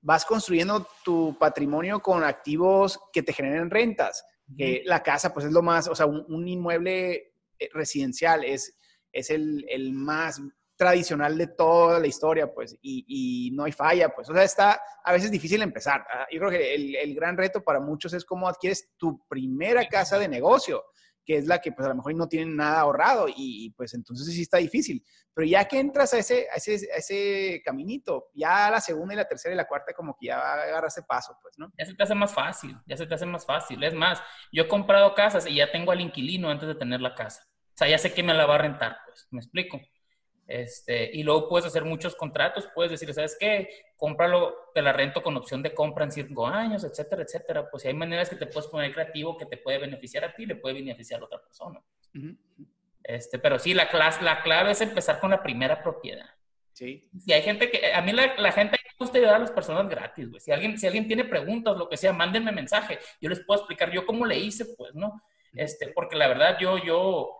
vas 0.00 0.24
construyendo 0.24 0.88
tu 1.04 1.36
patrimonio 1.38 2.00
con 2.00 2.24
activos 2.24 2.98
que 3.12 3.22
te 3.22 3.32
generen 3.32 3.70
rentas, 3.70 4.24
que 4.56 4.82
la 4.84 5.00
casa, 5.00 5.32
pues 5.32 5.46
es 5.46 5.52
lo 5.52 5.62
más, 5.62 5.86
o 5.86 5.94
sea, 5.94 6.06
un 6.06 6.48
inmueble 6.48 7.34
eh, 7.56 7.68
residencial 7.72 8.42
es 8.42 8.74
es 9.12 9.30
el, 9.30 9.64
el 9.68 9.92
más 9.92 10.40
tradicional 10.80 11.36
de 11.36 11.46
toda 11.46 12.00
la 12.00 12.06
historia, 12.06 12.50
pues, 12.54 12.74
y, 12.80 13.50
no 13.52 13.64
hay 13.64 13.72
falla, 13.72 14.08
pues. 14.08 14.30
O 14.30 14.32
sea, 14.32 14.44
está 14.44 14.80
a 15.04 15.12
veces 15.12 15.30
difícil 15.30 15.60
empezar. 15.60 16.06
Yo 16.32 16.38
creo 16.38 16.50
que 16.50 16.74
el, 16.74 17.14
gran 17.14 17.36
reto 17.36 17.62
para 17.62 17.80
muchos 17.80 18.14
es 18.14 18.24
cómo 18.24 18.48
adquieres 18.48 18.88
tu 18.96 19.22
primera 19.28 19.86
casa 19.88 20.18
de 20.18 20.26
negocio, 20.26 20.82
que 21.22 21.36
es 21.36 21.46
la 21.46 21.58
que 21.58 21.72
pues 21.72 21.84
a 21.84 21.90
lo 21.90 21.96
mejor 21.96 22.14
no 22.14 22.28
tienen 22.28 22.56
nada 22.56 22.80
ahorrado 22.80 23.26
y, 23.28 23.74
pues 23.76 23.92
entonces 23.92 24.34
sí 24.34 24.40
está 24.40 24.56
difícil. 24.56 25.04
Pero 25.34 25.46
ya 25.46 25.66
que 25.66 25.78
entras 25.78 26.14
a 26.14 26.18
ese, 26.18 26.48
a 26.50 26.56
ese, 26.56 26.88
a 26.94 26.96
ese 26.96 27.60
caminito, 27.62 28.30
ya 28.32 28.70
la 28.70 28.80
segunda 28.80 29.12
y 29.12 29.18
la 29.18 29.28
tercera 29.28 29.52
y 29.52 29.58
la 29.58 29.68
cuarta 29.68 29.92
como 29.92 30.16
que 30.18 30.28
ya 30.28 30.38
va 30.38 30.54
a 30.54 30.62
agarrar 30.62 30.86
ese 30.86 31.02
paso, 31.02 31.36
pues, 31.42 31.58
¿no? 31.58 31.70
Ya 31.78 31.84
se 31.84 31.92
te 31.92 32.02
hace 32.02 32.14
más 32.14 32.32
fácil, 32.32 32.74
ya 32.86 32.96
se 32.96 33.04
te 33.04 33.14
hace 33.14 33.26
más 33.26 33.44
fácil. 33.44 33.84
Es 33.84 33.92
más, 33.92 34.22
yo 34.50 34.62
he 34.62 34.68
comprado 34.68 35.14
casas 35.14 35.46
y 35.46 35.56
ya 35.56 35.70
tengo 35.70 35.92
al 35.92 36.00
inquilino 36.00 36.48
antes 36.48 36.68
de 36.68 36.74
tener 36.74 37.02
la 37.02 37.14
casa. 37.14 37.42
O 37.68 37.76
sea, 37.76 37.86
ya 37.86 37.98
sé 37.98 38.14
que 38.14 38.22
me 38.22 38.32
la 38.32 38.46
va 38.46 38.54
a 38.54 38.58
rentar, 38.58 38.96
pues, 39.06 39.28
¿me 39.30 39.40
explico? 39.40 39.78
Este, 40.50 41.08
y 41.12 41.22
luego 41.22 41.48
puedes 41.48 41.66
hacer 41.66 41.84
muchos 41.84 42.16
contratos, 42.16 42.68
puedes 42.74 42.90
decir, 42.90 43.14
¿sabes 43.14 43.36
qué? 43.38 43.68
Cómpralo, 43.96 44.52
te 44.74 44.82
la 44.82 44.92
rento 44.92 45.22
con 45.22 45.36
opción 45.36 45.62
de 45.62 45.72
compra 45.72 46.04
en 46.04 46.10
cinco 46.10 46.44
años, 46.44 46.82
etcétera, 46.82 47.22
etcétera. 47.22 47.70
Pues 47.70 47.86
hay 47.86 47.94
maneras 47.94 48.28
que 48.28 48.34
te 48.34 48.46
puedes 48.46 48.68
poner 48.68 48.92
creativo 48.92 49.36
que 49.36 49.46
te 49.46 49.58
puede 49.58 49.78
beneficiar 49.78 50.24
a 50.24 50.34
ti, 50.34 50.46
le 50.46 50.56
puede 50.56 50.74
beneficiar 50.74 51.20
a 51.20 51.26
otra 51.26 51.40
persona. 51.40 51.80
este, 53.04 53.38
pero 53.38 53.60
sí, 53.60 53.74
la, 53.74 53.88
clase, 53.88 54.24
la 54.24 54.42
clave 54.42 54.72
es 54.72 54.80
empezar 54.80 55.20
con 55.20 55.30
la 55.30 55.40
primera 55.40 55.80
propiedad. 55.80 56.28
Sí. 56.72 57.08
Y 57.24 57.32
hay 57.32 57.42
gente 57.42 57.70
que, 57.70 57.92
a 57.92 58.02
mí 58.02 58.10
la, 58.10 58.34
la 58.34 58.50
gente 58.50 58.76
me 58.82 58.90
gusta 58.98 59.18
ayudar 59.18 59.36
a 59.36 59.38
las 59.38 59.52
personas 59.52 59.88
gratis, 59.88 60.30
güey. 60.30 60.40
Si 60.40 60.50
alguien, 60.50 60.76
si 60.80 60.86
alguien 60.88 61.06
tiene 61.06 61.22
preguntas, 61.22 61.76
lo 61.76 61.88
que 61.88 61.96
sea, 61.96 62.12
mándenme 62.12 62.50
mensaje. 62.50 62.98
Yo 63.20 63.28
les 63.28 63.38
puedo 63.44 63.60
explicar 63.60 63.92
yo 63.92 64.04
cómo 64.04 64.26
le 64.26 64.36
hice, 64.36 64.64
pues, 64.76 64.96
¿no? 64.96 65.22
Este, 65.54 65.88
porque 65.88 66.16
la 66.16 66.26
verdad 66.26 66.56
yo, 66.60 66.76
yo, 66.78 67.39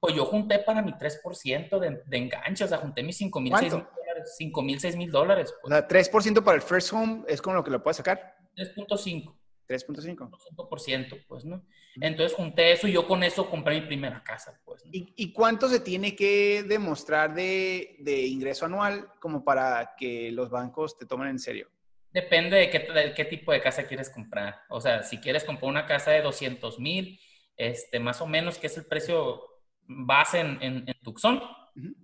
pues 0.00 0.14
yo 0.14 0.24
junté 0.24 0.60
para 0.60 0.82
mi 0.82 0.92
3% 0.92 1.78
de, 1.78 2.02
de 2.04 2.16
enganche, 2.16 2.64
o 2.64 2.68
sea, 2.68 2.78
junté 2.78 3.02
mis 3.02 3.16
5 3.16 3.40
mil, 3.40 3.52
6 3.56 3.74
mil 3.74 3.84
dólares. 3.84 4.34
5 4.36 4.62
mil, 4.62 4.80
6 4.80 4.96
mil 4.96 5.10
dólares. 5.10 5.54
Pues. 5.60 5.72
O 5.72 5.76
sea, 5.76 5.88
3% 5.88 6.44
para 6.44 6.56
el 6.56 6.62
first 6.62 6.92
home 6.92 7.24
es 7.26 7.42
con 7.42 7.54
lo 7.54 7.64
que 7.64 7.70
lo 7.70 7.82
puedes 7.82 7.96
sacar. 7.96 8.36
3.5. 8.56 9.34
3.5. 9.68 10.30
5%, 10.56 11.26
pues, 11.28 11.44
¿no? 11.44 11.62
Entonces 12.00 12.34
junté 12.34 12.72
eso 12.72 12.88
y 12.88 12.92
yo 12.92 13.06
con 13.06 13.22
eso 13.22 13.50
compré 13.50 13.80
mi 13.80 13.86
primera 13.86 14.22
casa, 14.22 14.60
pues. 14.64 14.84
¿no? 14.84 14.90
¿Y, 14.92 15.12
¿Y, 15.16 15.32
cuánto 15.32 15.68
se 15.68 15.80
tiene 15.80 16.16
que 16.16 16.62
demostrar 16.62 17.34
de, 17.34 17.96
de, 17.98 18.26
ingreso 18.26 18.64
anual 18.64 19.12
como 19.20 19.44
para 19.44 19.94
que 19.96 20.30
los 20.32 20.48
bancos 20.48 20.96
te 20.96 21.06
tomen 21.06 21.28
en 21.28 21.38
serio? 21.38 21.68
Depende 22.10 22.56
de 22.56 22.70
qué, 22.70 22.78
de 22.78 23.14
qué 23.14 23.24
tipo 23.26 23.52
de 23.52 23.60
casa 23.60 23.86
quieres 23.86 24.08
comprar. 24.08 24.62
O 24.70 24.80
sea, 24.80 25.02
si 25.02 25.18
quieres 25.18 25.44
comprar 25.44 25.68
una 25.68 25.86
casa 25.86 26.12
de 26.12 26.22
200 26.22 26.78
mil, 26.78 27.20
este, 27.56 28.00
más 28.00 28.20
o 28.22 28.26
menos, 28.26 28.58
que 28.58 28.68
es 28.68 28.78
el 28.78 28.86
precio 28.86 29.42
base 29.88 30.40
en, 30.40 30.58
en, 30.60 30.84
en 30.86 30.94
Tucson, 31.02 31.36
uh 31.36 31.80
-huh. 31.80 31.94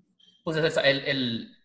pues 0.42 0.56
es 0.56 0.76
el, 0.78 1.00
el, 1.06 1.56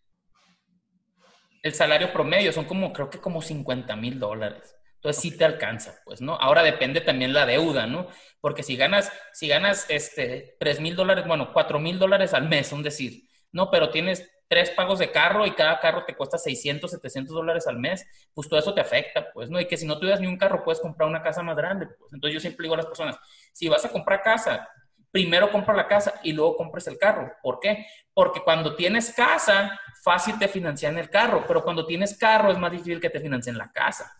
el, 1.63 1.73
salario 1.73 2.13
promedio 2.13 2.51
son 2.51 2.65
como, 2.65 2.93
creo 2.93 3.09
que 3.09 3.19
como 3.19 3.41
50 3.41 3.95
mil 3.95 4.19
dólares. 4.19 4.75
Entonces 4.95 5.21
sí 5.21 5.37
te 5.37 5.45
alcanza, 5.45 6.01
pues, 6.03 6.19
¿no? 6.19 6.35
Ahora 6.35 6.61
depende 6.61 6.99
también 6.99 7.31
la 7.31 7.45
deuda, 7.45 7.87
¿no? 7.87 8.07
Porque 8.41 8.63
si 8.63 8.75
ganas, 8.75 9.11
si 9.31 9.47
ganas, 9.47 9.85
este, 9.89 10.57
3 10.59 10.81
mil 10.81 10.95
dólares, 10.97 11.25
bueno, 11.25 11.53
4 11.53 11.79
mil 11.79 11.97
dólares 11.97 12.33
al 12.33 12.49
mes, 12.49 12.73
un 12.73 12.83
decir, 12.83 13.23
¿no? 13.53 13.71
Pero 13.71 13.91
tienes 13.91 14.29
tres 14.49 14.71
pagos 14.71 14.99
de 14.99 15.11
carro 15.11 15.45
y 15.45 15.51
cada 15.51 15.79
carro 15.79 16.03
te 16.05 16.15
cuesta 16.15 16.37
600, 16.37 16.89
700 16.91 17.33
dólares 17.33 17.67
al 17.67 17.77
mes, 17.77 18.05
pues 18.33 18.49
todo 18.49 18.59
eso 18.59 18.73
te 18.73 18.81
afecta, 18.81 19.31
pues, 19.31 19.49
¿no? 19.49 19.59
Y 19.59 19.67
que 19.67 19.77
si 19.77 19.85
no 19.85 19.99
tuvieras 19.99 20.19
ni 20.19 20.27
un 20.27 20.37
carro, 20.37 20.63
puedes 20.65 20.81
comprar 20.81 21.07
una 21.07 21.21
casa 21.21 21.43
más 21.43 21.55
grande, 21.55 21.87
pues. 21.97 22.11
Entonces 22.11 22.33
yo 22.33 22.39
siempre 22.41 22.63
digo 22.63 22.73
a 22.73 22.77
las 22.77 22.87
personas, 22.87 23.17
si 23.53 23.69
vas 23.69 23.85
a 23.85 23.89
comprar 23.89 24.21
casa, 24.21 24.67
primero 25.11 25.51
compra 25.51 25.75
la 25.75 25.87
casa 25.87 26.19
y 26.23 26.33
luego 26.33 26.57
compres 26.57 26.87
el 26.87 26.97
carro. 26.97 27.31
¿Por 27.41 27.59
qué? 27.59 27.85
Porque 28.13 28.41
cuando 28.41 28.75
tienes 28.75 29.13
casa, 29.13 29.79
fácil 30.03 30.37
te 30.37 30.47
financian 30.47 30.97
el 30.97 31.09
carro, 31.09 31.45
pero 31.47 31.63
cuando 31.63 31.85
tienes 31.85 32.17
carro 32.17 32.51
es 32.51 32.57
más 32.57 32.71
difícil 32.71 32.99
que 32.99 33.09
te 33.09 33.19
financien 33.19 33.57
la 33.57 33.71
casa. 33.71 34.13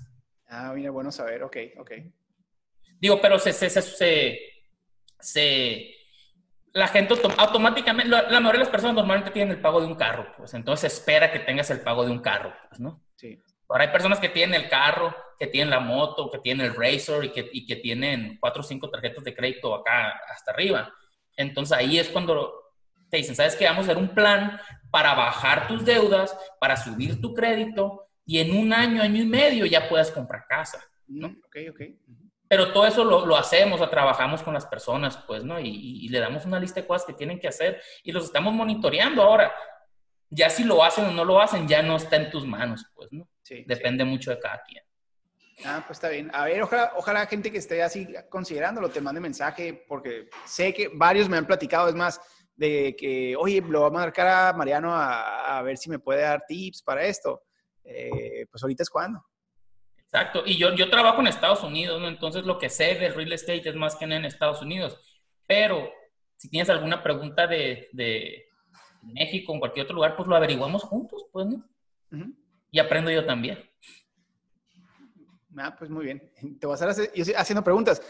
Ah, 0.47 0.71
mira, 0.73 0.91
bueno 0.91 1.12
saber, 1.12 1.43
ok, 1.43 1.58
ok. 1.78 1.91
Digo, 2.99 3.21
pero 3.21 3.39
se, 3.39 3.54
se, 3.54 3.69
se, 3.69 3.82
se, 3.82 4.39
se 5.19 5.95
la 6.73 6.88
gente 6.88 7.15
automáticamente, 7.38 8.10
la, 8.10 8.23
la, 8.23 8.39
mayoría 8.39 8.60
de 8.60 8.65
las 8.65 8.69
personas 8.69 8.95
normalmente 8.95 9.32
tienen 9.32 9.56
el 9.56 9.62
pago 9.62 9.80
de 9.80 9.88
un 9.88 9.95
carro, 9.95 10.34
pues 10.38 10.54
entonces 10.54 10.93
espera 10.93 11.32
que 11.32 11.39
tengas 11.39 11.69
el 11.69 11.82
pago 11.82 12.06
de 12.06 12.12
un 12.12 12.19
carro, 12.19 12.54
pues, 12.69 12.80
¿no? 12.80 13.04
Sí. 13.15 13.41
Ahora 13.69 13.86
hay 13.86 13.91
personas 13.91 14.19
que 14.19 14.30
tienen 14.30 14.60
el 14.60 14.69
carro, 14.69 15.15
que 15.39 15.47
tienen 15.47 15.69
la 15.69 15.80
moto, 15.80 16.30
que 16.30 16.39
tienen 16.39 16.65
el 16.67 16.75
Razor 16.75 17.23
y 17.23 17.30
que, 17.30 17.49
y 17.54 17.65
que 17.65 17.78
tienen 17.78 18.38
cuatro 18.41 18.62
o 18.62 18.63
cinco 18.63 18.89
tarjetas 18.89 19.23
de 19.23 19.34
crédito 19.34 19.73
acá 19.73 20.19
hasta 20.30 20.52
arriba. 20.52 20.93
Entonces 21.38 21.78
ahí 21.78 21.97
es 21.97 22.10
cuando 22.10 22.54
te 23.10 23.17
dicen, 23.17 23.36
¿sabes 23.36 23.56
qué? 23.56 23.65
Vamos 23.65 23.88
a 23.88 23.91
hacer 23.91 24.04
un 24.04 24.13
plan 24.13 24.60
para 24.91 25.13
bajar 25.15 25.67
tus 25.67 25.86
deudas, 25.86 26.38
para 26.60 26.75
subir 26.75 27.21
tu 27.21 27.34
crédito 27.34 28.10
y 28.25 28.39
en 28.39 28.56
un 28.56 28.73
año, 28.73 29.02
año 29.02 29.23
y 29.23 29.25
medio 29.25 29.65
ya 29.65 29.88
puedas 29.88 30.12
comprar 30.12 30.45
casa, 30.47 30.84
¿no? 31.08 31.28
Ok, 31.45 31.58
ok. 31.71 31.82
Pero 32.47 32.73
todo 32.73 32.86
eso 32.86 33.06
lo, 33.06 33.25
lo 33.25 33.38
hacemos, 33.38 33.80
o 33.80 33.89
trabajamos 33.89 34.43
con 34.43 34.54
las 34.54 34.65
personas, 34.65 35.17
pues, 35.25 35.43
¿no? 35.43 35.60
Y, 35.60 35.69
y, 35.69 36.06
y, 36.06 36.10
le 36.10 36.19
damos 36.19 36.45
una 36.45 36.60
lista 36.60 36.82
de 36.82 36.88
cosas 36.88 37.06
que 37.06 37.13
tienen 37.13 37.39
que 37.39 37.47
hacer 37.47 37.80
y 38.04 38.12
los 38.12 38.25
estamos 38.25 38.54
monitoreando 38.54 39.21
ahora. 39.21 39.54
Ya 40.32 40.49
si 40.49 40.63
lo 40.63 40.84
hacen 40.84 41.06
o 41.06 41.12
no 41.12 41.23
lo 41.23 41.39
hacen, 41.39 41.67
ya 41.67 41.82
no 41.82 41.95
está 41.95 42.17
en 42.17 42.30
tus 42.30 42.45
manos, 42.45 42.86
pues, 42.95 43.12
¿no? 43.12 43.28
Sí, 43.41 43.63
Depende 43.67 44.04
sí. 44.04 44.10
mucho 44.10 44.32
de 44.32 44.39
cada 44.39 44.62
quien. 44.63 44.84
Ah, 45.65 45.84
pues 45.86 45.98
está 45.98 46.10
bien. 46.10 46.32
A 46.34 46.45
ver, 46.45 46.62
ojalá, 46.62 46.93
ojalá 46.95 47.26
gente 47.28 47.52
que 47.52 47.58
esté 47.58 47.84
así 47.84 48.08
considerándolo 48.30 48.89
te 48.89 49.02
mande 49.02 49.19
mensaje, 49.19 49.86
porque 49.88 50.30
sé 50.45 50.74
que 50.74 50.89
varios 50.93 51.28
me 51.28 51.38
han 51.38 51.45
platicado, 51.45 51.89
es 51.89 51.95
más, 51.95 52.22
de 52.56 52.95
que, 52.98 53.36
oye, 53.38 53.62
lo 53.62 53.80
voy 53.82 53.88
a 53.88 53.91
marcar 53.91 54.28
a 54.28 54.54
Mariano 54.54 54.93
a, 54.93 55.58
a 55.58 55.62
ver 55.62 55.78
si 55.78 55.89
me 55.89 56.00
puede 56.00 56.22
dar 56.22 56.43
tips 56.48 56.84
para 56.84 57.06
esto. 57.06 57.43
Eh, 57.84 58.45
pues 58.52 58.62
ahorita 58.62 58.84
es 58.84 58.89
cuando. 58.89 59.24
Exacto. 59.98 60.43
Y 60.45 60.58
yo, 60.58 60.74
yo 60.76 60.89
trabajo 60.89 61.22
en 61.22 61.28
Estados 61.28 61.63
Unidos, 61.63 62.02
¿no? 62.02 62.08
Entonces 62.08 62.43
lo 62.43 62.58
que 62.58 62.69
sé 62.69 62.95
del 62.95 63.13
real 63.13 63.32
estate 63.32 63.69
es 63.69 63.76
más 63.76 63.95
que 63.95 64.06
en 64.06 64.26
Estados 64.26 64.62
Unidos. 64.62 65.00
Pero 65.48 65.91
si 66.36 66.50
tienes 66.50 66.69
alguna 66.69 67.02
pregunta 67.02 67.48
de, 67.48 67.89
de 67.93 68.48
México 69.04 69.52
o 69.52 69.56
en 69.56 69.60
cualquier 69.60 69.86
otro 69.86 69.95
lugar, 69.95 70.15
pues 70.15 70.28
lo 70.28 70.36
averiguamos 70.36 70.84
juntos, 70.84 71.28
pues, 71.32 71.48
¿no? 71.48 71.65
Uh 72.12 72.15
-huh. 72.15 72.36
Y 72.72 72.80
aprendo 72.80 73.10
yo 73.12 73.26
también. 73.26 73.69
Ah, 75.60 75.76
pues 75.78 75.91
muy 75.91 76.06
bien. 76.06 76.32
Te 76.60 76.67
vas 76.67 76.82
a 76.82 76.89
hacer 76.89 77.12
yo 77.13 77.26
haciendo 77.38 77.63
preguntas. 77.63 78.02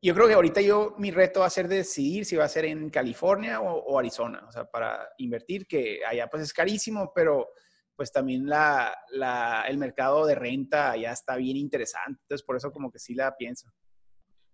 Yo 0.00 0.14
creo 0.14 0.28
que 0.28 0.34
ahorita 0.34 0.60
yo, 0.60 0.94
mi 0.98 1.10
reto 1.10 1.40
va 1.40 1.46
a 1.46 1.50
ser 1.50 1.66
decidir 1.66 2.24
si 2.24 2.36
va 2.36 2.44
a 2.44 2.48
ser 2.48 2.66
en 2.66 2.88
California 2.88 3.60
o, 3.60 3.78
o 3.78 3.98
Arizona, 3.98 4.44
o 4.46 4.52
sea, 4.52 4.64
para 4.64 5.08
invertir, 5.18 5.66
que 5.66 6.04
allá 6.04 6.28
pues 6.28 6.44
es 6.44 6.52
carísimo, 6.52 7.10
pero 7.12 7.48
pues 7.96 8.12
también 8.12 8.46
la, 8.46 8.96
la, 9.10 9.64
el 9.66 9.76
mercado 9.76 10.24
de 10.24 10.36
renta 10.36 10.96
ya 10.96 11.10
está 11.10 11.34
bien 11.34 11.56
interesante. 11.56 12.20
Entonces, 12.22 12.46
por 12.46 12.56
eso 12.56 12.70
como 12.70 12.92
que 12.92 13.00
sí 13.00 13.12
la 13.12 13.36
pienso. 13.36 13.72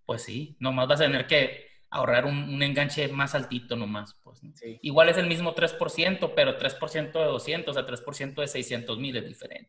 Pues 0.06 0.22
sí, 0.22 0.56
nomás 0.60 0.88
vas 0.88 1.02
a 1.02 1.04
tener 1.04 1.26
que 1.26 1.66
ahorrar 1.90 2.24
un, 2.24 2.54
un 2.54 2.62
enganche 2.62 3.06
más 3.08 3.34
altito 3.34 3.76
nomás. 3.76 4.14
Pues, 4.22 4.42
¿no? 4.42 4.50
sí. 4.56 4.78
Igual 4.80 5.10
es 5.10 5.18
el 5.18 5.26
mismo 5.26 5.54
3%, 5.54 6.32
pero 6.34 6.58
3% 6.58 7.12
de 7.12 7.24
200 7.26 7.76
a 7.76 7.86
3% 7.86 8.40
de 8.40 8.48
600 8.48 8.98
mil 8.98 9.14
es 9.18 9.28
diferente. 9.28 9.63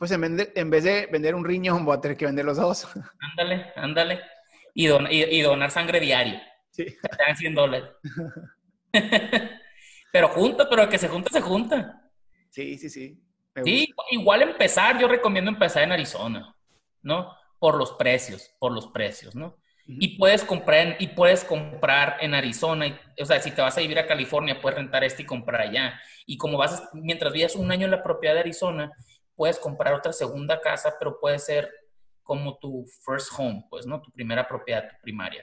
Pues 0.00 0.10
en 0.12 0.22
vez, 0.22 0.34
de, 0.34 0.52
en 0.56 0.70
vez, 0.70 0.82
de, 0.82 1.08
vender 1.12 1.34
un 1.34 1.44
riñón, 1.44 1.84
voy 1.84 1.94
a 1.94 2.00
tener 2.00 2.16
que 2.16 2.24
vender 2.24 2.46
los 2.46 2.56
dos. 2.56 2.88
Ándale, 3.20 3.70
ándale. 3.76 4.20
Y, 4.72 4.86
don, 4.86 5.06
y, 5.10 5.24
y 5.24 5.42
donar 5.42 5.70
sangre 5.70 6.00
diario. 6.00 6.40
Sí. 6.70 6.86
Te 6.86 7.24
dan 7.26 7.36
100 7.36 7.54
dólares. 7.54 7.90
pero 10.10 10.28
junta, 10.28 10.66
pero 10.70 10.84
el 10.84 10.88
que 10.88 10.96
se 10.96 11.06
junta, 11.06 11.28
se 11.30 11.42
junta. 11.42 12.10
Sí, 12.48 12.78
sí, 12.78 12.88
sí. 12.88 13.22
Sí, 13.62 13.92
igual 14.12 14.40
empezar, 14.40 14.98
yo 14.98 15.06
recomiendo 15.06 15.50
empezar 15.50 15.82
en 15.82 15.92
Arizona, 15.92 16.56
¿no? 17.02 17.36
Por 17.58 17.76
los 17.76 17.92
precios, 17.92 18.54
por 18.58 18.72
los 18.72 18.86
precios, 18.86 19.34
¿no? 19.34 19.48
Uh 19.48 19.92
-huh. 19.92 19.96
Y 20.00 20.16
puedes 20.16 20.44
comprar, 20.44 20.96
y 20.98 21.08
puedes 21.08 21.44
comprar 21.44 22.16
en 22.20 22.32
Arizona, 22.32 22.86
y, 22.86 22.98
o 23.20 23.26
sea, 23.26 23.38
si 23.42 23.50
te 23.50 23.60
vas 23.60 23.76
a 23.76 23.82
vivir 23.82 23.98
a 23.98 24.06
California, 24.06 24.62
puedes 24.62 24.78
rentar 24.78 25.04
este 25.04 25.24
y 25.24 25.26
comprar 25.26 25.60
allá. 25.60 26.00
Y 26.24 26.38
como 26.38 26.56
vas, 26.56 26.88
mientras 26.94 27.34
vivas 27.34 27.54
un 27.54 27.70
año 27.70 27.84
en 27.84 27.90
la 27.90 28.02
propiedad 28.02 28.32
de 28.32 28.40
Arizona, 28.40 28.92
puedes 29.40 29.58
comprar 29.58 29.94
otra 29.94 30.12
segunda 30.12 30.60
casa, 30.60 30.94
pero 30.98 31.18
puede 31.18 31.38
ser 31.38 31.72
como 32.22 32.58
tu 32.58 32.84
first 33.06 33.32
home, 33.38 33.64
pues, 33.70 33.86
¿no? 33.86 34.02
Tu 34.02 34.12
primera 34.12 34.46
propiedad, 34.46 34.86
tu 34.86 34.96
primaria. 35.00 35.42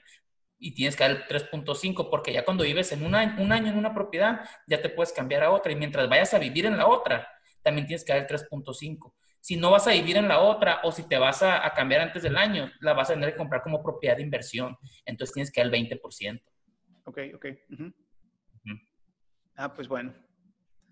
Y 0.60 0.76
tienes 0.76 0.96
que 0.96 1.04
dar 1.04 1.12
el 1.14 1.26
3.5, 1.26 2.08
porque 2.08 2.32
ya 2.32 2.46
cuando 2.46 2.64
vives 2.64 2.92
en 2.92 3.04
un 3.04 3.16
año, 3.16 3.42
un 3.42 3.52
año 3.52 3.72
en 3.72 3.78
una 3.80 3.96
propiedad, 3.96 4.48
ya 4.68 4.80
te 4.80 4.90
puedes 4.90 5.12
cambiar 5.12 5.42
a 5.42 5.50
otra. 5.50 5.72
Y 5.72 5.76
mientras 5.76 6.08
vayas 6.08 6.32
a 6.36 6.38
vivir 6.38 6.68
en 6.68 6.78
la 6.78 6.86
otra, 6.86 7.28
también 7.64 7.88
tienes 7.88 8.06
que 8.06 8.14
dar 8.14 8.22
el 8.22 8.28
3.5. 8.28 9.16
Si 9.40 9.56
no 9.56 9.72
vas 9.72 9.88
a 9.88 9.94
vivir 9.94 10.16
en 10.18 10.28
la 10.28 10.42
otra 10.42 10.82
o 10.84 10.92
si 10.92 11.02
te 11.10 11.18
vas 11.18 11.42
a, 11.42 11.66
a, 11.66 11.74
cambiar 11.74 12.02
antes 12.02 12.22
del 12.22 12.38
año, 12.38 12.72
la 12.82 12.94
vas 12.94 13.10
a 13.10 13.16
tener 13.16 13.32
que 13.32 13.38
comprar 13.38 13.64
como 13.64 13.82
propiedad 13.82 14.16
de 14.16 14.22
inversión. 14.22 14.78
Entonces 15.06 15.34
tienes 15.34 15.52
que 15.52 15.60
dar 15.60 15.74
el 15.74 15.90
20%. 15.90 16.40
Ok, 17.06 17.18
ok. 17.34 17.46
Uh 17.46 17.74
-huh. 17.74 17.88
Uh 17.88 17.94
-huh. 18.64 18.88
Ah, 19.56 19.74
pues 19.74 19.88
bueno. 19.88 20.14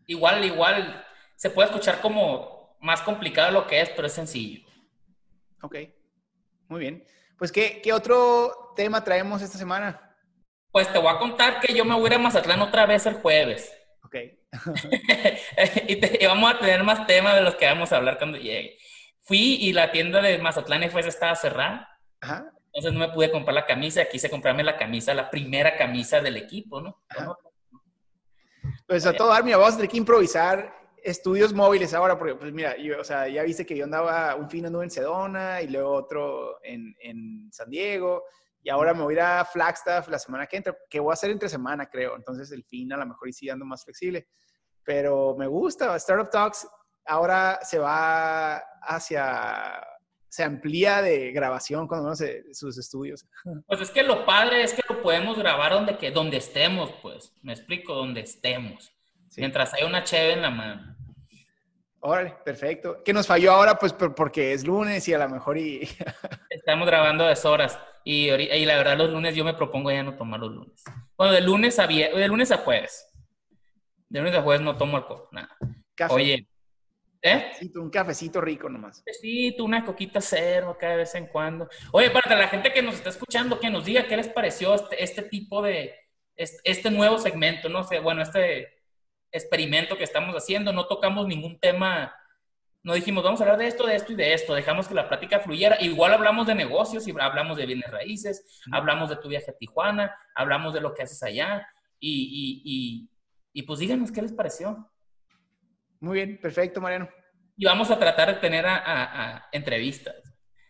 Igual, 0.07 0.43
igual, 0.43 1.05
se 1.36 1.51
puede 1.51 1.67
escuchar 1.69 2.01
como 2.01 2.55
más 2.86 3.01
complicado 3.01 3.47
de 3.47 3.53
lo 3.53 3.67
que 3.67 3.81
es, 3.81 3.89
pero 3.89 4.07
es 4.07 4.13
sencillo. 4.13 4.65
Ok, 5.61 5.75
muy 6.67 6.79
bien. 6.79 7.05
Pues, 7.38 7.51
¿qué, 7.51 7.81
¿qué 7.81 7.91
otro 7.91 8.73
tema 8.75 9.03
traemos 9.03 9.41
esta 9.41 9.57
semana? 9.57 10.15
Pues 10.71 10.91
te 10.91 10.99
voy 10.99 11.13
a 11.13 11.17
contar 11.17 11.59
que 11.59 11.73
yo 11.73 11.83
me 11.83 11.95
voy 11.95 12.03
a 12.03 12.07
ir 12.07 12.13
a 12.13 12.19
Mazatlán 12.19 12.61
otra 12.61 12.86
vez 12.86 13.05
el 13.05 13.15
jueves. 13.15 13.73
Ok. 14.03 14.15
y, 15.88 15.95
te, 15.97 16.23
y, 16.23 16.25
vamos 16.27 16.53
a 16.53 16.59
tener 16.59 16.83
más 16.83 17.05
temas 17.07 17.36
de 17.36 17.41
los 17.41 17.55
que 17.55 17.65
vamos 17.65 17.91
a 17.91 17.97
hablar 17.97 18.17
cuando 18.17 18.38
llegue. 18.38 18.77
Fui 19.21 19.55
y 19.55 19.73
la 19.73 19.91
tienda 19.91 20.21
de 20.21 20.38
Mazatlán 20.38 20.83
FS 20.83 21.09
estaba 21.09 21.36
cerrada. 21.36 21.89
Ajá. 22.21 22.51
Entonces 22.67 22.93
no 22.93 22.99
me 22.99 23.13
pude 23.13 23.31
comprar 23.31 23.55
la 23.55 23.65
camisa, 23.65 24.05
quise 24.05 24.29
comprarme 24.29 24.61
la 24.61 24.75
camisa, 24.75 25.13
la 25.13 25.29
primera 25.29 25.77
camisa 25.77 26.19
del 26.19 26.36
equipo, 26.36 26.81
¿no? 26.81 27.01
Pues 28.86 29.05
a 29.05 29.13
todo 29.13 29.29
dar, 29.29 29.45
mira, 29.45 29.55
vamos 29.55 29.75
a 29.75 29.77
tener 29.77 29.89
que 29.89 29.97
improvisar 29.97 30.75
estudios 31.06 31.53
móviles 31.53 31.93
ahora, 31.93 32.18
porque 32.18 32.36
pues 32.36 32.51
mira, 32.51 32.76
yo, 32.78 32.99
o 32.99 33.03
sea, 33.03 33.28
ya 33.28 33.43
viste 33.43 33.66
que 33.66 33.78
yo 33.78 33.84
andaba 33.84 34.36
un 34.36 34.49
fin 34.49 34.66
anduve 34.66 34.86
en 34.86 34.89
Sedona 34.89 35.62
y 35.62 35.68
luego 35.68 35.91
otro 35.91 36.60
en, 36.64 36.95
en, 36.99 37.47
San 37.53 37.70
Diego 37.70 38.24
y 38.62 38.70
ahora 38.70 38.93
me 38.93 39.03
voy 39.03 39.14
a 39.14 39.18
ir 39.18 39.22
a 39.22 39.45
Flagstaff 39.45 40.08
la 40.10 40.18
semana 40.18 40.47
que 40.47 40.58
entra, 40.58 40.76
que 40.89 40.99
voy 40.99 41.12
a 41.12 41.14
hacer 41.14 41.30
entre 41.30 41.47
semana, 41.47 41.88
creo. 41.88 42.16
Entonces 42.16 42.51
el 42.51 42.64
fin 42.64 42.91
a 42.91 42.97
lo 42.97 43.06
mejor 43.06 43.30
y 43.30 43.34
sí 43.34 43.47
ando 43.49 43.66
más 43.66 43.84
flexible. 43.84 44.28
Pero 44.84 45.36
me 45.38 45.45
gusta, 45.45 45.95
Startup 45.95 46.30
Talks 46.30 46.68
ahora 47.06 47.60
se 47.62 47.78
va 47.78 48.58
hacia 48.82 49.80
se 50.28 50.43
amplía 50.43 51.01
de 51.01 51.32
grabación 51.32 51.88
cuando 51.88 52.06
uno 52.06 52.14
hace 52.14 52.43
sus 52.53 52.78
estudios. 52.78 53.26
Pues 53.68 53.80
es 53.80 53.91
que 53.91 54.03
lo 54.03 54.26
padre 54.26 54.64
es 54.64 54.74
que 54.74 54.82
lo 54.89 55.01
podemos 55.01 55.38
grabar 55.38 55.72
donde, 55.72 55.97
que, 55.97 56.12
donde 56.12 56.38
estemos, 56.38 56.91
pues. 57.01 57.32
Me 57.41 57.53
explico, 57.53 57.93
donde 57.93 58.22
estemos. 58.22 58.91
Mientras 59.38 59.74
hay 59.74 59.84
una 59.84 60.03
cheve 60.03 60.34
en 60.34 60.41
la 60.41 60.49
mano. 60.49 60.94
Órale, 62.06 62.36
perfecto. 62.43 63.03
Que 63.03 63.14
nos 63.14 63.26
falló 63.26 63.51
ahora, 63.51 63.80
pues 63.80 63.93
porque 63.93 64.53
es 64.53 64.66
lunes 64.66 65.08
y 65.08 65.14
a 65.14 65.18
lo 65.18 65.28
mejor 65.28 65.58
y... 65.58 65.82
Estamos 66.49 66.86
grabando 66.88 67.24
a 67.26 67.30
deshoras. 67.30 67.80
Y, 68.03 68.30
y 68.30 68.66
la 68.66 68.78
verdad, 68.78 68.97
los 68.97 69.10
lunes 69.10 69.36
yo 69.36 69.43
me 69.43 69.56
propongo 69.56 69.91
ya 69.91 70.03
no 70.03 70.16
tomar 70.16 70.39
los 70.39 70.51
lunes. 70.51 70.84
Bueno, 71.18 71.34
de 71.34 71.41
lunes 71.41 71.80
a, 71.80 71.88
de 71.88 72.28
lunes 72.28 72.51
a 72.51 72.58
jueves. 72.58 73.08
De 74.08 74.20
lunes 74.20 74.36
a 74.36 74.43
jueves 74.43 74.62
no 74.62 74.78
tomo 74.78 74.97
alcohol, 74.97 75.28
nada. 75.32 75.58
Oye, 76.10 76.47
¿Eh? 77.28 77.53
Un 77.74 77.89
cafecito 77.89 78.39
rico 78.39 78.70
nomás. 78.70 79.03
Sí, 79.20 79.56
una 79.58 79.84
coquita 79.84 80.22
cero 80.22 80.78
de 80.80 80.95
vez 80.95 81.16
en 81.16 81.26
cuando. 81.26 81.68
Oye, 81.91 82.12
para 82.12 82.36
la 82.36 82.47
gente 82.47 82.72
que 82.72 82.84
nos 82.84 82.93
está 82.93 83.10
escuchando, 83.10 83.60
que 83.60 83.72
nos 83.72 83.84
diga 83.84 84.06
qué 84.06 84.16
les 84.16 84.28
pareció 84.28 84.76
este, 84.76 85.03
este 85.03 85.24
tipo 85.24 85.64
de, 85.64 85.95
este, 86.36 86.91
nuevo 86.91 87.18
segmento, 87.18 87.68
no 87.68 87.84
sé, 87.84 87.97
bueno, 87.97 88.22
este 88.22 88.84
experimento 89.36 89.97
que 89.97 90.03
estamos 90.03 90.36
haciendo, 90.36 90.73
no 90.73 90.88
tocamos 90.88 91.27
ningún 91.27 91.59
tema, 91.59 92.15
no 92.83 92.93
dijimos, 92.93 93.23
vamos 93.23 93.41
a 93.41 93.43
hablar 93.43 93.59
de 93.59 93.67
esto, 93.67 93.86
de 93.86 93.95
esto 93.95 94.13
y 94.13 94.15
de 94.15 94.33
esto, 94.33 94.53
dejamos 94.53 94.88
que 94.88 94.93
la 94.93 95.07
plática 95.07 95.39
fluyera. 95.39 95.77
Igual 95.81 96.13
hablamos 96.13 96.47
de 96.47 96.55
negocios 96.55 97.07
y 97.07 97.13
hablamos 97.19 97.57
de 97.57 97.65
bienes 97.65 97.89
raíces, 97.89 98.61
hablamos 98.71 99.09
de 99.09 99.17
tu 99.17 99.27
viaje 99.27 99.51
a 99.51 99.57
Tijuana, 99.57 100.15
hablamos 100.36 100.73
de 100.73 100.81
lo 100.81 100.93
que 100.93 101.03
haces 101.03 101.21
allá 101.23 101.67
y, 101.99 102.61
y, 102.63 103.09
y 103.53 103.63
pues 103.63 103.79
díganos 103.79 104.11
qué 104.11 104.21
les 104.21 104.33
pareció. 104.33 104.91
Muy 105.99 106.15
bien, 106.15 106.39
perfecto, 106.39 106.81
Mariano. 106.81 107.09
Y 107.57 107.65
vamos 107.65 107.89
a 107.89 107.97
tratar 107.97 108.33
de 108.33 108.41
tener 108.41 108.65
a, 108.67 109.47
entrevistas. 109.51 110.15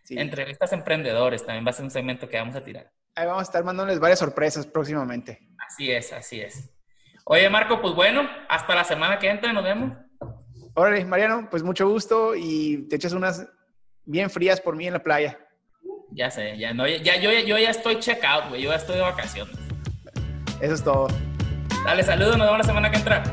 Entrevistas 0.08 0.72
emprendedores 0.72 1.44
también 1.44 1.66
va 1.66 1.70
a 1.70 1.72
ser 1.72 1.84
un 1.84 1.90
segmento 1.90 2.28
que 2.28 2.38
vamos 2.38 2.54
a 2.54 2.62
tirar. 2.62 2.92
Ahí 3.16 3.26
vamos 3.26 3.40
a 3.40 3.42
estar 3.42 3.64
mandándoles 3.64 3.98
varias 3.98 4.20
sorpresas 4.20 4.66
próximamente. 4.66 5.40
Así 5.66 5.90
es, 5.90 6.12
así 6.12 6.40
es. 6.40 6.70
Oye, 7.28 7.50
Marco, 7.50 7.80
pues 7.82 7.92
bueno, 7.92 8.22
hasta 8.48 8.76
la 8.76 8.84
semana 8.84 9.18
que 9.18 9.28
entra, 9.28 9.52
nos 9.52 9.64
vemos. 9.64 9.92
Órale, 10.74 11.04
Mariano, 11.04 11.48
pues 11.50 11.64
mucho 11.64 11.88
gusto 11.88 12.36
y 12.36 12.86
te 12.88 12.94
echas 12.94 13.12
unas 13.12 13.44
bien 14.04 14.30
frías 14.30 14.60
por 14.60 14.76
mí 14.76 14.86
en 14.86 14.92
la 14.92 15.02
playa. 15.02 15.36
Ya 16.12 16.30
sé, 16.30 16.56
ya, 16.56 16.72
no, 16.72 16.86
ya, 16.86 17.16
yo, 17.16 17.32
yo 17.32 17.58
ya 17.58 17.70
estoy 17.70 17.98
check 17.98 18.22
out, 18.22 18.48
güey, 18.48 18.62
yo 18.62 18.70
ya 18.70 18.76
estoy 18.76 18.94
de 18.94 19.02
vacaciones. 19.02 19.56
Eso 20.60 20.74
es 20.74 20.84
todo. 20.84 21.08
Dale, 21.84 22.04
saludos, 22.04 22.38
nos 22.38 22.46
vemos 22.46 22.58
la 22.58 22.64
semana 22.64 22.90
que 22.92 22.98
entra. 22.98 23.24